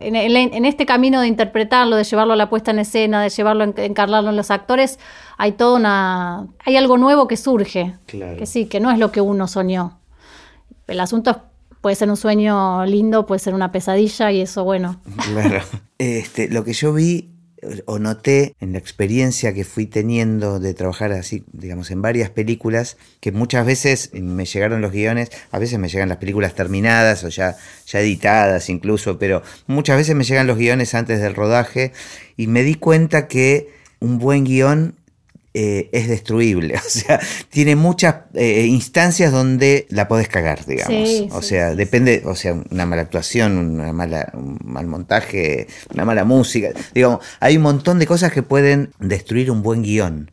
En, 0.00 0.16
en- 0.16 0.54
en 0.54 0.64
este 0.64 0.86
camino 0.86 1.20
de 1.20 1.26
interpretarlo, 1.28 1.96
de 1.96 2.04
llevarlo 2.04 2.32
a 2.32 2.36
la 2.36 2.48
puesta 2.48 2.70
en 2.70 2.78
escena, 2.78 3.20
de 3.22 3.28
llevarlo, 3.28 3.62
en, 3.64 3.74
encarlarlo 3.76 4.30
en 4.30 4.36
los 4.36 4.50
actores, 4.50 4.98
hay 5.36 5.52
toda 5.52 5.76
una. 5.78 6.46
hay 6.64 6.78
algo 6.78 6.96
nuevo 6.96 7.28
que 7.28 7.36
surge. 7.36 7.94
Claro. 8.06 8.38
Que 8.38 8.46
sí, 8.46 8.64
que 8.64 8.80
no 8.80 8.90
es 8.90 8.98
lo 8.98 9.12
que 9.12 9.20
uno 9.20 9.46
soñó. 9.48 9.98
El 10.86 11.00
asunto 11.00 11.30
es- 11.32 11.36
puede 11.82 11.94
ser 11.96 12.08
un 12.08 12.16
sueño 12.16 12.86
lindo, 12.86 13.26
puede 13.26 13.38
ser 13.38 13.52
una 13.52 13.70
pesadilla, 13.70 14.32
y 14.32 14.40
eso, 14.40 14.64
bueno. 14.64 14.96
Claro. 15.30 15.60
Este, 15.98 16.48
lo 16.48 16.64
que 16.64 16.72
yo 16.72 16.94
vi 16.94 17.31
o 17.86 17.98
noté 17.98 18.54
en 18.60 18.72
la 18.72 18.78
experiencia 18.78 19.54
que 19.54 19.64
fui 19.64 19.86
teniendo 19.86 20.58
de 20.58 20.74
trabajar 20.74 21.12
así, 21.12 21.44
digamos, 21.52 21.90
en 21.90 22.02
varias 22.02 22.30
películas, 22.30 22.96
que 23.20 23.30
muchas 23.30 23.64
veces 23.64 24.10
me 24.12 24.44
llegaron 24.44 24.80
los 24.80 24.92
guiones, 24.92 25.30
a 25.50 25.58
veces 25.58 25.78
me 25.78 25.88
llegan 25.88 26.08
las 26.08 26.18
películas 26.18 26.54
terminadas 26.54 27.22
o 27.24 27.28
ya, 27.28 27.56
ya 27.86 28.00
editadas 28.00 28.68
incluso, 28.68 29.18
pero 29.18 29.42
muchas 29.66 29.96
veces 29.96 30.16
me 30.16 30.24
llegan 30.24 30.46
los 30.46 30.58
guiones 30.58 30.94
antes 30.94 31.20
del 31.20 31.34
rodaje 31.34 31.92
y 32.36 32.48
me 32.48 32.62
di 32.62 32.74
cuenta 32.74 33.28
que 33.28 33.68
un 34.00 34.18
buen 34.18 34.44
guion 34.44 34.96
eh, 35.54 35.90
es 35.92 36.08
destruible. 36.08 36.74
O 36.86 36.88
sea, 36.88 37.20
tiene 37.50 37.76
muchas 37.76 38.16
eh, 38.34 38.66
instancias 38.66 39.32
donde 39.32 39.86
la 39.90 40.08
podés 40.08 40.28
cagar, 40.28 40.64
digamos. 40.66 41.08
Sí, 41.08 41.28
o 41.32 41.42
sí, 41.42 41.48
sea, 41.48 41.70
sí, 41.70 41.76
depende, 41.76 42.22
o 42.24 42.34
sea, 42.34 42.54
una 42.70 42.86
mala 42.86 43.02
actuación, 43.02 43.56
una 43.58 43.92
mala, 43.92 44.30
un 44.34 44.58
mal 44.64 44.86
montaje, 44.86 45.66
una 45.92 46.04
mala 46.04 46.24
música. 46.24 46.70
Digamos, 46.94 47.20
hay 47.40 47.56
un 47.56 47.62
montón 47.62 47.98
de 47.98 48.06
cosas 48.06 48.32
que 48.32 48.42
pueden 48.42 48.92
destruir 48.98 49.50
un 49.50 49.62
buen 49.62 49.82
guion. 49.82 50.30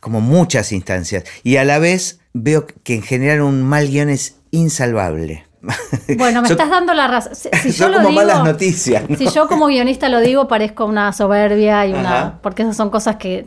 Como 0.00 0.20
muchas 0.22 0.72
instancias. 0.72 1.24
Y 1.42 1.56
a 1.56 1.64
la 1.64 1.78
vez 1.78 2.20
veo 2.32 2.66
que 2.66 2.94
en 2.94 3.02
general 3.02 3.42
un 3.42 3.62
mal 3.62 3.88
guion 3.88 4.08
es 4.08 4.36
insalvable. 4.50 5.44
Bueno, 6.16 6.40
me 6.42 6.48
estás 6.48 6.70
dando 6.70 6.94
la 6.94 7.06
razón. 7.06 7.34
Si, 7.34 7.48
si 7.62 7.70
yo 7.78 7.88
lo 7.88 7.96
como 7.98 8.08
digo- 8.08 8.20
malas 8.22 8.44
noticias. 8.44 9.08
¿no? 9.08 9.16
Si 9.16 9.28
yo 9.28 9.46
como 9.46 9.66
guionista 9.66 10.08
lo 10.08 10.20
digo, 10.20 10.48
parezco 10.48 10.86
una 10.86 11.12
soberbia 11.12 11.86
y 11.86 11.92
una. 11.92 12.18
Ajá. 12.18 12.38
Porque 12.42 12.62
esas 12.62 12.76
son 12.76 12.88
cosas 12.90 13.16
que. 13.16 13.46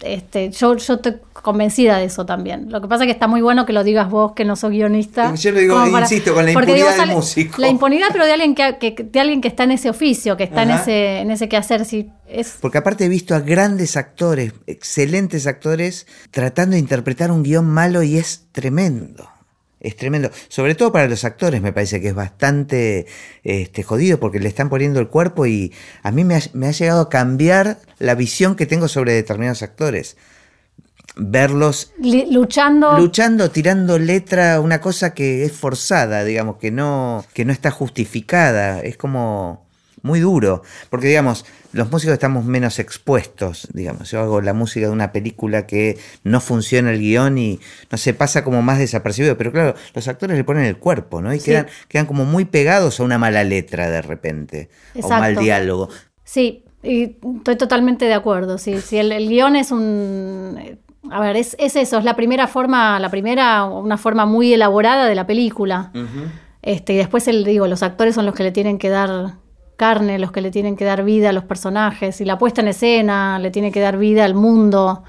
Este, 0.00 0.50
yo, 0.50 0.76
yo 0.76 0.94
estoy 0.94 1.16
convencida 1.32 1.98
de 1.98 2.04
eso 2.04 2.24
también. 2.24 2.70
Lo 2.70 2.80
que 2.80 2.86
pasa 2.86 3.02
es 3.04 3.08
que 3.08 3.12
está 3.12 3.26
muy 3.26 3.40
bueno 3.42 3.66
que 3.66 3.72
lo 3.72 3.82
digas 3.82 4.08
vos, 4.08 4.32
que 4.32 4.44
no 4.44 4.54
sos 4.54 4.70
guionista. 4.70 5.34
Yo 5.34 5.50
lo 5.50 5.58
digo, 5.58 5.86
insisto, 5.86 6.34
con 6.34 6.44
la 6.44 6.52
impunidad 6.52 6.86
del 6.90 6.96
sale- 6.96 7.14
músico. 7.14 7.60
La 7.60 7.68
impunidad, 7.68 8.06
pero 8.12 8.24
de 8.24 8.32
alguien 8.32 8.54
que, 8.54 8.78
que- 8.78 9.02
de 9.02 9.20
alguien 9.20 9.40
que 9.40 9.48
está 9.48 9.64
en 9.64 9.72
ese 9.72 9.90
oficio, 9.90 10.36
que 10.36 10.44
está 10.44 10.62
en 10.62 10.70
ese, 10.70 11.18
en 11.20 11.30
ese 11.32 11.48
quehacer. 11.48 11.84
Si 11.84 12.10
es, 12.28 12.58
Porque 12.60 12.78
aparte 12.78 13.06
he 13.06 13.08
visto 13.08 13.34
a 13.34 13.40
grandes 13.40 13.96
actores, 13.96 14.52
excelentes 14.68 15.46
actores, 15.48 16.06
tratando 16.30 16.74
de 16.74 16.80
interpretar 16.80 17.32
un 17.32 17.42
guion 17.42 17.66
malo 17.66 18.02
y 18.04 18.18
es 18.18 18.46
tremendo. 18.52 19.28
Es 19.80 19.96
tremendo. 19.96 20.30
Sobre 20.48 20.74
todo 20.74 20.90
para 20.90 21.06
los 21.06 21.24
actores 21.24 21.62
me 21.62 21.72
parece 21.72 22.00
que 22.00 22.08
es 22.08 22.14
bastante 22.14 23.06
este, 23.44 23.82
jodido 23.82 24.18
porque 24.18 24.40
le 24.40 24.48
están 24.48 24.68
poniendo 24.68 24.98
el 24.98 25.08
cuerpo 25.08 25.46
y 25.46 25.72
a 26.02 26.10
mí 26.10 26.24
me 26.24 26.36
ha, 26.36 26.40
me 26.52 26.66
ha 26.66 26.72
llegado 26.72 27.02
a 27.02 27.08
cambiar 27.08 27.78
la 27.98 28.14
visión 28.14 28.56
que 28.56 28.66
tengo 28.66 28.88
sobre 28.88 29.12
determinados 29.12 29.62
actores. 29.62 30.16
Verlos 31.16 31.92
luchando. 31.98 32.96
luchando, 32.96 33.50
tirando 33.50 33.98
letra, 33.98 34.60
una 34.60 34.80
cosa 34.80 35.14
que 35.14 35.44
es 35.44 35.52
forzada, 35.52 36.22
digamos, 36.24 36.58
que 36.58 36.70
no, 36.70 37.24
que 37.32 37.44
no 37.44 37.52
está 37.52 37.70
justificada. 37.70 38.80
Es 38.80 38.96
como 38.96 39.67
muy 40.08 40.20
duro. 40.20 40.62
Porque, 40.90 41.06
digamos, 41.06 41.44
los 41.72 41.90
músicos 41.92 42.14
estamos 42.14 42.44
menos 42.44 42.78
expuestos, 42.80 43.68
digamos. 43.72 44.10
Yo 44.10 44.20
hago 44.20 44.40
la 44.40 44.54
música 44.54 44.86
de 44.86 44.92
una 44.92 45.12
película 45.12 45.66
que 45.66 45.96
no 46.24 46.40
funciona 46.40 46.90
el 46.90 46.98
guion 46.98 47.38
y, 47.38 47.60
no 47.90 47.98
sé, 47.98 48.14
pasa 48.14 48.42
como 48.42 48.62
más 48.62 48.78
desapercibido. 48.78 49.36
Pero 49.38 49.52
claro, 49.52 49.74
los 49.94 50.08
actores 50.08 50.36
le 50.36 50.42
ponen 50.44 50.64
el 50.64 50.78
cuerpo, 50.78 51.20
¿no? 51.22 51.32
Y 51.32 51.38
Sí. 51.38 51.46
quedan, 51.52 51.66
quedan 51.88 52.06
como 52.06 52.24
muy 52.24 52.44
pegados 52.46 52.98
a 52.98 53.04
una 53.04 53.18
mala 53.18 53.44
letra 53.44 53.88
de 53.90 54.02
repente. 54.02 54.68
O 54.94 54.98
Exacto. 54.98 55.18
mal 55.20 55.36
diálogo. 55.36 55.88
Sí, 56.24 56.64
y 56.82 57.16
estoy 57.38 57.56
totalmente 57.56 58.06
de 58.06 58.14
acuerdo. 58.14 58.58
Sí, 58.58 58.80
sí, 58.80 58.98
el, 58.98 59.12
el 59.12 59.28
guion 59.28 59.54
es 59.56 59.70
un. 59.70 60.78
A 61.10 61.20
ver, 61.20 61.36
es, 61.36 61.56
es 61.58 61.74
eso, 61.76 61.96
es 61.98 62.04
la 62.04 62.16
primera 62.16 62.46
forma, 62.48 62.98
la 63.00 63.10
primera, 63.10 63.64
una 63.64 63.96
forma 63.96 64.26
muy 64.26 64.52
elaborada 64.52 65.06
de 65.06 65.14
la 65.14 65.26
película. 65.26 65.90
Este, 66.60 66.92
y 66.92 66.96
después 66.96 67.28
el, 67.28 67.44
digo, 67.44 67.66
los 67.66 67.82
actores 67.82 68.14
son 68.14 68.26
los 68.26 68.34
que 68.34 68.42
le 68.42 68.50
tienen 68.52 68.76
que 68.78 68.88
dar 68.90 69.36
carne, 69.78 70.18
los 70.18 70.32
que 70.32 70.42
le 70.42 70.50
tienen 70.50 70.76
que 70.76 70.84
dar 70.84 71.04
vida 71.04 71.30
a 71.30 71.32
los 71.32 71.44
personajes. 71.44 72.20
Y 72.20 72.26
la 72.26 72.36
puesta 72.36 72.60
en 72.60 72.68
escena 72.68 73.38
le 73.38 73.50
tiene 73.50 73.72
que 73.72 73.80
dar 73.80 73.96
vida 73.96 74.26
al 74.26 74.34
mundo, 74.34 75.04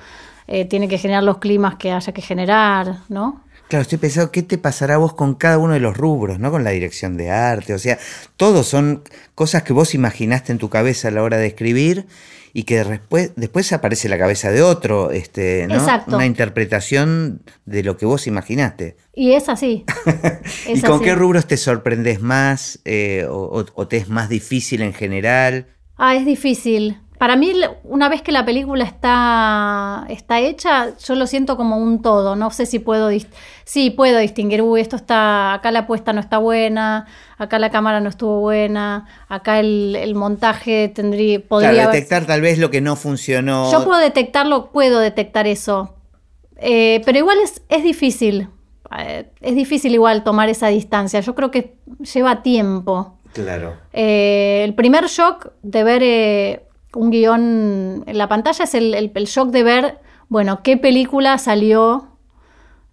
eh, 0.48 0.64
tiene 0.64 0.88
que 0.88 0.98
generar 0.98 1.24
los 1.24 1.40
climas 1.40 1.76
que 1.76 1.92
haya 1.92 2.14
que 2.14 2.22
generar, 2.22 3.00
¿no? 3.10 3.42
Claro, 3.68 3.84
estoy 3.84 3.98
pensando 3.98 4.32
qué 4.32 4.42
te 4.42 4.58
pasará 4.58 4.98
vos 4.98 5.14
con 5.14 5.36
cada 5.36 5.58
uno 5.58 5.74
de 5.74 5.80
los 5.80 5.98
rubros, 5.98 6.40
¿no? 6.40 6.50
Con 6.50 6.64
la 6.64 6.72
dirección 6.72 7.18
de 7.18 7.30
arte, 7.30 7.74
o 7.74 7.80
sea, 7.80 8.00
todos 8.38 8.68
son 8.68 9.04
cosas 9.36 9.64
que 9.64 9.74
vos 9.74 9.94
imaginaste 9.94 10.52
en 10.52 10.58
tu 10.58 10.70
cabeza 10.70 11.10
a 11.10 11.12
la 11.12 11.22
hora 11.22 11.38
de 11.38 11.48
escribir 11.48 12.08
y 12.54 12.64
que 12.64 12.84
después, 12.84 13.32
después 13.36 13.72
aparece 13.74 14.10
la 14.10 14.18
cabeza 14.18 14.52
de 14.52 14.62
otro, 14.62 15.12
este, 15.12 15.68
¿no? 15.68 15.76
Exacto. 15.76 16.16
Una 16.16 16.26
interpretación 16.26 17.42
de 17.66 17.84
lo 17.84 17.98
que 17.98 18.06
vos 18.06 18.28
imaginaste. 18.28 18.96
Y 19.14 19.34
es 19.34 19.50
así. 19.50 19.86
¿Y 20.68 20.82
con 20.82 20.96
así. 20.96 21.04
qué 21.04 21.16
rubros 21.16 21.46
te 21.48 21.58
sorprendes 21.58 22.22
más 22.22 22.80
eh, 22.86 23.26
o, 23.30 23.36
o- 23.60 23.66
o 23.74 23.88
te 23.88 23.98
es 23.98 24.10
más 24.10 24.30
difícil 24.30 24.82
en 24.82 24.94
general? 24.94 25.68
Ah, 25.98 26.16
es 26.16 26.26
difícil. 26.26 26.98
Para 27.20 27.36
mí, 27.36 27.52
una 27.84 28.08
vez 28.10 28.22
que 28.22 28.32
la 28.32 28.46
película 28.46 28.86
está, 28.86 30.06
está 30.10 30.40
hecha, 30.40 30.98
yo 30.98 31.16
lo 31.16 31.28
siento 31.28 31.58
como 31.58 31.76
un 31.78 32.02
todo. 32.02 32.36
No 32.38 32.50
sé 32.50 32.66
si 32.66 32.80
puedo, 32.80 33.10
sí, 33.66 33.90
puedo 33.90 34.18
distinguir, 34.20 34.62
uy, 34.62 34.80
esto 34.80 34.96
está, 34.96 35.54
acá 35.54 35.70
la 35.72 35.86
puesta 35.86 36.14
no 36.14 36.22
está 36.22 36.38
buena, 36.38 37.08
acá 37.38 37.60
la 37.60 37.70
cámara 37.72 38.00
no 38.00 38.08
estuvo 38.08 38.40
buena, 38.40 39.06
acá 39.28 39.60
el, 39.60 39.98
el 40.00 40.16
montaje 40.16 40.88
tendría, 40.96 41.42
podría 41.42 41.72
Claro, 41.72 41.90
haber- 41.90 41.96
detectar 42.02 42.26
tal 42.26 42.40
vez 42.40 42.58
lo 42.58 42.72
que 42.72 42.80
no 42.80 42.96
funcionó. 42.96 43.70
Yo 43.70 43.84
puedo 43.84 44.00
detectarlo, 44.00 44.72
puedo 44.72 45.00
detectar 45.00 45.46
eso. 45.46 45.96
Eh, 46.56 47.02
pero 47.06 47.18
igual 47.20 47.38
es, 47.44 47.62
es 47.68 47.84
difícil. 47.84 48.48
Eh, 48.98 49.30
es 49.42 49.56
difícil 49.56 49.94
igual 49.94 50.24
tomar 50.24 50.48
esa 50.48 50.68
distancia. 50.70 51.20
Yo 51.20 51.36
creo 51.36 51.52
que 51.52 51.76
lleva 52.14 52.42
tiempo. 52.44 53.18
Claro. 53.34 53.76
Eh, 53.94 54.62
el 54.64 54.74
primer 54.74 55.06
shock 55.08 55.52
de 55.64 55.84
ver 55.84 56.69
un 56.96 57.12
guion 57.12 58.04
en 58.08 58.18
la 58.18 58.28
pantalla 58.28 58.64
es 58.64 58.74
el, 58.76 58.94
el- 58.96 59.12
el 59.14 59.26
shock 59.26 59.50
de 59.50 59.64
ver, 59.64 60.00
bueno, 60.28 60.62
qué 60.64 60.78
película 60.78 61.38
salió 61.38 62.08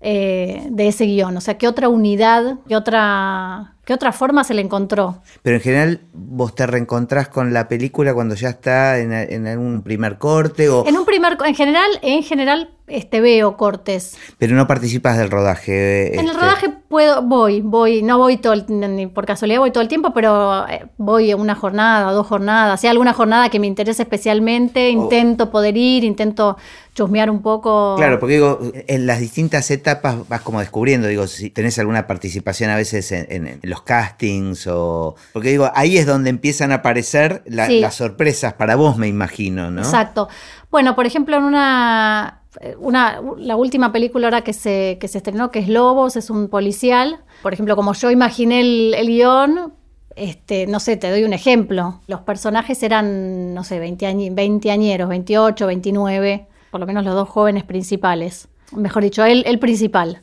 eh, 0.01 0.67
de 0.71 0.89
ese 0.89 1.07
guion. 1.07 1.37
O 1.37 1.41
sea, 1.41 1.57
qué 1.59 1.67
otra 1.69 1.89
unidad, 1.89 2.59
qué 2.69 2.77
otra, 2.77 3.75
qué 3.85 3.95
otra 3.95 4.13
forma 4.13 4.45
se 4.45 4.55
le 4.55 4.63
encontró. 4.63 5.23
Pero 5.43 5.57
en 5.57 5.63
general 5.63 6.01
vos 6.13 6.55
te 6.55 6.67
reencontrás 6.67 7.29
con 7.29 7.53
la 7.53 7.69
película 7.69 8.13
cuando 8.15 8.35
ya 8.35 8.51
está 8.51 8.99
en, 8.99 9.13
en 9.13 9.47
algún 9.47 9.83
primer 9.83 10.19
corte 10.19 10.69
o... 10.69 10.87
En 10.87 10.97
un 10.97 11.05
primer, 11.07 11.37
en 11.45 11.55
general, 11.55 11.91
en 12.03 12.23
general 12.23 12.71
este, 12.87 13.21
veo 13.21 13.57
cortes. 13.57 14.17
Pero 14.39 14.55
no 14.57 14.67
participas 14.67 15.19
del 15.19 15.31
rodaje. 15.31 16.15
En 16.15 16.21
el 16.21 16.27
este, 16.27 16.39
rodaje 16.41 16.69
puedo, 16.89 17.23
voy, 17.23 17.61
voy, 17.61 18.03
no 18.03 18.19
voy 18.19 18.37
todo 18.37 18.53
el, 18.53 18.65
ni 18.69 19.07
por 19.09 19.27
casualidad 19.27 19.59
voy 19.61 19.71
todo 19.73 19.83
el 19.83 19.89
tiempo, 19.89 20.13
pero 20.15 20.67
eh, 20.69 20.87
voy 20.97 21.35
una 21.35 21.55
jornada, 21.55 22.13
dos 22.13 22.27
jornadas. 22.27 22.81
Si 22.81 22.87
hay 22.87 22.93
alguna 22.93 23.13
jornada 23.13 23.49
que 23.49 23.59
me 23.59 23.67
interese 23.67 24.03
especialmente, 24.03 24.91
intento 24.91 25.51
poder 25.51 25.77
ir, 25.77 26.05
intento 26.05 26.57
chusmear 26.95 27.29
un 27.29 27.43
poco. 27.43 27.95
Claro, 27.97 28.19
porque 28.19 28.35
digo, 28.35 28.59
en 28.87 29.07
las 29.07 29.21
distintas 29.21 29.71
etapas 29.71 30.27
vas 30.29 30.41
como 30.41 30.61
descubriendo, 30.61 31.09
digo, 31.09 31.27
si 31.27 31.51
tenés 31.51 31.79
alguna 31.79 32.07
participación 32.07 32.71
a 32.71 32.77
veces 32.77 33.13
en, 33.13 33.27
en- 33.29 33.47
en 33.47 33.61
los 33.65 33.83
castings 33.83 34.67
o... 34.67 35.15
Porque 35.35 35.51
digo, 35.51 35.71
ahí 35.75 35.99
es 35.99 36.07
donde 36.07 36.31
empiezan 36.31 36.73
a 36.73 36.77
aparecer 36.77 37.43
la- 37.47 37.67
Sí. 37.67 37.81
las 37.81 37.97
sorpresas 37.97 38.55
para 38.55 38.77
vos, 38.77 38.97
me 38.97 39.09
imagino, 39.09 39.71
¿no? 39.71 39.83
Exacto. 39.83 40.29
Bueno, 40.71 40.95
por 40.95 41.05
ejemplo, 41.05 41.37
en 41.37 41.45
una, 41.45 42.43
una 42.79 43.21
la 43.39 43.57
última 43.57 43.93
película 43.93 44.27
ahora 44.29 44.43
que 44.43 44.53
se, 44.53 44.99
que 45.01 45.09
se 45.09 45.19
estrenó, 45.19 45.51
que 45.51 45.59
es 45.61 45.69
Lobos, 45.69 46.17
es 46.17 46.31
un 46.31 46.49
policial. 46.49 47.19
Por 47.43 47.53
ejemplo, 47.53 47.77
como 47.77 47.93
yo 47.93 48.11
imaginé 48.11 48.61
el, 48.61 48.95
el 48.97 49.07
guion, 49.09 49.73
este, 50.15 50.67
no 50.67 50.81
sé, 50.81 50.97
te 50.97 51.11
doy 51.11 51.25
un 51.25 51.33
ejemplo. 51.33 52.01
Los 52.07 52.21
personajes 52.23 52.83
eran, 52.83 53.53
no 53.55 53.65
sé, 53.65 53.79
20, 53.79 54.07
añi- 54.07 54.35
20 54.35 54.71
añeros, 54.71 55.09
28, 55.09 55.67
29, 55.67 56.47
por 56.71 56.81
lo 56.81 56.87
menos 56.87 57.05
los 57.05 57.15
dos 57.15 57.29
jóvenes 57.29 57.65
principales. 57.65 58.49
Mejor 58.73 59.03
dicho, 59.03 59.25
él, 59.25 59.45
el 59.47 59.59
principal. 59.59 60.23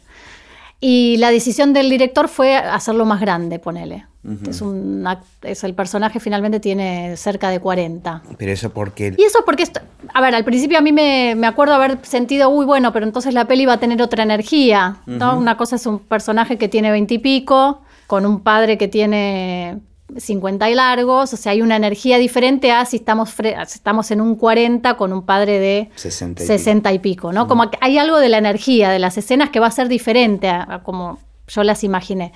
Y 0.86 1.16
la 1.18 1.32
decisión 1.32 1.72
del 1.72 1.90
director 1.90 2.28
fue 2.28 2.58
hacerlo 2.58 3.06
más 3.06 3.22
grande, 3.22 3.58
ponele. 3.58 4.06
es, 4.50 4.62
un, 4.62 5.08
es 5.44 5.64
el 5.64 5.74
personaje 5.76 6.20
finalmente 6.20 6.60
tiene 6.60 7.16
cerca 7.16 7.50
de 7.50 7.62
40. 7.62 8.22
Pero 8.38 8.52
eso 8.52 8.70
porque... 8.74 9.14
Y 9.18 9.24
eso 9.24 9.40
porque, 9.46 9.64
esto- 9.64 9.80
a 10.14 10.20
ver, 10.20 10.36
al 10.36 10.44
principio 10.44 10.78
a 10.78 10.82
mí 10.82 10.92
me, 10.92 11.36
me 11.38 11.48
acuerdo 11.48 11.74
haber 11.74 12.00
sentido, 12.06 12.50
uy, 12.50 12.66
bueno, 12.66 12.92
pero 12.92 13.06
entonces 13.06 13.34
la 13.34 13.46
peli 13.46 13.66
va 13.66 13.74
a 13.74 13.80
tener 13.80 14.02
otra 14.02 14.24
energía, 14.24 14.98
¿no? 15.06 15.38
Una 15.38 15.56
cosa 15.56 15.78
es 15.78 15.86
un 15.86 16.00
personaje 16.00 16.58
que 16.58 16.68
tiene 16.68 16.92
veintipico, 16.92 17.82
con 18.08 18.26
un 18.26 18.42
padre 18.42 18.78
que 18.78 18.90
tiene 18.90 19.80
50 20.18 20.70
y 20.70 20.76
largos, 20.76 21.34
o 21.34 21.38
sea, 21.38 21.52
hay 21.54 21.62
una 21.62 21.76
energía 21.76 22.18
diferente 22.18 22.72
a 22.72 22.86
si 22.86 22.98
estamos, 22.98 23.30
fre- 23.38 23.56
si 23.66 23.76
estamos 23.78 24.12
en 24.12 24.22
un 24.22 24.36
40 24.36 24.96
con 24.98 25.14
un 25.14 25.26
padre 25.26 25.60
de 25.60 25.90
60 25.96 26.44
y 26.44 26.46
60 26.48 26.94
y 26.94 27.00
pico, 27.00 27.32
¿no? 27.34 27.48
Como 27.48 27.70
que 27.72 27.78
hay 27.82 27.98
algo 27.98 28.20
de 28.20 28.30
la 28.30 28.38
energía 28.38 28.90
de 28.90 29.00
las 29.00 29.18
escenas 29.18 29.50
que 29.50 29.60
va 29.60 29.68
a 29.68 29.72
ser 29.72 29.88
diferente 29.88 30.48
a, 30.50 30.66
a 30.76 30.84
como 30.84 31.20
yo 31.48 31.64
las 31.64 31.84
imaginé. 31.84 32.32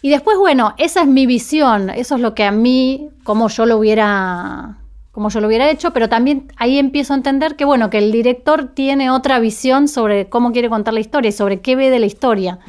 Y 0.00 0.10
después, 0.10 0.38
bueno, 0.38 0.74
esa 0.78 1.00
es 1.02 1.08
mi 1.08 1.26
visión, 1.26 1.90
eso 1.90 2.14
es 2.14 2.20
lo 2.20 2.34
que 2.34 2.44
a 2.44 2.52
mí, 2.52 3.08
como 3.24 3.48
yo 3.48 3.66
lo 3.66 3.76
hubiera, 3.78 4.78
como 5.10 5.28
yo 5.28 5.40
lo 5.40 5.48
hubiera 5.48 5.68
hecho, 5.70 5.92
pero 5.92 6.08
también 6.08 6.52
ahí 6.56 6.78
empiezo 6.78 7.12
a 7.14 7.16
entender 7.16 7.56
que, 7.56 7.64
bueno, 7.64 7.90
que 7.90 7.98
el 7.98 8.12
director 8.12 8.68
tiene 8.74 9.10
otra 9.10 9.40
visión 9.40 9.88
sobre 9.88 10.28
cómo 10.28 10.52
quiere 10.52 10.68
contar 10.68 10.94
la 10.94 11.00
historia 11.00 11.30
y 11.30 11.32
sobre 11.32 11.60
qué 11.60 11.74
ve 11.74 11.90
de 11.90 11.98
la 11.98 12.06
historia. 12.06 12.60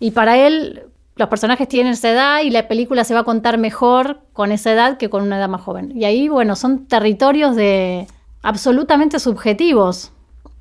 Y 0.00 0.10
para 0.10 0.36
él, 0.38 0.82
los 1.16 1.28
personajes 1.28 1.66
tienen 1.68 1.94
esa 1.94 2.10
edad 2.10 2.40
y 2.42 2.50
la 2.50 2.68
película 2.68 3.02
se 3.04 3.14
va 3.14 3.20
a 3.20 3.24
contar 3.24 3.56
mejor 3.58 4.20
con 4.32 4.52
esa 4.52 4.72
edad 4.72 4.96
que 4.98 5.08
con 5.10 5.22
una 5.22 5.38
edad 5.38 5.48
más 5.48 5.62
joven. 5.62 5.92
Y 5.98 6.04
ahí, 6.04 6.28
bueno, 6.28 6.56
son 6.56 6.86
territorios 6.86 7.56
de 7.56 8.06
absolutamente 8.42 9.18
subjetivos. 9.18 10.12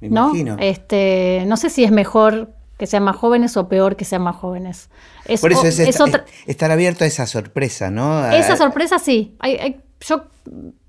Me 0.02 0.10
¿no? 0.10 0.28
imagino. 0.30 0.58
Este, 0.60 1.44
no 1.48 1.58
sé 1.58 1.70
si 1.70 1.84
es 1.84 1.92
mejor 1.92 2.50
que 2.78 2.88
sean 2.88 3.04
más 3.04 3.16
jóvenes 3.16 3.56
o 3.58 3.68
peor 3.70 3.96
que 3.96 4.06
sean 4.06 4.22
más 4.22 4.36
jóvenes. 4.36 4.90
Es, 5.26 5.42
Por 5.42 5.52
eso 5.52 5.66
es, 5.66 5.80
es 5.80 5.90
esta- 5.90 6.04
otra- 6.04 6.26
es- 6.28 6.50
estar 6.50 6.72
abierto 6.72 7.04
a 7.04 7.08
esa 7.08 7.26
sorpresa, 7.26 7.90
¿no? 7.90 8.18
A- 8.18 8.36
esa 8.38 8.58
sorpresa 8.58 9.00
sí. 9.00 9.34
Hay- 9.40 9.56
hay- 9.58 9.82
yo, 10.02 10.24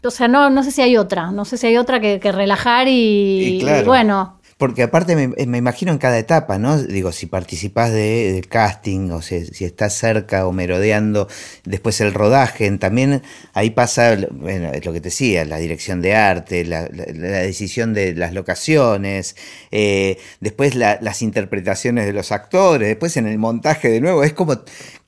o 0.04 0.10
sea, 0.10 0.26
no, 0.28 0.50
no 0.50 0.62
sé 0.64 0.70
si 0.72 0.82
hay 0.82 0.96
otra. 0.96 1.30
No 1.30 1.44
sé 1.44 1.56
si 1.56 1.66
hay 1.68 1.76
otra 1.76 2.00
que, 2.00 2.18
que 2.20 2.32
relajar 2.32 2.88
y, 2.88 3.56
Y 3.56 3.60
claro. 3.60 3.82
y 3.82 3.84
bueno. 3.84 4.35
Porque 4.58 4.82
aparte 4.82 5.16
me, 5.16 5.28
me 5.46 5.58
imagino 5.58 5.92
en 5.92 5.98
cada 5.98 6.18
etapa, 6.18 6.56
¿no? 6.58 6.78
Digo, 6.82 7.12
si 7.12 7.26
participás 7.26 7.92
de, 7.92 8.32
del 8.32 8.48
casting 8.48 9.10
o 9.10 9.20
si, 9.20 9.36
estás 9.64 9.92
cerca 9.92 10.46
o 10.46 10.52
merodeando, 10.52 11.28
después 11.64 12.00
el 12.00 12.14
rodaje, 12.14 12.70
también 12.78 13.22
ahí 13.52 13.68
pasa, 13.68 14.16
bueno, 14.30 14.70
es 14.72 14.82
lo 14.86 14.94
que 14.94 15.00
te 15.02 15.08
decía, 15.10 15.44
la 15.44 15.58
dirección 15.58 16.00
de 16.00 16.14
arte, 16.14 16.64
la, 16.64 16.88
la- 16.90 17.04
la 17.12 17.38
decisión 17.40 17.92
de 17.92 18.14
las 18.14 18.32
locaciones, 18.32 19.36
eh, 19.72 20.16
después 20.40 20.74
la- 20.74 20.98
las 21.02 21.20
interpretaciones 21.20 22.06
de 22.06 22.14
los 22.14 22.32
actores, 22.32 22.88
después 22.88 23.16
en 23.18 23.26
el 23.26 23.36
montaje 23.38 23.90
de 23.90 24.00
nuevo, 24.00 24.24
es 24.24 24.32
como 24.32 24.54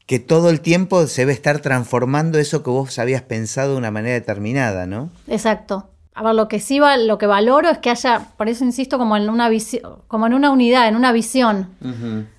que 0.06 0.18
todo 0.18 0.50
el 0.50 0.60
tiempo 0.60 1.06
se 1.06 1.22
debe 1.22 1.32
estar 1.32 1.60
transformando 1.60 2.38
eso 2.38 2.62
que 2.62 2.68
vos 2.70 2.98
habías 2.98 3.22
pensado 3.22 3.72
de 3.72 3.78
una 3.78 3.90
manera 3.90 4.14
determinada, 4.14 4.86
¿no? 4.86 5.10
Exacto. 5.26 5.90
A 6.18 6.22
ver, 6.24 6.34
lo 6.34 6.48
que 6.48 6.58
sí 6.58 6.80
va, 6.80 6.96
lo 6.96 7.16
que 7.16 7.26
valoro 7.26 7.68
es 7.68 7.78
que 7.78 7.90
haya, 7.90 8.22
por 8.36 8.48
eso 8.48 8.64
insisto, 8.64 8.98
como 8.98 9.16
en 9.16 9.30
una 9.30 9.48
visión, 9.48 9.98
como 10.08 10.26
en 10.26 10.34
una 10.34 10.50
unidad, 10.50 10.88
en 10.88 10.96
una 10.96 11.12
visión. 11.12 11.68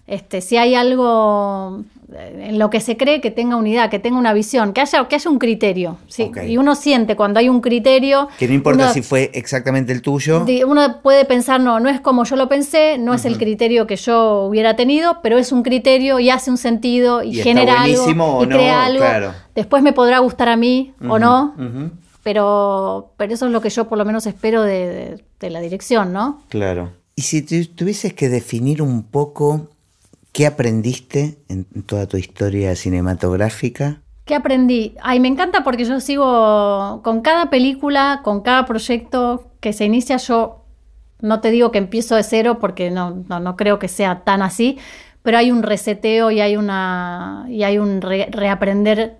Este, 0.06 0.42
si 0.42 0.58
hay 0.58 0.76
algo 0.76 1.84
eh, 2.14 2.48
en 2.50 2.60
lo 2.60 2.70
que 2.70 2.82
se 2.82 2.98
cree 2.98 3.22
que 3.22 3.32
tenga 3.32 3.56
unidad, 3.56 3.90
que 3.90 3.98
tenga 4.00 4.18
una 4.20 4.34
visión, 4.34 4.74
que 4.74 4.82
haya, 4.82 5.08
que 5.08 5.16
haya 5.16 5.30
un 5.30 5.40
criterio. 5.40 5.98
¿sí? 6.10 6.30
Y 6.46 6.58
uno 6.58 6.76
siente 6.76 7.16
cuando 7.16 7.40
hay 7.40 7.48
un 7.48 7.62
criterio. 7.62 8.28
Que 8.38 8.50
no 8.50 8.54
importa 8.54 8.84
uno- 8.84 8.94
si 8.94 9.02
fue 9.02 9.32
exactamente 9.34 9.94
el 9.94 10.02
tuyo. 10.02 10.44
Uno 10.68 11.02
puede 11.02 11.24
pensar, 11.24 11.62
no, 11.62 11.80
no 11.80 11.88
es 11.88 12.02
como 12.02 12.26
yo 12.26 12.36
lo 12.36 12.50
pensé, 12.50 12.98
no 12.98 13.14
es 13.14 13.24
el 13.24 13.38
criterio 13.38 13.88
que 13.88 13.96
yo 13.96 14.42
hubiera 14.44 14.76
tenido, 14.76 15.20
pero 15.24 15.38
es 15.38 15.54
un 15.54 15.64
criterio 15.64 16.20
y 16.20 16.30
hace 16.32 16.52
un 16.52 16.58
sentido 16.58 17.24
y, 17.24 17.34
genera 17.36 17.84
algo 17.84 18.10
y 18.10 18.14
no, 18.14 18.40
crea 18.40 18.84
algo. 18.84 19.00
claro. 19.00 19.34
Después 19.56 19.84
me 19.84 19.94
podrá 19.94 20.20
gustar 20.20 20.50
a 20.50 20.58
mí 20.58 20.94
o 21.08 21.18
no. 21.18 21.54
Pero, 22.24 23.12
pero 23.18 23.34
eso 23.34 23.46
es 23.46 23.52
lo 23.52 23.62
que 23.62 23.70
yo 23.70 23.88
por 23.88 23.98
lo 23.98 24.06
menos 24.06 24.26
espero 24.28 24.64
de, 24.64 24.88
de- 24.88 25.24
de 25.40 25.50
la 25.50 25.62
dirección, 25.62 26.12
¿no? 26.14 26.42
Claro. 26.50 26.92
Y 27.16 27.22
si 27.24 27.42
tu- 27.42 27.66
tuvieses 27.76 28.14
que 28.14 28.30
definir 28.30 28.82
un 28.82 29.04
poco 29.04 29.70
qué 30.32 30.46
aprendiste 30.48 31.38
en 31.50 31.66
en 31.76 31.84
toda 31.84 32.08
tu 32.08 32.18
historia 32.18 32.76
cinematográfica. 32.76 34.02
¿Qué 34.26 34.36
aprendí? 34.36 34.96
Ay, 35.02 35.20
me 35.20 35.28
encanta 35.28 35.64
porque 35.64 35.86
yo 35.86 36.00
sigo 36.00 37.02
con 37.04 37.22
cada 37.22 37.50
película, 37.50 38.22
con 38.24 38.42
cada 38.42 38.66
proyecto 38.66 39.48
que 39.60 39.74
se 39.74 39.86
inicia, 39.86 40.18
yo 40.18 40.66
no 41.22 41.42
te 41.42 41.52
digo 41.52 41.72
que 41.72 41.80
empiezo 41.80 42.16
de 42.16 42.24
cero 42.24 42.60
porque 42.62 42.92
no, 42.92 43.24
no, 43.28 43.40
no 43.40 43.56
creo 43.58 43.80
que 43.80 43.88
sea 43.88 44.24
tan 44.24 44.42
así, 44.42 44.78
pero 45.24 45.38
hay 45.38 45.52
un 45.52 45.64
reseteo 45.64 46.32
y 46.32 46.40
hay 46.42 46.56
una 46.56 47.46
y 47.50 47.64
hay 47.64 47.78
un 47.80 48.02
re- 48.02 48.30
reaprender 48.32 49.18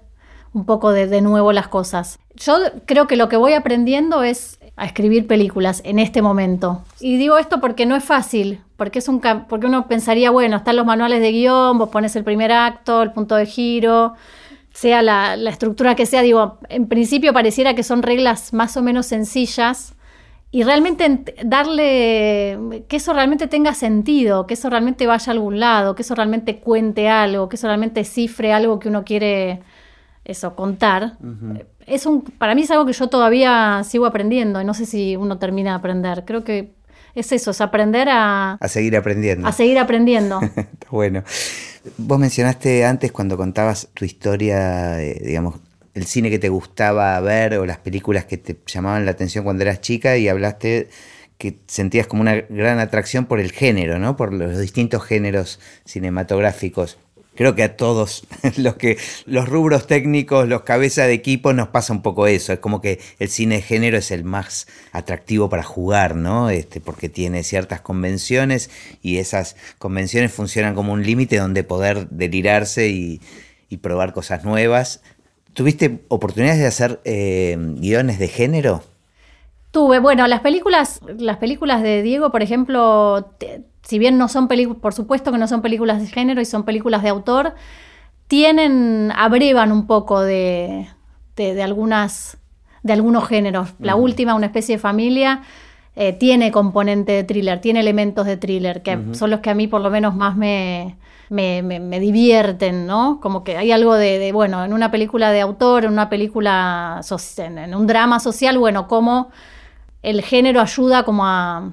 un 0.54 0.66
poco 0.66 0.92
de, 0.92 1.08
de 1.08 1.22
nuevo 1.22 1.52
las 1.52 1.68
cosas. 1.68 2.20
Yo 2.36 2.58
creo 2.86 3.08
que 3.08 3.16
lo 3.16 3.30
que 3.30 3.38
voy 3.38 3.54
aprendiendo 3.54 4.24
es 4.24 4.60
a 4.76 4.86
escribir 4.86 5.28
películas 5.28 5.82
en 5.84 6.00
este 6.00 6.22
momento. 6.22 6.84
Y 7.02 7.18
digo 7.18 7.38
esto 7.38 7.60
porque 7.60 7.86
no 7.86 7.96
es 7.96 8.04
fácil, 8.04 8.62
porque 8.78 9.00
es 9.00 9.08
un 9.10 9.22
porque 9.48 9.68
uno 9.68 9.88
pensaría, 9.88 10.32
bueno, 10.32 10.58
están 10.58 10.78
los 10.78 10.86
manuales 10.86 11.20
de 11.20 11.32
guion, 11.34 11.78
vos 11.78 11.90
pones 11.90 12.16
el 12.16 12.24
primer 12.24 12.52
acto, 12.52 13.02
el 13.04 13.12
punto 13.12 13.36
de 13.36 13.46
giro, 13.46 14.14
sea 14.72 15.02
la, 15.02 15.36
la 15.36 15.50
estructura 15.50 15.96
que 15.96 16.06
sea, 16.06 16.22
digo, 16.22 16.60
en 16.70 16.88
principio 16.88 17.34
pareciera 17.34 17.74
que 17.74 17.84
son 17.84 18.02
reglas 18.04 18.54
más 18.54 18.78
o 18.78 18.82
menos 18.82 19.08
sencillas 19.08 19.96
y 20.52 20.64
realmente 20.64 21.06
ent- 21.06 21.34
darle, 21.44 22.84
que 22.88 22.96
eso 22.96 23.12
realmente 23.14 23.48
tenga 23.48 23.74
sentido, 23.74 24.48
que 24.48 24.54
eso 24.54 24.70
realmente 24.70 25.06
vaya 25.08 25.32
a 25.32 25.34
algún 25.34 25.60
lado, 25.60 25.94
que 25.96 26.04
eso 26.04 26.16
realmente 26.16 26.60
cuente 26.60 27.10
algo, 27.10 27.50
que 27.50 27.58
eso 27.58 27.68
realmente 27.68 28.04
cifre 28.06 28.54
algo 28.54 28.80
que 28.80 28.88
uno 28.88 29.04
quiere, 29.04 29.62
eso, 30.30 30.56
contar. 30.56 31.18
Es 31.86 32.06
un, 32.06 32.22
para 32.22 32.56
mí 32.56 32.62
es 32.62 32.72
algo 32.72 32.86
que 32.86 32.94
yo 32.94 33.08
todavía 33.08 33.82
sigo 33.84 34.06
aprendiendo 34.06 34.62
y 34.62 34.66
no 34.66 34.74
sé 34.74 34.86
si 34.86 35.16
uno 35.16 35.40
termina 35.40 35.72
de 35.72 35.78
aprender. 35.78 36.24
Creo 36.26 36.44
que 36.44 36.72
es 37.16 37.32
eso, 37.32 37.52
es 37.52 37.62
aprender 37.62 38.08
a, 38.10 38.54
A 38.54 38.68
seguir 38.68 38.96
aprendiendo. 38.96 39.48
a 39.48 39.52
seguir 39.52 39.80
aprendiendo. 39.80 40.40
Bueno. 40.92 41.24
Vos 41.98 42.20
mencionaste 42.20 42.86
antes 42.86 43.12
cuando 43.12 43.38
contabas 43.38 43.88
tu 43.94 44.04
historia, 44.04 45.02
eh, 45.02 45.22
digamos, 45.24 45.56
el 45.94 46.06
cine 46.06 46.30
que 46.30 46.40
te 46.40 46.50
gustaba 46.50 47.20
ver 47.22 47.56
o 47.56 47.66
las 47.66 47.78
películas 47.78 48.26
que 48.26 48.38
te 48.38 48.58
llamaban 48.66 49.06
la 49.06 49.12
atención 49.12 49.44
cuando 49.44 49.64
eras 49.64 49.82
chica 49.82 50.18
y 50.18 50.28
hablaste 50.28 50.90
que 51.38 51.60
sentías 51.68 52.06
como 52.06 52.22
una 52.22 52.36
gran 52.36 52.80
atracción 52.80 53.26
por 53.26 53.40
el 53.40 53.52
género, 53.52 53.98
¿no? 53.98 54.18
Por 54.18 54.34
los 54.34 54.60
distintos 54.60 55.04
géneros 55.04 55.60
cinematográficos. 55.86 56.98
Creo 57.40 57.56
que 57.56 57.64
a 57.64 57.78
todos 57.78 58.28
los 58.58 58.76
que 58.76 58.98
los 59.26 59.48
rubros 59.48 59.88
técnicos, 59.88 60.46
los 60.50 60.64
cabezas 60.64 61.08
de 61.08 61.14
equipo 61.14 61.54
nos 61.54 61.70
pasa 61.70 61.94
un 61.94 62.02
poco 62.02 62.28
eso, 62.28 62.52
es 62.52 62.60
como 62.60 62.82
que 62.82 63.00
el 63.18 63.30
cine 63.30 63.56
de 63.56 63.62
género 63.62 63.98
es 63.98 64.12
el 64.12 64.26
más 64.26 64.68
atractivo 64.92 65.48
para 65.48 65.64
jugar, 65.64 66.18
¿no? 66.18 66.50
Este 66.50 66.82
porque 66.82 67.08
tiene 67.08 67.46
ciertas 67.46 67.80
convenciones 67.80 68.70
y 69.02 69.20
esas 69.20 69.56
convenciones 69.78 70.34
funcionan 70.34 70.76
como 70.76 70.92
un 70.92 71.06
límite 71.06 71.38
donde 71.38 71.64
poder 71.64 72.10
delirarse 72.10 72.90
y, 72.90 73.22
probar 73.82 74.12
cosas 74.12 74.44
nuevas. 74.44 75.00
¿Tuviste 75.54 76.02
oportunidades 76.10 76.60
de 76.60 76.68
hacer 76.68 77.00
eh, 77.06 77.56
guiones 77.78 78.20
de 78.20 78.28
género? 78.28 78.84
Tuve, 79.72 80.00
bueno, 80.00 80.26
las 80.28 80.40
películas, 80.40 81.02
las 81.18 81.38
películas 81.38 81.84
de 81.84 82.02
Diego, 82.02 82.32
por 82.32 82.42
ejemplo, 82.42 83.34
te- 83.38 83.64
si 83.84 84.00
bien 84.00 84.18
no 84.18 84.28
son 84.28 84.48
películas, 84.48 84.82
por 84.82 84.94
supuesto 84.94 85.32
que 85.32 85.38
no 85.38 85.48
son 85.48 85.62
películas 85.62 86.02
de 86.02 86.08
género 86.08 86.42
y 86.42 86.46
son 86.46 86.64
películas 86.64 87.04
de 87.04 87.10
autor, 87.10 87.54
tienen, 88.28 89.12
abrevan 89.16 89.72
un 89.72 89.88
poco 89.88 90.22
de, 90.22 90.88
de, 91.36 91.54
de 91.54 91.64
algunas, 91.64 92.38
de 92.84 92.94
algunos 92.94 93.28
géneros. 93.28 93.74
La 93.80 93.96
última, 93.96 94.36
una 94.36 94.48
especie 94.48 94.76
de 94.76 94.80
familia, 94.80 95.42
eh, 95.96 96.14
tiene 96.14 96.52
componente 96.52 97.12
de 97.12 97.24
thriller, 97.24 97.60
tiene 97.62 97.80
elementos 97.80 98.26
de 98.26 98.38
thriller, 98.38 98.82
que 98.82 98.98
son 99.14 99.30
los 99.32 99.40
que 99.42 99.50
a 99.50 99.54
mí 99.56 99.68
por 99.68 99.82
lo 99.82 99.90
menos 99.90 100.16
más 100.16 100.36
me, 100.38 100.98
me, 101.30 101.62
me, 101.62 102.00
divierten, 102.00 102.88
¿no? 102.88 103.20
Como 103.22 103.44
que 103.44 103.58
hay 103.58 103.72
algo 103.72 103.96
de, 103.96 104.32
bueno, 104.32 104.64
en 104.64 104.74
una 104.74 104.92
película 104.92 105.32
de 105.32 105.42
autor, 105.42 105.86
en 105.86 105.92
una 105.92 106.10
película, 106.10 107.02
en 107.38 107.76
un 107.76 107.88
drama 107.88 108.20
social, 108.20 108.58
bueno, 108.58 108.88
cómo 108.88 109.30
el 110.02 110.22
género 110.22 110.62
ayuda 110.62 111.04
como 111.04 111.26
a 111.26 111.72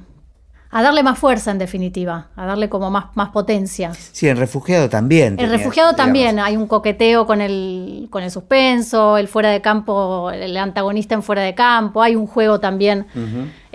a 0.70 0.82
darle 0.82 1.02
más 1.02 1.18
fuerza 1.18 1.50
en 1.50 1.58
definitiva, 1.58 2.28
a 2.36 2.44
darle 2.44 2.68
como 2.68 2.90
más, 2.90 3.06
más 3.14 3.30
potencia. 3.30 3.92
Sí, 3.94 4.28
en 4.28 4.36
Refugiado 4.36 4.90
también. 4.90 5.38
En 5.38 5.48
Refugiado 5.48 5.94
también 5.94 6.38
hay 6.38 6.56
un 6.56 6.66
coqueteo 6.66 7.26
con 7.26 7.40
el, 7.40 8.08
con 8.10 8.22
el 8.22 8.30
suspenso, 8.30 9.16
el 9.16 9.26
fuera 9.26 9.50
de 9.50 9.62
campo, 9.62 10.30
el 10.30 10.56
antagonista 10.56 11.14
en 11.14 11.22
fuera 11.22 11.42
de 11.42 11.54
campo, 11.54 12.02
hay 12.02 12.16
un 12.16 12.26
juego 12.26 12.60
también 12.60 13.06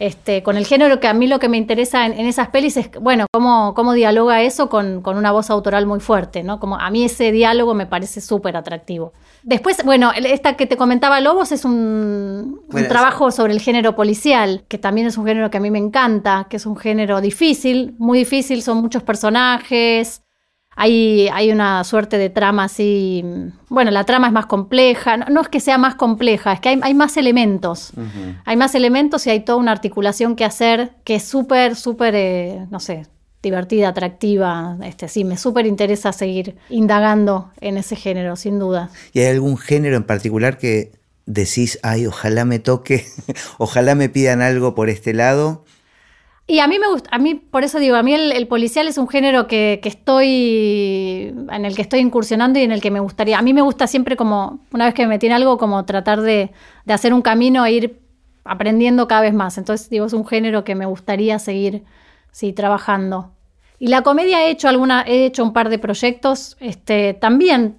este, 0.02 0.42
con 0.42 0.58
el 0.58 0.66
género 0.66 1.00
que 1.00 1.08
a 1.08 1.14
mí 1.14 1.28
lo 1.28 1.38
que 1.38 1.48
me 1.48 1.58
interesa 1.58 2.08
en, 2.08 2.14
esas 2.26 2.48
pelis 2.48 2.76
es, 2.76 2.90
bueno, 3.00 3.28
cómo, 3.32 3.76
cómo 3.76 3.94
dialoga 3.94 4.42
eso 4.42 4.68
con, 4.68 5.04
con, 5.04 5.16
una 5.16 5.32
voz 5.32 5.52
autoral 5.52 5.86
muy 5.86 6.00
fuerte, 6.00 6.42
¿no? 6.42 6.60
Como 6.60 6.80
a 6.80 6.90
mí 6.90 7.06
ese 7.06 7.32
diálogo 7.32 7.76
me 7.76 7.86
parece 7.86 8.20
súper 8.20 8.58
atractivo. 8.58 9.14
Después, 9.44 9.86
bueno, 9.86 10.12
esta 10.16 10.56
que 10.58 10.66
te 10.66 10.76
comentaba 10.76 11.22
Lobos 11.22 11.52
es 11.52 11.66
un, 11.66 12.62
trabajo 12.90 13.30
sobre 13.30 13.54
el 13.54 13.62
género 13.62 13.96
policial, 13.96 14.64
que 14.68 14.80
también 14.80 15.06
es 15.06 15.20
un 15.20 15.26
género 15.28 15.52
que 15.52 15.58
a 15.58 15.62
mí 15.62 15.70
me 15.70 15.78
encanta, 15.78 16.48
que 16.50 16.58
es 16.58 16.66
un 16.66 16.78
género 16.78 17.22
difícil, 17.22 17.94
muy 18.00 18.18
difícil, 18.18 18.64
son 18.64 18.78
muchos 18.78 19.04
personajes, 19.04 20.24
hay, 20.76 21.28
hay 21.34 21.52
una 21.52 21.84
suerte 21.84 22.18
de 22.18 22.30
trama 22.30 22.66
así, 22.66 23.24
bueno, 23.70 23.92
la 23.92 24.06
trama 24.06 24.28
es 24.28 24.34
más 24.34 24.46
compleja, 24.46 25.18
no, 25.18 25.42
es 25.42 25.50
que 25.50 25.60
sea 25.60 25.78
más 25.78 25.96
compleja, 25.96 26.54
es 26.54 26.60
que 26.60 26.70
hay, 26.70 26.94
más 26.94 27.18
elementos, 27.18 27.92
hay 28.46 28.56
más 28.56 28.74
elementos 28.76 29.28
y 29.28 29.32
hay 29.32 29.42
toda 29.42 29.58
una 29.58 29.72
articulación 29.72 30.36
que 30.36 30.46
hacer 30.46 30.92
que 31.04 31.16
es 31.16 31.24
súper, 31.24 31.76
súper, 31.76 32.16
eh, 32.16 32.66
no 32.72 32.80
sé, 32.80 33.06
divertida, 33.44 33.90
atractiva. 33.90 34.78
Este, 34.84 35.08
sí, 35.08 35.24
me 35.24 35.38
súper 35.38 35.66
interesa 35.66 36.14
seguir 36.14 36.56
indagando 36.70 37.52
en 37.60 37.78
ese 37.78 37.96
género, 37.96 38.36
sin 38.36 38.60
duda. 38.60 38.90
¿Y 39.14 39.20
hay 39.20 39.28
algún 39.28 39.58
género 39.58 39.98
en 39.98 40.04
particular 40.04 40.58
que 40.58 40.92
decís, 41.26 41.80
ay, 41.84 42.06
ojalá 42.06 42.46
me 42.46 42.60
toque, 42.60 43.06
ojalá 43.58 43.96
me 43.96 44.10
pidan 44.10 44.42
algo 44.42 44.76
por 44.76 44.90
este 44.90 45.14
lado? 45.14 45.66
Y 46.52 46.60
a 46.60 46.68
mí 46.68 46.80
me 46.80 46.88
gusta, 46.90 47.10
a 47.14 47.18
mí 47.18 47.36
por 47.36 47.64
eso 47.64 47.80
digo, 47.80 47.96
a 47.96 48.04
mí 48.04 48.14
el, 48.14 48.46
policial 48.50 48.86
es 48.90 48.98
un 48.98 49.08
género 49.08 49.48
que, 49.48 49.80
estoy, 49.86 51.34
en 51.50 51.64
el 51.64 51.78
que 51.78 51.82
estoy 51.82 52.02
incursionando 52.02 52.60
y 52.60 52.64
en 52.64 52.74
el 52.74 52.82
que 52.82 52.92
me 52.92 53.00
gustaría, 53.00 53.40
a 53.40 53.42
mí 53.42 53.54
me 53.54 53.62
gusta 53.62 53.88
siempre 53.88 54.18
como, 54.18 54.60
una 54.74 54.84
vez 54.84 54.94
que 54.94 55.04
me 55.04 55.08
metí 55.08 55.28
en 55.28 55.32
algo, 55.32 55.58
como 55.58 55.86
tratar 55.86 56.20
de, 56.20 56.52
de 56.84 56.94
hacer 56.94 57.14
un 57.14 57.22
camino 57.22 57.66
e 57.66 57.72
ir 57.72 58.02
aprendiendo 58.44 59.08
cada 59.08 59.22
vez 59.22 59.34
más. 59.34 59.58
Entonces 59.58 59.90
digo, 59.90 60.06
es 60.06 60.12
un 60.12 60.28
género 60.28 60.66
que 60.66 60.76
me 60.76 60.86
gustaría 60.86 61.40
seguir 61.40 61.86
sí, 62.34 62.52
trabajando. 62.52 63.32
Y 63.82 63.88
la 63.88 64.04
comedia 64.04 64.46
he 64.46 64.52
hecho 64.52 64.70
alguna, 64.70 65.04
he 65.08 65.26
hecho 65.26 65.44
un 65.44 65.54
par 65.54 65.70
de 65.70 65.80
proyectos. 65.80 66.56
Este, 66.60 67.16
también, 67.16 67.78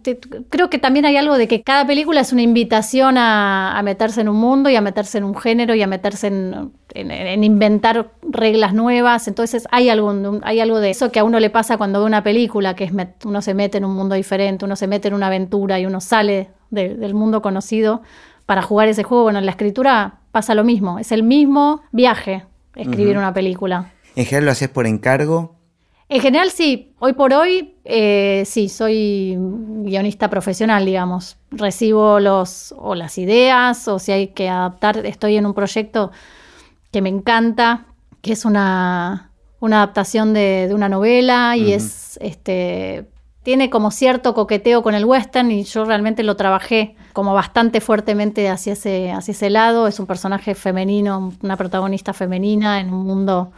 creo 0.51 0.69
que 0.69 0.79
también 0.79 1.05
hay 1.05 1.17
algo 1.17 1.39
de 1.39 1.47
que 1.47 1.63
cada 1.63 1.87
película 1.87 2.23
es 2.23 2.33
una 2.33 2.43
invitación 2.43 3.19
a, 3.19 3.81
meterse 3.85 4.21
en 4.23 4.29
un 4.29 4.35
mundo 4.35 4.69
y 4.69 4.75
a 4.75 4.81
meterse 4.81 5.19
en 5.19 5.25
un 5.25 5.37
género 5.37 5.77
y 5.77 5.83
a 5.83 5.87
meterse 5.87 6.27
en, 6.27 6.73
inventar 6.95 8.13
reglas 8.23 8.75
nuevas. 8.75 9.29
Entonces 9.29 9.67
hay 9.71 9.89
algo, 9.89 10.41
hay 10.43 10.61
algo 10.61 10.81
de 10.81 10.91
eso 10.91 11.11
que 11.11 11.21
a 11.21 11.25
uno 11.25 11.41
le 11.41 11.51
pasa 11.51 11.77
cuando 11.77 12.01
ve 12.01 12.07
una 12.07 12.23
película, 12.23 12.75
que 12.75 12.85
es 12.85 12.93
uno 13.25 13.43
se 13.43 13.55
mete 13.55 13.79
en 13.79 13.85
un 13.85 13.95
mundo 13.95 14.15
diferente, 14.15 14.65
uno 14.65 14.77
se 14.77 14.87
mete 14.87 15.09
en 15.09 15.15
una 15.15 15.27
aventura 15.27 15.79
y 15.81 15.87
uno 15.87 16.01
sale 16.01 16.51
del 16.71 17.15
mundo 17.15 17.43
conocido 17.43 18.03
para 18.47 18.63
jugar 18.63 18.89
ese 18.89 19.03
juego. 19.03 19.25
Bueno, 19.25 19.39
en 19.39 19.47
la 19.47 19.53
escritura 19.53 20.21
pasa 20.31 20.55
lo 20.55 20.65
mismo, 20.65 20.99
es 20.99 21.13
el 21.13 21.23
mismo 21.23 21.83
viaje 21.93 22.45
escribir 22.75 23.19
una 23.19 23.33
película. 23.35 23.93
¿En 24.17 24.25
general 24.25 24.47
lo 24.47 24.51
haces 24.53 24.69
por 24.69 24.87
encargo? 24.87 25.57
En 26.09 26.21
general 26.21 26.51
sí, 26.51 26.93
hoy 26.99 27.15
por 27.15 27.33
hoy 27.33 27.77
eh, 27.85 28.43
sí, 28.45 28.69
soy 28.69 29.35
guionista 29.39 30.29
profesional, 30.29 30.85
digamos. 30.85 31.39
Recibo 31.51 32.21
los, 32.21 32.75
o 32.77 32.95
las 32.95 33.17
ideas, 33.17 33.89
o 33.89 33.99
si 33.99 34.13
hay 34.13 34.29
que 34.29 34.49
adaptar, 34.51 35.07
estoy 35.07 35.37
en 35.37 35.47
un 35.47 35.55
proyecto 35.55 36.11
que 36.93 37.03
me 37.03 37.09
encanta, 37.09 37.87
que 38.21 38.33
es 38.33 38.45
una, 38.45 39.31
adaptación 39.61 40.35
de, 40.35 40.71
una 40.73 40.89
novela 40.89 41.57
y 41.57 41.73
es 41.73 42.19
este 42.21 43.09
tiene 43.43 43.71
como 43.71 43.91
cierto 43.91 44.35
coqueteo 44.35 44.83
con 44.83 44.95
el 44.95 45.05
western 45.05 45.51
y 45.51 45.65
yo 45.65 45.85
realmente 45.85 46.23
lo 46.23 46.37
trabajé 46.37 46.95
como 47.13 47.35
bastante 47.35 47.81
fuertemente 47.81 48.49
hacia 48.49 48.75
ese, 48.75 49.11
hacia 49.11 49.33
ese 49.33 49.51
lado. 49.51 49.89
Es 49.89 49.99
un 49.99 50.07
personaje 50.07 50.55
femenino, 50.55 51.33
una 51.43 51.57
protagonista 51.57 52.13
femenina 52.13 52.79
en 52.79 52.93
un 52.95 53.05
mundo 53.05 53.51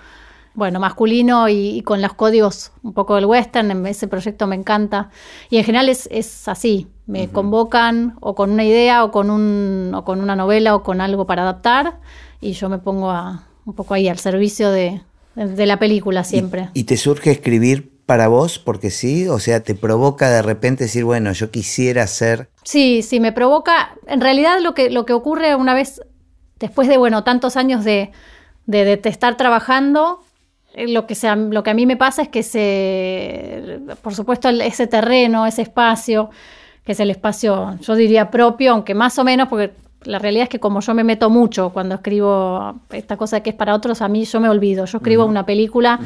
bueno, 0.55 0.81
masculino 0.81 1.49
y, 1.49 1.83
con 1.83 2.01
los 2.01 2.15
códigos 2.15 2.73
un 2.83 2.95
poco 2.95 3.17
del 3.17 3.27
western, 3.27 3.85
ese 3.87 4.09
proyecto 4.09 4.47
me 4.47 4.55
encanta. 4.55 5.11
Y 5.51 5.59
en 5.59 5.65
general 5.65 5.89
es, 5.89 6.09
es 6.11 6.49
así, 6.49 6.87
me 7.07 7.29
convocan 7.29 8.17
o 8.21 8.35
con 8.35 8.53
una 8.53 8.65
idea 8.65 9.05
o 9.05 9.11
con, 9.11 9.31
un, 9.31 9.93
o 9.95 10.05
con 10.05 10.21
una 10.21 10.37
novela 10.37 10.77
o 10.77 10.83
con 10.83 11.01
algo 11.01 11.27
para 11.27 11.43
adaptar 11.43 11.99
y 12.45 12.53
yo 12.53 12.69
me 12.69 12.79
pongo 12.79 13.11
a, 13.11 13.47
un 13.65 13.75
poco 13.75 13.95
ahí 13.95 14.09
al 14.09 14.19
servicio 14.19 14.71
de, 14.71 15.01
la 15.35 15.79
película 15.79 16.23
siempre. 16.23 16.69
¿Y, 16.75 16.85
te 16.85 16.97
surge 16.97 17.31
escribir 17.31 17.91
para 18.07 18.29
vos 18.29 18.59
porque 18.59 18.91
sí? 18.91 19.27
O 19.29 19.39
sea, 19.39 19.61
¿te 19.61 19.75
provoca 19.75 20.31
de 20.31 20.43
repente 20.43 20.85
decir, 20.85 21.05
bueno, 21.05 21.33
yo 21.33 21.51
quisiera 21.51 22.07
ser... 22.07 22.51
Sí, 22.63 23.03
sí, 23.03 23.19
me 23.19 23.33
provoca. 23.33 23.97
En 24.07 24.21
realidad 24.21 24.61
lo 24.61 24.75
que, 24.75 24.91
lo 24.91 25.07
que 25.07 25.15
ocurre 25.15 25.55
una 25.55 25.75
vez, 25.75 26.03
después 26.61 26.87
de, 26.87 26.99
bueno, 26.99 27.25
tantos 27.25 27.57
años 27.57 27.85
de, 27.85 28.13
de, 28.67 28.85
de 28.97 29.09
estar 29.09 29.37
trabajando, 29.37 30.21
eh, 30.75 30.89
lo 30.89 31.07
que, 31.07 31.15
sea, 31.15 31.37
lo 31.37 31.63
que 31.63 31.71
a 31.71 31.75
mí 31.75 31.87
me 31.87 31.97
pasa 31.97 32.23
es 32.23 32.29
que 32.29 32.43
se, 32.43 33.81
por 34.03 34.15
supuesto 34.15 34.51
ese 34.51 34.87
terreno, 34.87 35.47
ese 35.47 35.63
espacio, 35.63 36.31
que 36.85 36.93
es 36.93 37.01
el 37.01 37.11
espacio, 37.11 37.79
yo 37.81 37.95
diría 37.95 38.31
propio, 38.31 38.73
aunque 38.73 38.95
más 38.95 39.19
o 39.19 39.25
menos, 39.25 39.49
porque 39.49 39.73
la 40.05 40.19
realidad 40.19 40.45
es 40.45 40.49
que 40.49 40.61
como 40.61 40.81
yo 40.81 40.95
me 40.95 41.05
meto 41.05 41.31
mucho 41.31 41.71
cuando 41.71 41.97
escribo 41.97 42.81
esta 42.91 43.17
cosa 43.17 43.41
que 43.41 43.51
es 43.51 43.57
para 43.57 43.75
otros, 43.75 44.03
a 44.03 44.09
mí 44.09 44.25
yo 44.25 44.41
me 44.41 44.49
olvido. 44.49 44.85
Yo 44.85 44.99
escribo 44.99 45.25
una 45.25 45.47
película 45.47 45.99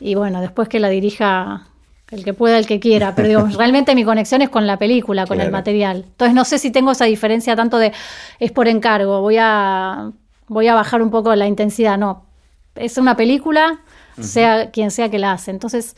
y 0.00 0.14
bueno, 0.14 0.40
después 0.40 0.68
que 0.68 0.80
la 0.80 0.88
dirija 0.88 1.66
el 2.10 2.24
que 2.24 2.32
pueda, 2.32 2.58
el 2.58 2.66
que 2.66 2.80
quiera, 2.80 3.14
pero 3.14 3.28
digo, 3.28 3.46
realmente 3.58 3.94
mi 3.94 4.04
conexión 4.04 4.42
es 4.42 4.48
con 4.48 4.66
la 4.66 4.78
película, 4.78 5.26
con 5.26 5.40
el 5.40 5.50
material. 5.50 6.04
Entonces 6.06 6.34
no 6.34 6.44
sé 6.44 6.58
si 6.58 6.70
tengo 6.70 6.92
esa 6.92 7.06
diferencia 7.06 7.56
tanto 7.56 7.78
de 7.78 7.92
es 8.38 8.52
por 8.52 8.68
encargo, 8.68 9.20
voy 9.20 9.36
a, 9.38 10.10
voy 10.48 10.68
a 10.68 10.74
bajar 10.74 11.02
un 11.02 11.10
poco 11.10 11.34
la 11.34 11.46
intensidad, 11.46 11.98
no. 11.98 12.24
Es 12.74 12.98
una 12.98 13.16
película, 13.16 13.80
sea 14.20 14.70
quien 14.70 14.90
sea 14.90 15.08
que 15.08 15.18
la 15.18 15.32
hace. 15.32 15.50
Entonces, 15.50 15.96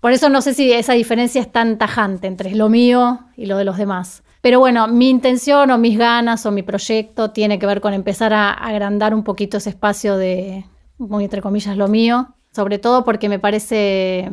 por 0.00 0.12
eso 0.12 0.30
no 0.30 0.40
sé 0.40 0.54
si 0.54 0.72
esa 0.72 0.94
diferencia 0.94 1.40
es 1.40 1.52
tan 1.52 1.76
tajante 1.76 2.26
entre 2.26 2.54
lo 2.54 2.68
mío 2.68 3.20
y 3.36 3.46
lo 3.46 3.58
de 3.58 3.64
los 3.64 3.76
demás. 3.76 4.22
Pero 4.40 4.58
bueno, 4.58 4.88
mi 4.88 5.10
intención 5.10 5.70
o 5.70 5.78
mis 5.78 5.98
ganas 5.98 6.46
o 6.46 6.50
mi 6.50 6.62
proyecto 6.62 7.30
tiene 7.30 7.58
que 7.58 7.66
ver 7.66 7.80
con 7.80 7.92
empezar 7.92 8.32
a 8.32 8.52
agrandar 8.52 9.14
un 9.14 9.22
poquito 9.22 9.58
ese 9.58 9.70
espacio 9.70 10.16
de, 10.16 10.64
muy 10.98 11.24
entre 11.24 11.42
comillas, 11.42 11.76
lo 11.76 11.88
mío, 11.88 12.34
sobre 12.52 12.78
todo 12.78 13.04
porque 13.04 13.28
me 13.28 13.38
parece, 13.38 14.32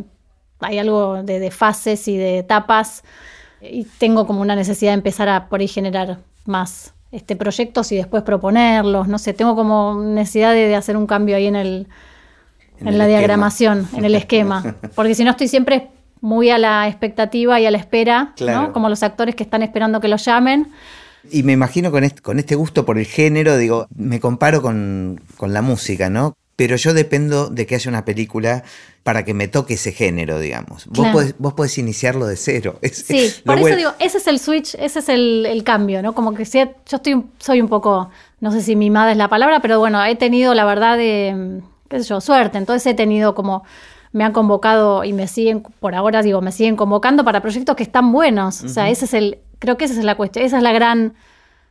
hay 0.59 0.79
algo 0.79 1.23
de, 1.23 1.51
fases 1.51 2.07
y 2.07 2.15
de 2.15 2.39
etapas 2.39 3.03
y 3.61 3.83
tengo 3.83 4.25
como 4.25 4.41
una 4.41 4.55
necesidad 4.55 4.91
de 4.91 4.95
empezar 4.95 5.27
a 5.27 5.49
por 5.49 5.59
ahí 5.59 5.67
generar 5.67 6.19
más 6.45 6.93
este, 7.11 7.35
proyectos 7.35 7.91
y 7.91 7.97
después 7.97 8.23
proponerlos, 8.23 9.09
no 9.09 9.17
sé, 9.17 9.33
tengo 9.33 9.55
como 9.55 10.01
necesidad 10.01 10.53
de 10.53 10.73
hacer 10.75 10.95
un 10.95 11.05
cambio 11.05 11.35
ahí 11.35 11.47
en 11.47 11.57
el, 11.57 11.87
en, 12.79 12.97
la 12.97 13.07
diagramación, 13.07 13.89
en 13.93 14.05
el 14.05 14.15
esquema. 14.15 14.75
Porque 14.95 15.15
si 15.15 15.25
no 15.25 15.31
estoy 15.31 15.49
siempre 15.49 15.89
muy 16.21 16.49
a 16.49 16.57
la 16.57 16.87
expectativa 16.87 17.59
y 17.59 17.65
a 17.65 17.71
la 17.71 17.77
espera, 17.77 18.33
¿no? 18.39 18.73
Como 18.73 18.89
los 18.89 19.03
actores 19.03 19.35
que 19.35 19.43
están 19.43 19.63
esperando 19.63 19.99
que 19.99 20.07
los 20.07 20.23
llamen. 20.25 20.67
Y 21.31 21.43
me 21.43 21.53
imagino 21.53 21.91
con 21.91 22.03
este, 22.03 22.21
con 22.21 22.39
este 22.39 22.55
gusto 22.55 22.85
por 22.85 22.97
el 22.97 23.05
género, 23.05 23.57
digo, 23.57 23.87
me 23.95 24.19
comparo 24.19 24.61
con, 24.61 25.21
la 25.41 25.61
música, 25.61 26.09
¿no? 26.09 26.35
Pero 26.55 26.75
yo 26.75 26.93
dependo 26.93 27.49
de 27.49 27.65
que 27.67 27.75
haya 27.75 27.89
una 27.89 28.03
película 28.05 28.63
para 29.03 29.23
que 29.23 29.33
me 29.33 29.47
toque 29.47 29.75
ese 29.75 29.91
género, 29.91 30.39
digamos. 30.39 30.87
Vos, 30.87 31.07
podés, 31.09 31.35
vos 31.37 31.53
podés 31.53 31.77
iniciarlo 31.77 32.25
de 32.25 32.35
cero. 32.35 32.79
sí, 32.91 33.31
por 33.45 33.59
eso 33.59 33.75
digo, 33.75 33.91
ese 33.99 34.17
es 34.17 34.27
el 34.27 34.39
switch, 34.39 34.75
ese 34.75 34.99
es 34.99 35.09
el, 35.09 35.61
cambio, 35.63 36.01
¿no? 36.01 36.13
Como 36.13 36.33
que 36.33 36.45
si, 36.45 36.59
yo 36.59 36.97
estoy, 36.97 37.23
soy 37.37 37.61
un 37.61 37.67
poco, 37.67 38.09
no 38.39 38.51
sé 38.51 38.61
si 38.61 38.75
mimada 38.75 39.11
es 39.11 39.17
la 39.17 39.27
palabra, 39.27 39.59
pero 39.61 39.79
bueno, 39.79 40.03
he 40.03 40.15
tenido 40.15 40.53
la 40.55 40.65
verdad 40.65 40.97
de 40.97 41.61
qué 41.89 41.99
sé 41.99 42.09
yo, 42.09 42.21
suerte. 42.21 42.57
Entonces 42.57 42.85
he 42.87 42.93
tenido 42.93 43.35
como, 43.35 43.63
me 44.17 44.23
han 44.23 44.33
convocado 44.33 45.03
y 45.03 45.13
me 45.13 45.27
siguen, 45.27 45.61
por 45.61 45.93
ahora 45.93 46.23
digo, 46.23 46.41
me 46.41 46.51
siguen 46.51 46.75
convocando 46.75 47.23
para 47.23 47.39
proyectos 47.39 47.75
que 47.75 47.83
están 47.83 48.11
buenos. 48.11 48.63
O 48.63 48.67
sea, 48.67 48.89
ese 48.89 49.05
es 49.05 49.13
el, 49.13 49.37
creo 49.59 49.77
que 49.77 49.85
esa 49.85 49.93
es 49.93 50.03
la 50.03 50.15
cuestión, 50.15 50.43
esa 50.43 50.57
es 50.57 50.63
la 50.63 50.71
gran, 50.71 51.13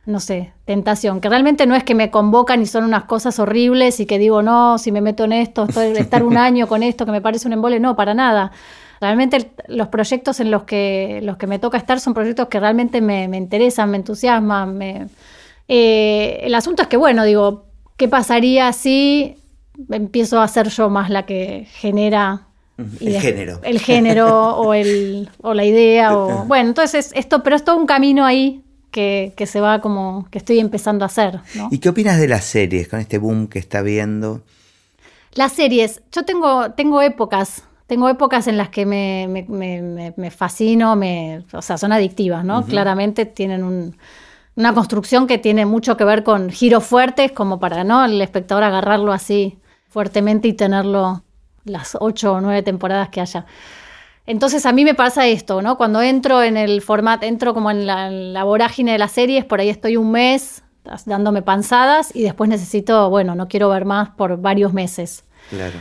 no 0.05 0.21
sé, 0.21 0.53
tentación, 0.63 1.19
que 1.19 1.27
realmente 1.27 1.67
no 1.67 1.75
es 1.75 1.83
que 1.83 1.93
me 1.93 2.09
convocan 2.09 2.61
y 2.61 2.65
son 2.65 2.85
unas 2.85 3.03
cosas 3.03 3.37
horribles 3.39 3.99
y 3.99 4.05
que 4.05 4.17
digo, 4.17 4.43
no, 4.43 4.77
si 4.77 4.93
me 4.93 5.01
meto 5.01 5.25
en 5.25 5.33
esto, 5.33 5.65
estoy, 5.65 5.87
estar 5.97 6.23
un 6.23 6.37
año 6.37 6.67
con 6.67 6.83
esto 6.83 7.05
que 7.05 7.11
me 7.11 7.19
parece 7.19 7.47
un 7.47 7.53
embole, 7.53 7.81
no, 7.81 7.97
para 7.97 8.13
nada. 8.13 8.53
Realmente 9.01 9.51
los 9.67 9.89
proyectos 9.89 10.39
en 10.39 10.49
los 10.49 10.63
que, 10.63 11.19
los 11.23 11.35
que 11.35 11.47
me 11.47 11.59
toca 11.59 11.77
estar 11.77 11.99
son 11.99 12.13
proyectos 12.13 12.47
que 12.47 12.61
realmente 12.61 13.01
me, 13.01 13.25
interesan, 13.25 13.91
me 13.91 13.97
entusiasman. 13.97 14.77
Me, 14.77 15.07
eh, 15.67 16.39
el 16.43 16.55
asunto 16.55 16.81
es 16.81 16.87
que, 16.87 16.95
bueno, 16.95 17.25
digo, 17.25 17.65
¿qué 17.97 18.07
pasaría 18.07 18.71
si 18.71 19.35
empiezo 19.89 20.39
a 20.39 20.47
ser 20.47 20.69
yo 20.69 20.89
más 20.89 21.09
la 21.09 21.25
que 21.25 21.67
genera 21.71 22.47
el 22.77 23.19
género. 23.19 23.59
El 23.63 23.79
género 23.79 24.55
o, 24.57 24.73
el, 24.73 25.29
o 25.41 25.53
la 25.53 25.65
idea. 25.65 26.15
O, 26.15 26.45
bueno, 26.47 26.69
entonces 26.69 27.11
esto, 27.15 27.43
pero 27.43 27.55
es 27.55 27.63
todo 27.63 27.77
un 27.77 27.87
camino 27.87 28.25
ahí 28.25 28.63
que, 28.91 29.33
que, 29.35 29.45
se 29.47 29.61
va 29.61 29.81
como, 29.81 30.27
que 30.29 30.37
estoy 30.37 30.59
empezando 30.59 31.03
a 31.03 31.07
hacer. 31.07 31.39
¿no? 31.55 31.69
¿Y 31.71 31.79
qué 31.79 31.89
opinas 31.89 32.19
de 32.19 32.27
las 32.27 32.45
series 32.45 32.87
con 32.87 32.99
este 32.99 33.17
boom 33.17 33.47
que 33.47 33.59
está 33.59 33.81
viendo? 33.81 34.41
Las 35.33 35.53
series, 35.53 36.01
yo 36.11 36.23
tengo, 36.23 36.71
tengo 36.71 37.01
épocas, 37.01 37.63
tengo 37.87 38.09
épocas 38.09 38.47
en 38.47 38.57
las 38.57 38.69
que 38.69 38.85
me, 38.85 39.27
me, 39.27 39.43
me, 39.43 40.13
me 40.15 40.31
fascino, 40.31 40.95
me, 40.95 41.43
o 41.53 41.61
sea, 41.61 41.77
son 41.77 41.91
adictivas, 41.91 42.43
¿no? 42.43 42.65
Claramente 42.65 43.25
tienen 43.25 43.63
un, 43.63 43.97
una 44.55 44.73
construcción 44.73 45.27
que 45.27 45.37
tiene 45.37 45.65
mucho 45.65 45.97
que 45.97 46.03
ver 46.03 46.23
con 46.23 46.49
giros 46.49 46.83
fuertes, 46.85 47.31
como 47.31 47.59
para 47.59 47.83
no 47.83 48.03
el 48.05 48.19
espectador 48.21 48.63
agarrarlo 48.63 49.13
así 49.13 49.57
fuertemente 49.89 50.47
y 50.47 50.53
tenerlo 50.53 51.23
las 51.63 51.97
ocho 51.99 52.33
o 52.33 52.41
nueve 52.41 52.63
temporadas 52.63 53.09
que 53.09 53.21
haya. 53.21 53.45
Entonces 54.25 54.65
a 54.65 54.73
mí 54.73 54.83
me 54.83 54.93
pasa 54.93 55.27
esto, 55.27 55.61
¿no? 55.61 55.77
Cuando 55.77 56.01
entro 56.01 56.43
en 56.43 56.57
el 56.57 56.81
formato, 56.81 57.25
entro 57.25 57.53
como 57.53 57.71
en 57.71 57.85
la, 57.85 58.07
en 58.07 58.33
la, 58.33 58.43
vorágine 58.43 58.91
de 58.91 58.97
las 58.97 59.13
series, 59.13 59.45
por 59.45 59.61
ahí 59.61 59.69
estoy 59.69 59.95
un 59.95 60.11
mes 60.11 60.63
dándome 61.05 61.41
panzadas 61.41 62.13
y 62.13 62.23
después 62.23 62.49
necesito, 62.49 63.09
bueno, 63.09 63.35
no 63.35 63.47
quiero 63.47 63.69
ver 63.69 63.85
más 63.85 64.09
por 64.09 64.39
varios 64.39 64.73
meses. 64.73 65.23
Claro. 65.49 65.79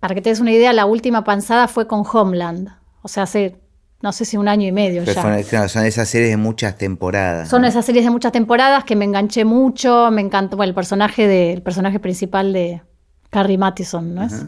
Para 0.00 0.14
que 0.14 0.20
te 0.20 0.30
des 0.30 0.40
una 0.40 0.52
idea, 0.52 0.72
la 0.72 0.86
última 0.86 1.24
panzada 1.24 1.68
fue 1.68 1.86
con 1.86 2.04
Homeland. 2.10 2.70
O 3.02 3.08
sea, 3.08 3.22
hace 3.24 3.60
no 4.02 4.12
sé 4.12 4.24
si 4.24 4.36
un 4.36 4.46
año 4.46 4.68
y 4.68 4.72
medio 4.72 5.02
Pero 5.04 5.14
ya. 5.14 5.22
Son, 5.22 5.42
claro, 5.44 5.68
son 5.68 5.84
esas 5.84 6.08
series 6.08 6.30
de 6.30 6.36
muchas 6.36 6.76
temporadas. 6.76 7.48
Son 7.48 7.62
¿no? 7.62 7.68
esas 7.68 7.84
series 7.84 8.04
de 8.04 8.10
muchas 8.10 8.32
temporadas 8.32 8.84
que 8.84 8.94
me 8.94 9.04
enganché 9.04 9.44
mucho, 9.44 10.10
me 10.10 10.20
encantó, 10.20 10.56
bueno, 10.56 10.70
el 10.70 10.74
personaje 10.74 11.26
de, 11.26 11.54
el 11.54 11.62
personaje 11.62 11.98
principal 11.98 12.52
de 12.52 12.82
Carrie 13.36 13.58
Mathison, 13.58 14.14
¿no 14.14 14.22
es? 14.22 14.46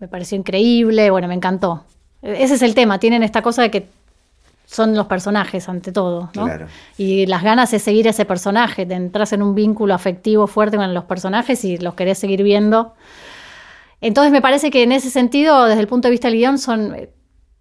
Me 0.00 0.08
pareció 0.08 0.36
increíble, 0.36 1.08
bueno, 1.08 1.28
me 1.28 1.34
encantó. 1.34 1.84
Ese 2.20 2.54
es 2.54 2.62
el 2.62 2.74
tema, 2.74 2.98
tienen 2.98 3.22
esta 3.22 3.42
cosa 3.42 3.62
de 3.62 3.70
que 3.70 3.86
son 4.66 4.96
los 4.96 5.06
personajes 5.06 5.68
ante 5.68 5.92
todo, 5.92 6.28
¿no? 6.34 6.44
Claro. 6.46 6.66
Y 6.96 7.26
las 7.26 7.44
ganas 7.44 7.70
de 7.70 7.78
seguir 7.78 8.08
a 8.08 8.10
ese 8.10 8.24
personaje, 8.24 8.86
de 8.86 8.96
entrar 8.96 9.28
en 9.30 9.40
un 9.40 9.54
vínculo 9.54 9.94
afectivo 9.94 10.48
fuerte 10.48 10.76
con 10.76 10.92
los 10.92 11.04
personajes 11.04 11.64
y 11.64 11.78
los 11.78 11.94
querés 11.94 12.18
seguir 12.18 12.42
viendo. 12.42 12.96
Entonces 14.00 14.32
me 14.32 14.42
parece 14.42 14.72
que 14.72 14.82
en 14.82 14.90
ese 14.90 15.10
sentido, 15.10 15.66
desde 15.66 15.80
el 15.80 15.86
punto 15.86 16.08
de 16.08 16.10
vista 16.10 16.26
del 16.26 16.38
guion, 16.38 16.58
son, 16.58 16.96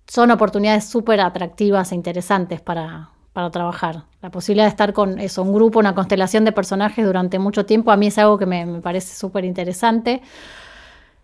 son 0.08 0.32
oportunidades 0.32 0.86
súper 0.86 1.22
atractivas 1.22 1.92
e 1.92 1.96
interesantes 1.96 2.62
para, 2.62 3.12
para 3.38 3.52
trabajar. 3.52 4.06
La 4.24 4.32
posibilidad 4.32 4.66
de 4.66 4.70
estar 4.70 4.94
con 4.94 5.20
eso, 5.20 5.44
un 5.44 5.54
grupo, 5.54 5.78
una 5.78 5.94
constelación 5.94 6.44
de 6.44 6.52
personajes 6.52 7.06
durante 7.06 7.38
mucho 7.38 7.68
tiempo, 7.68 7.92
a 7.92 7.96
mí 7.96 8.08
es 8.08 8.18
algo 8.18 8.40
que 8.40 8.48
me, 8.48 8.66
me 8.66 8.82
parece 8.82 9.16
súper 9.16 9.46
interesante. 9.46 10.24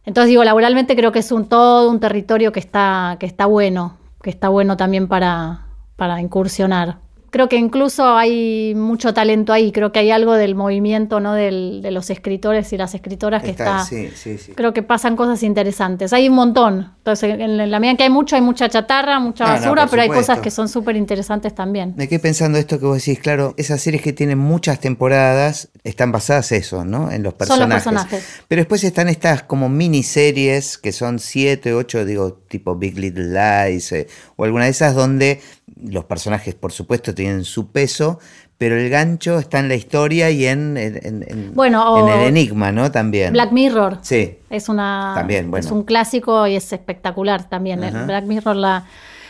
Entonces 0.06 0.30
digo, 0.30 0.44
laboralmente 0.44 0.96
creo 0.96 1.12
que 1.12 1.18
es 1.18 1.32
un 1.32 1.50
todo 1.50 1.90
un 1.90 2.00
territorio 2.00 2.52
que 2.52 2.60
está, 2.60 3.18
que 3.20 3.26
está 3.26 3.48
bueno, 3.48 3.98
que 4.22 4.30
está 4.30 4.50
bueno 4.50 4.78
también 4.78 5.08
para, 5.08 5.66
para 5.96 6.22
incursionar. 6.22 7.00
Creo 7.34 7.50
que 7.50 7.56
incluso 7.58 8.16
hay 8.16 8.76
mucho 8.76 9.12
talento 9.12 9.54
ahí, 9.54 9.72
creo 9.72 9.92
que 9.92 9.98
hay 9.98 10.12
algo 10.12 10.34
del 10.34 10.54
movimiento 10.54 11.20
¿no? 11.20 11.34
Del, 11.34 11.82
de 11.82 11.90
los 11.90 12.12
escritores 12.12 12.72
y 12.74 12.78
las 12.78 12.94
escritoras 12.94 13.42
que 13.42 13.50
está, 13.50 13.82
está 13.82 13.86
sí, 13.86 14.10
sí, 14.16 14.38
sí. 14.38 14.52
creo 14.52 14.72
que 14.72 14.84
pasan 14.84 15.16
cosas 15.16 15.42
interesantes. 15.42 16.14
Hay 16.14 16.30
un 16.30 16.36
montón. 16.36 16.94
Entonces, 17.00 17.34
en 17.40 17.72
la 17.72 17.80
medida 17.80 17.98
que 17.98 18.04
hay 18.04 18.12
mucho, 18.12 18.36
hay 18.36 18.44
mucha 18.44 18.70
chatarra, 18.70 19.20
mucha 19.20 19.46
Ah, 19.46 19.54
basura, 19.60 19.88
pero 19.88 20.04
hay 20.04 20.10
cosas 20.10 20.40
que 20.42 20.52
son 20.52 20.70
súper 20.70 20.96
interesantes 20.96 21.56
también. 21.56 21.96
Me 21.98 22.08
quedé 22.08 22.20
pensando 22.20 22.60
esto 22.60 22.80
que 22.80 22.86
vos 22.86 22.98
decís, 23.04 23.18
claro, 23.20 23.56
esas 23.58 23.82
series 23.82 24.04
que 24.04 24.14
tienen 24.14 24.38
muchas 24.38 24.80
temporadas 24.80 25.70
están 25.84 26.12
basadas 26.12 26.52
eso, 26.52 26.86
¿no? 26.86 27.12
En 27.12 27.24
los 27.24 27.32
Son 27.32 27.38
personajes. 27.40 27.86
los 27.86 27.94
personajes. 28.06 28.44
Pero 28.48 28.60
después 28.62 28.84
están 28.84 29.10
estas 29.10 29.42
como 29.42 29.70
miniseries 29.70 30.78
que 30.78 30.92
son 30.92 31.18
siete, 31.20 31.74
ocho, 31.74 32.06
digo, 32.06 32.34
tipo 32.34 32.76
Big 32.76 32.98
Little 32.98 33.26
Lies, 33.34 33.92
eh, 33.92 34.08
o 34.36 34.46
alguna 34.46 34.66
de 34.66 34.72
esas 34.72 34.94
donde 34.96 35.42
los 35.82 36.06
personajes, 36.06 36.56
por 36.56 36.72
supuesto, 36.72 37.14
tienen 37.24 37.44
su 37.46 37.72
peso, 37.72 38.20
pero 38.58 38.78
el 38.78 38.90
gancho 38.90 39.40
está 39.40 39.60
en 39.60 39.68
la 39.68 39.76
historia 39.76 40.30
y 40.30 40.46
en, 40.46 40.78
en, 40.78 40.96
en- 41.04 41.26
en- 41.28 41.54
Bueno, 41.54 42.08
en 42.08 42.20
el 42.20 42.28
enigma, 42.28 42.72
¿no? 42.72 42.92
También. 42.92 43.34
Black 43.34 43.52
Mirror. 43.52 43.98
Sí. 44.02 44.38
Es 44.50 44.70
una 44.70 45.14
También, 45.16 45.50
bueno. 45.52 45.66
es 45.66 45.72
un 45.72 45.84
clásico 45.84 46.46
y 46.48 46.56
es 46.56 46.72
espectacular 46.72 47.50
también. 47.50 47.80
Black 47.80 48.26
Mirror 48.26 48.56
la 48.56 48.86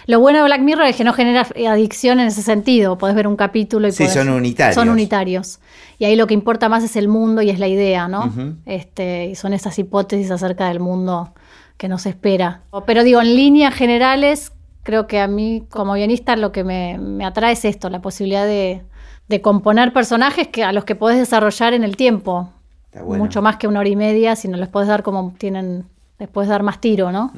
lo 0.06 0.20
bueno 0.20 0.40
de 0.40 0.44
Black 0.44 0.60
Mirror 0.60 0.86
es 0.88 0.98
que 0.98 1.06
no 1.06 1.14
genera 1.14 1.48
adicción 1.70 2.20
en 2.20 2.28
ese 2.28 2.42
sentido. 2.42 2.98
Podés 2.98 3.16
ver 3.16 3.26
un 3.26 3.38
capítulo 3.38 3.88
y 3.88 3.94
Sí, 3.94 4.04
podés- 4.04 4.14
son 4.14 4.28
unitarios. 4.30 4.76
Son 4.76 4.90
unitarios. 4.90 5.60
Y 5.98 6.04
ahí 6.04 6.18
lo 6.18 6.28
que 6.28 6.34
importa 6.34 6.68
más 6.68 6.84
es 6.84 6.98
el 6.98 7.08
mundo 7.08 7.42
y 7.42 7.50
es 7.50 7.58
la 7.58 7.70
idea, 7.70 8.10
¿no? 8.10 8.34
Este, 8.66 9.28
y 9.28 9.36
son 9.36 9.54
esas 9.54 9.80
hipótesis 9.80 10.30
acerca 10.30 10.68
del 10.68 10.82
mundo 10.82 11.34
que 11.78 11.88
nos 11.88 12.06
espera. 12.06 12.64
Pero 12.86 13.04
digo, 13.06 13.22
en 13.22 13.34
líneas 13.36 13.74
generales, 13.74 14.52
creo 14.84 15.08
que 15.08 15.20
a 15.20 15.28
mí 15.28 15.66
como 15.70 15.94
guionista 15.94 16.36
lo 16.36 16.52
que 16.52 16.64
me, 16.64 16.98
me 16.98 17.26
atrae 17.26 17.54
es 17.54 17.66
esto, 17.66 17.90
la 17.90 18.02
posibilidad 18.02 18.46
de, 18.46 18.84
de 19.28 19.42
componer 19.42 19.94
personajes 19.94 20.48
que, 20.48 20.64
a 20.64 20.72
los 20.72 20.86
que 20.86 20.96
podés 20.96 21.18
desarrollar 21.18 21.74
en 21.74 21.84
el 21.84 21.96
tiempo. 21.96 22.50
Está 22.86 23.04
bueno. 23.04 23.24
Mucho 23.24 23.42
más 23.42 23.58
que 23.58 23.68
una 23.68 23.80
hora 23.80 23.90
y 23.90 23.96
media, 23.96 24.36
si 24.36 24.48
no 24.48 24.58
les 24.58 24.70
podés 24.70 24.88
dar 24.88 25.04
como 25.04 25.34
tienen, 25.38 25.86
les 26.20 26.30
podés 26.30 26.50
dar 26.50 26.62
más 26.62 26.80
tiro, 26.80 27.12
¿no? 27.12 27.34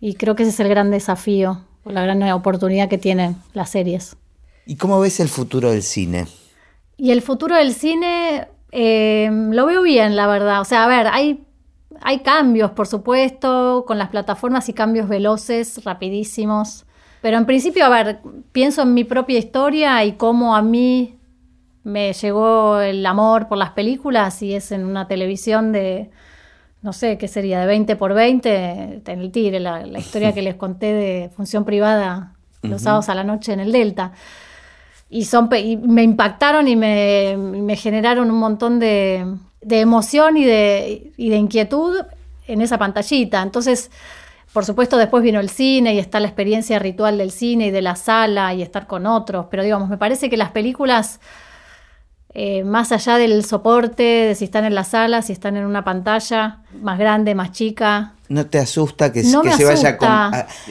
Y 0.00 0.14
creo 0.14 0.34
que 0.34 0.42
ese 0.42 0.50
es 0.50 0.60
el 0.60 0.68
gran 0.68 0.90
desafío, 0.90 1.62
o 1.84 1.90
la 1.90 2.02
gran 2.02 2.22
oportunidad 2.32 2.88
que 2.88 2.98
tienen 2.98 3.36
las 3.54 3.70
series. 3.70 4.16
¿Y 4.66 4.76
cómo 4.76 5.00
ves 5.00 5.20
el 5.20 5.28
futuro 5.28 5.70
del 5.70 5.82
cine? 5.82 6.26
Y 6.96 7.12
el 7.12 7.22
futuro 7.22 7.56
del 7.56 7.72
cine 7.72 8.48
eh, 8.72 9.30
lo 9.32 9.66
veo 9.66 9.82
bien, 9.82 10.16
la 10.16 10.26
verdad. 10.26 10.60
O 10.60 10.64
sea, 10.64 10.84
a 10.84 10.88
ver, 10.88 11.06
hay, 11.06 11.44
hay 12.00 12.20
cambios, 12.20 12.70
por 12.72 12.86
supuesto, 12.86 13.84
con 13.86 13.98
las 13.98 14.08
plataformas 14.08 14.68
y 14.68 14.72
cambios 14.72 15.08
veloces, 15.08 15.84
rapidísimos. 15.84 16.86
Pero 17.20 17.36
en 17.36 17.46
principio, 17.46 17.84
a 17.84 17.88
ver, 17.88 18.20
pienso 18.52 18.82
en 18.82 18.94
mi 18.94 19.04
propia 19.04 19.38
historia 19.38 20.04
y 20.04 20.12
cómo 20.12 20.56
a 20.56 20.62
mí 20.62 21.18
me 21.84 22.12
llegó 22.12 22.80
el 22.80 23.04
amor 23.04 23.48
por 23.48 23.58
las 23.58 23.70
películas 23.70 24.42
y 24.42 24.54
es 24.54 24.72
en 24.72 24.84
una 24.84 25.06
televisión 25.06 25.72
de, 25.72 26.10
no 26.82 26.92
sé, 26.92 27.18
¿qué 27.18 27.28
sería? 27.28 27.60
De 27.60 27.66
20 27.66 27.96
por 27.96 28.14
20, 28.14 29.02
en 29.06 29.20
el 29.20 29.30
Tigre, 29.30 29.60
la, 29.60 29.84
la 29.86 29.98
historia 29.98 30.32
que 30.32 30.42
les 30.42 30.54
conté 30.54 30.92
de 30.92 31.30
función 31.34 31.64
privada 31.64 32.34
los 32.62 32.82
sábados 32.82 33.08
a 33.08 33.14
la 33.14 33.24
noche 33.24 33.52
en 33.52 33.60
el 33.60 33.72
Delta. 33.72 34.12
Y, 35.08 35.24
son, 35.24 35.48
y 35.56 35.76
me 35.76 36.02
impactaron 36.02 36.68
y 36.68 36.76
me, 36.76 37.36
me 37.36 37.76
generaron 37.76 38.30
un 38.30 38.38
montón 38.38 38.78
de, 38.78 39.26
de 39.62 39.80
emoción 39.80 40.36
y 40.36 40.44
de, 40.44 41.12
y 41.16 41.30
de 41.30 41.36
inquietud 41.36 41.96
en 42.46 42.62
esa 42.62 42.78
pantallita. 42.78 43.42
Entonces, 43.42 43.90
por 44.52 44.64
supuesto, 44.64 44.96
después 44.96 45.22
vino 45.22 45.38
el 45.40 45.50
cine 45.50 45.94
y 45.94 45.98
está 45.98 46.18
la 46.18 46.26
experiencia 46.26 46.78
ritual 46.78 47.18
del 47.18 47.30
cine 47.30 47.66
y 47.66 47.70
de 47.70 47.82
la 47.82 47.96
sala 47.96 48.52
y 48.54 48.62
estar 48.62 48.86
con 48.86 49.06
otros. 49.06 49.46
Pero 49.50 49.62
digamos, 49.62 49.88
me 49.88 49.98
parece 49.98 50.28
que 50.28 50.36
las 50.36 50.50
películas, 50.50 51.20
eh, 52.32 52.64
más 52.64 52.92
allá 52.92 53.16
del 53.18 53.44
soporte, 53.44 54.02
de 54.02 54.34
si 54.34 54.44
están 54.44 54.64
en 54.64 54.74
la 54.74 54.84
sala, 54.84 55.22
si 55.22 55.32
están 55.32 55.56
en 55.56 55.66
una 55.66 55.84
pantalla 55.84 56.58
más 56.82 56.98
grande, 56.98 57.34
más 57.34 57.52
chica, 57.52 58.14
¿No 58.28 58.46
te 58.46 58.58
asusta 58.58 59.12
que, 59.12 59.24
No 59.24 59.42
que 59.42 59.48
me 59.48 59.54
se 59.56 59.64
vaya 59.64 59.98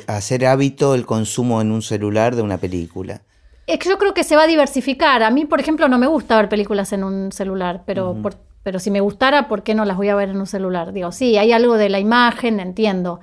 a 0.07 0.15
hacer 0.15 0.45
hábito 0.45 0.95
el 0.95 1.05
consumo 1.05 1.59
en 1.59 1.71
un 1.71 1.81
celular 1.81 2.37
de 2.37 2.41
una 2.41 2.57
película? 2.57 3.21
Es 3.67 3.79
que 3.79 3.89
yo 3.89 3.97
creo 3.97 4.13
que 4.13 4.23
se 4.23 4.37
va 4.37 4.43
a 4.43 4.47
diversificar. 4.47 5.23
A 5.23 5.29
mí, 5.29 5.45
por 5.45 5.59
ejemplo, 5.59 5.89
no 5.89 5.97
me 5.97 6.07
gusta 6.07 6.37
ver 6.37 6.47
películas 6.47 6.93
en 6.93 7.03
un 7.03 7.33
celular, 7.33 7.83
pero, 7.85 8.15
por- 8.21 8.37
pero 8.63 8.79
si 8.79 8.91
me 8.91 9.01
gustara, 9.01 9.47
¿por 9.47 9.63
qué 9.63 9.73
no 9.73 9.85
las 9.85 9.97
voy 9.97 10.09
a 10.09 10.15
ver 10.15 10.29
en 10.29 10.37
un 10.37 10.47
celular? 10.47 10.93
Digo, 10.93 11.11
sí, 11.11 11.37
hay 11.37 11.51
algo 11.51 11.77
de 11.77 11.89
la 11.89 11.99
imagen, 11.99 12.59
entiendo 12.59 13.19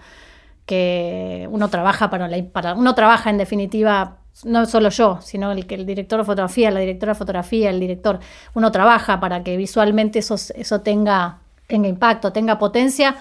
que 0.64 1.46
uno 1.50 1.68
trabaja 1.68 2.10
para, 2.10 2.28
la, 2.28 2.42
para 2.44 2.74
uno 2.74 2.94
trabaja 2.94 3.30
en 3.30 3.38
definitiva, 3.38 4.18
no 4.44 4.66
solo 4.66 4.88
yo, 4.90 5.20
sino 5.22 5.52
el 5.52 5.66
que 5.66 5.76
el 5.76 5.86
director 5.86 6.18
de 6.18 6.24
fotografía, 6.24 6.70
la 6.70 6.80
directora 6.80 7.12
de 7.12 7.18
fotografía, 7.18 7.70
el 7.70 7.80
director, 7.80 8.18
uno 8.54 8.72
trabaja 8.72 9.20
para 9.20 9.42
que 9.42 9.56
visualmente 9.56 10.18
eso, 10.18 10.34
eso 10.34 10.80
tenga, 10.80 11.38
tenga 11.66 11.88
impacto, 11.88 12.32
tenga 12.32 12.58
potencia. 12.58 13.16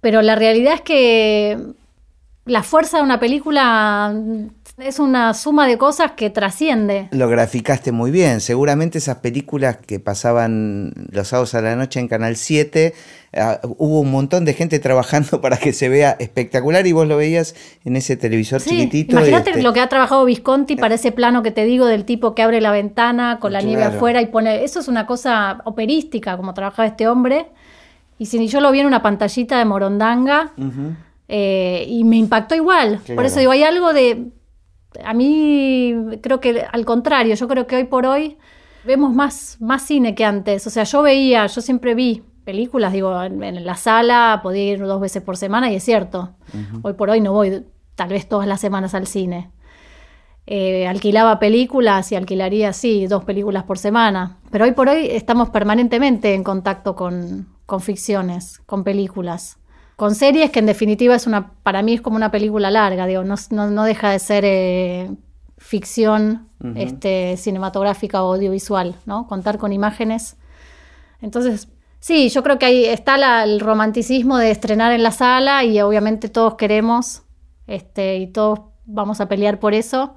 Pero 0.00 0.22
la 0.22 0.36
realidad 0.36 0.74
es 0.74 0.80
que 0.82 1.58
la 2.44 2.62
fuerza 2.62 2.98
de 2.98 3.02
una 3.02 3.18
película 3.18 4.14
es 4.80 4.98
una 5.00 5.34
suma 5.34 5.66
de 5.66 5.76
cosas 5.76 6.12
que 6.12 6.30
trasciende. 6.30 7.08
Lo 7.10 7.28
graficaste 7.28 7.90
muy 7.90 8.10
bien. 8.10 8.40
Seguramente 8.40 8.98
esas 8.98 9.16
películas 9.16 9.76
que 9.76 9.98
pasaban 9.98 10.92
los 11.10 11.28
sábados 11.28 11.54
a 11.54 11.62
la 11.62 11.74
noche 11.74 11.98
en 11.98 12.06
Canal 12.06 12.36
7, 12.36 12.94
ah, 13.36 13.60
hubo 13.78 14.00
un 14.00 14.10
montón 14.10 14.44
de 14.44 14.54
gente 14.54 14.78
trabajando 14.78 15.40
para 15.42 15.56
que 15.56 15.72
se 15.72 15.88
vea 15.88 16.16
espectacular 16.20 16.86
y 16.86 16.92
vos 16.92 17.08
lo 17.08 17.16
veías 17.16 17.56
en 17.84 17.96
ese 17.96 18.16
televisor 18.16 18.60
Sí, 18.60 18.70
chiquitito. 18.70 19.16
imagínate 19.16 19.50
este, 19.50 19.62
lo 19.62 19.72
que 19.72 19.80
ha 19.80 19.88
trabajado 19.88 20.24
Visconti 20.24 20.76
para 20.76 20.94
ese 20.94 21.10
plano 21.10 21.42
que 21.42 21.50
te 21.50 21.64
digo 21.64 21.86
del 21.86 22.04
tipo 22.04 22.34
que 22.34 22.42
abre 22.42 22.60
la 22.60 22.70
ventana 22.70 23.38
con 23.40 23.52
la 23.52 23.60
nieve 23.60 23.82
afuera 23.82 24.22
y 24.22 24.26
pone. 24.26 24.62
Eso 24.62 24.80
es 24.80 24.88
una 24.88 25.06
cosa 25.06 25.60
operística, 25.64 26.36
como 26.36 26.54
trabajaba 26.54 26.86
este 26.86 27.08
hombre. 27.08 27.46
Y 28.18 28.26
si 28.26 28.46
yo 28.48 28.60
lo 28.60 28.70
vi 28.70 28.80
en 28.80 28.86
una 28.86 29.02
pantallita 29.02 29.58
de 29.58 29.64
Morondanga 29.64 30.52
eh, 31.28 31.84
y 31.88 32.04
me 32.04 32.16
impactó 32.16 32.54
igual. 32.54 33.00
Claro. 33.04 33.16
Por 33.16 33.24
eso 33.26 33.38
digo, 33.40 33.52
hay 33.52 33.64
algo 33.64 33.92
de. 33.92 34.26
A 35.04 35.14
mí 35.14 35.94
creo 36.22 36.40
que 36.40 36.62
al 36.70 36.84
contrario, 36.84 37.34
yo 37.34 37.48
creo 37.48 37.66
que 37.66 37.76
hoy 37.76 37.84
por 37.84 38.06
hoy 38.06 38.38
vemos 38.84 39.14
más, 39.14 39.56
más 39.60 39.82
cine 39.82 40.14
que 40.14 40.24
antes. 40.24 40.66
O 40.66 40.70
sea, 40.70 40.84
yo 40.84 41.02
veía, 41.02 41.46
yo 41.46 41.60
siempre 41.60 41.94
vi 41.94 42.22
películas, 42.44 42.92
digo, 42.92 43.22
en, 43.22 43.42
en 43.42 43.66
la 43.66 43.76
sala 43.76 44.40
podía 44.42 44.72
ir 44.72 44.80
dos 44.80 45.00
veces 45.00 45.22
por 45.22 45.36
semana 45.36 45.70
y 45.70 45.76
es 45.76 45.84
cierto. 45.84 46.34
Hoy 46.82 46.94
por 46.94 47.10
hoy 47.10 47.20
no 47.20 47.32
voy 47.32 47.64
tal 47.94 48.08
vez 48.08 48.28
todas 48.28 48.46
las 48.46 48.60
semanas 48.60 48.94
al 48.94 49.06
cine. 49.06 49.50
Eh, 50.46 50.86
alquilaba 50.86 51.38
películas 51.38 52.10
y 52.10 52.16
alquilaría, 52.16 52.72
sí, 52.72 53.06
dos 53.06 53.24
películas 53.24 53.64
por 53.64 53.76
semana. 53.76 54.38
Pero 54.50 54.64
hoy 54.64 54.72
por 54.72 54.88
hoy 54.88 55.08
estamos 55.10 55.50
permanentemente 55.50 56.32
en 56.32 56.42
contacto 56.42 56.96
con, 56.96 57.48
con 57.66 57.82
ficciones, 57.82 58.60
con 58.64 58.82
películas. 58.82 59.58
Con 59.98 60.14
series 60.14 60.52
que 60.52 60.60
en 60.60 60.66
definitiva 60.66 61.16
es 61.16 61.26
una, 61.26 61.54
para 61.64 61.82
mí 61.82 61.94
es 61.94 62.00
como 62.00 62.14
una 62.14 62.30
película 62.30 62.70
larga, 62.70 63.04
digo, 63.08 63.24
no, 63.24 63.34
no, 63.50 63.68
no 63.68 63.82
deja 63.82 64.12
de 64.12 64.20
ser 64.20 64.44
eh, 64.46 65.10
ficción 65.56 66.46
este, 66.76 67.36
cinematográfica 67.36 68.22
o 68.22 68.34
audiovisual, 68.34 68.94
¿no? 69.06 69.26
Contar 69.26 69.58
con 69.58 69.72
imágenes. 69.72 70.36
Entonces, 71.20 71.66
sí, 71.98 72.28
yo 72.28 72.44
creo 72.44 72.60
que 72.60 72.66
ahí 72.66 72.84
está 72.84 73.16
la- 73.18 73.42
el 73.42 73.58
romanticismo 73.58 74.38
de 74.38 74.52
estrenar 74.52 74.92
en 74.92 75.02
la 75.02 75.10
sala 75.10 75.64
y 75.64 75.80
obviamente 75.80 76.28
todos 76.28 76.54
queremos 76.54 77.22
este, 77.66 78.18
y 78.18 78.28
todos 78.28 78.60
vamos 78.86 79.20
a 79.20 79.26
pelear 79.26 79.58
por 79.58 79.74
eso, 79.74 80.14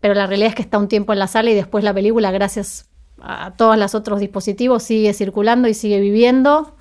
pero 0.00 0.12
la 0.12 0.26
realidad 0.26 0.50
es 0.50 0.54
que 0.56 0.62
está 0.62 0.76
un 0.76 0.88
tiempo 0.88 1.14
en 1.14 1.18
la 1.20 1.26
sala 1.26 1.50
y 1.50 1.54
después 1.54 1.82
la 1.84 1.94
película, 1.94 2.30
gracias 2.32 2.90
a 3.18 3.52
todos 3.56 3.78
los 3.78 3.94
otros 3.94 4.20
dispositivos, 4.20 4.82
sigue 4.82 5.14
circulando 5.14 5.68
y 5.68 5.74
sigue 5.74 6.00
viviendo 6.00 6.75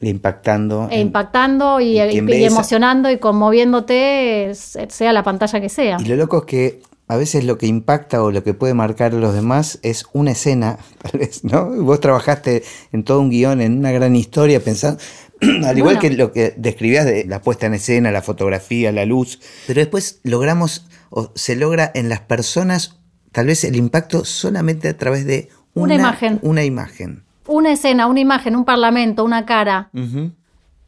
Impactando. 0.00 0.88
e 0.90 1.00
impactando 1.00 1.80
y, 1.80 1.98
y 1.98 2.02
y- 2.02 2.08
quien 2.10 2.24
y 2.28 2.32
ve 2.32 2.44
esa- 2.46 2.54
emocionando 2.56 3.10
y 3.10 3.18
conmoviéndote, 3.18 4.52
sea 4.54 5.12
la 5.12 5.22
pantalla 5.22 5.60
que 5.60 5.68
sea. 5.68 5.96
Y 6.00 6.04
lo 6.06 6.16
loco 6.16 6.38
es 6.38 6.44
que 6.44 6.82
a 7.08 7.16
veces 7.16 7.44
lo 7.44 7.58
que 7.58 7.66
impacta 7.66 8.22
o 8.22 8.30
lo 8.30 8.44
que 8.44 8.54
puede 8.54 8.72
marcar 8.74 9.12
a 9.12 9.16
los 9.18 9.34
demás 9.34 9.78
es 9.82 10.04
una 10.12 10.30
escena, 10.32 10.78
tal 11.02 11.18
vez, 11.20 11.42
¿no? 11.44 11.66
Vos 11.82 12.00
trabajaste 12.00 12.62
en 12.92 13.04
todo 13.04 13.20
un 13.20 13.30
guion, 13.30 13.60
en 13.60 13.78
una 13.78 13.90
gran 13.92 14.14
historia, 14.16 14.60
pensando, 14.60 15.00
al 15.66 15.76
igual 15.76 15.96
Bueno. 15.96 16.00
que 16.00 16.10
lo 16.10 16.32
que 16.32 16.54
describías 16.56 17.04
de 17.06 17.24
la 17.24 17.42
puesta 17.42 17.66
en 17.66 17.74
escena, 17.74 18.10
la 18.12 18.22
fotografía, 18.22 18.92
la 18.92 19.04
luz, 19.06 19.40
pero 19.66 19.80
después 19.80 20.20
logramos, 20.22 20.86
o 21.10 21.32
se 21.34 21.56
logra 21.56 21.90
en 21.94 22.08
las 22.08 22.20
personas, 22.20 22.98
tal 23.32 23.46
vez 23.46 23.64
el 23.64 23.74
impacto 23.76 24.24
solamente 24.24 24.88
a 24.88 24.96
través 24.96 25.24
de 25.26 25.48
Una 25.74 25.94
imagen. 25.96 26.38
Una 26.42 26.64
imagen. 26.64 27.24
Una 27.52 27.72
escena, 27.72 28.06
una 28.06 28.20
imagen, 28.20 28.54
un 28.54 28.64
parlamento, 28.64 29.24
una 29.24 29.44
cara. 29.44 29.90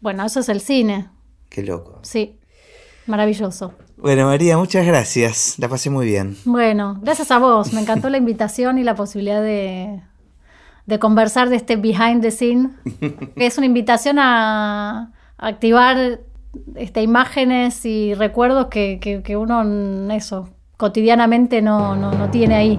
Bueno, 0.00 0.24
eso 0.24 0.40
es 0.40 0.48
el 0.48 0.60
cine, 0.60 1.08
Qué 1.48 1.62
loco. 1.62 1.98
sí. 2.02 2.38
Maravilloso. 3.06 3.72
Bueno, 3.96 4.26
María, 4.26 4.56
muchas 4.56 4.86
gracias. 4.86 5.56
La 5.58 5.68
pasé 5.68 5.90
muy 5.90 6.06
bien. 6.06 6.36
Bueno, 6.44 7.00
gracias 7.02 7.32
a 7.32 7.38
vos. 7.40 7.72
Me 7.72 7.80
encantó 7.80 8.08
la 8.10 8.16
invitación 8.16 8.78
y 8.78 8.84
la 8.84 8.94
posibilidad 8.94 9.42
de, 9.42 10.00
de 10.86 10.98
conversar 11.00 11.48
de 11.48 11.56
este 11.56 11.74
behind 11.74 12.22
the 12.22 12.30
scene. 12.30 12.70
que 13.36 13.46
es 13.46 13.58
una 13.58 13.66
invitación 13.66 14.20
a, 14.20 15.12
a 15.36 15.46
activar 15.48 16.20
este, 16.76 17.02
imágenes 17.02 17.84
y 17.84 18.14
recuerdos 18.14 18.66
que, 18.68 19.00
que- 19.00 19.24
que 19.24 19.36
uno, 19.36 19.62
eso, 20.12 20.48
cotidianamente 20.76 21.60
no, 21.60 21.96
no, 21.96 22.12
no 22.12 22.30
tiene 22.30 22.54
ahí. 22.54 22.78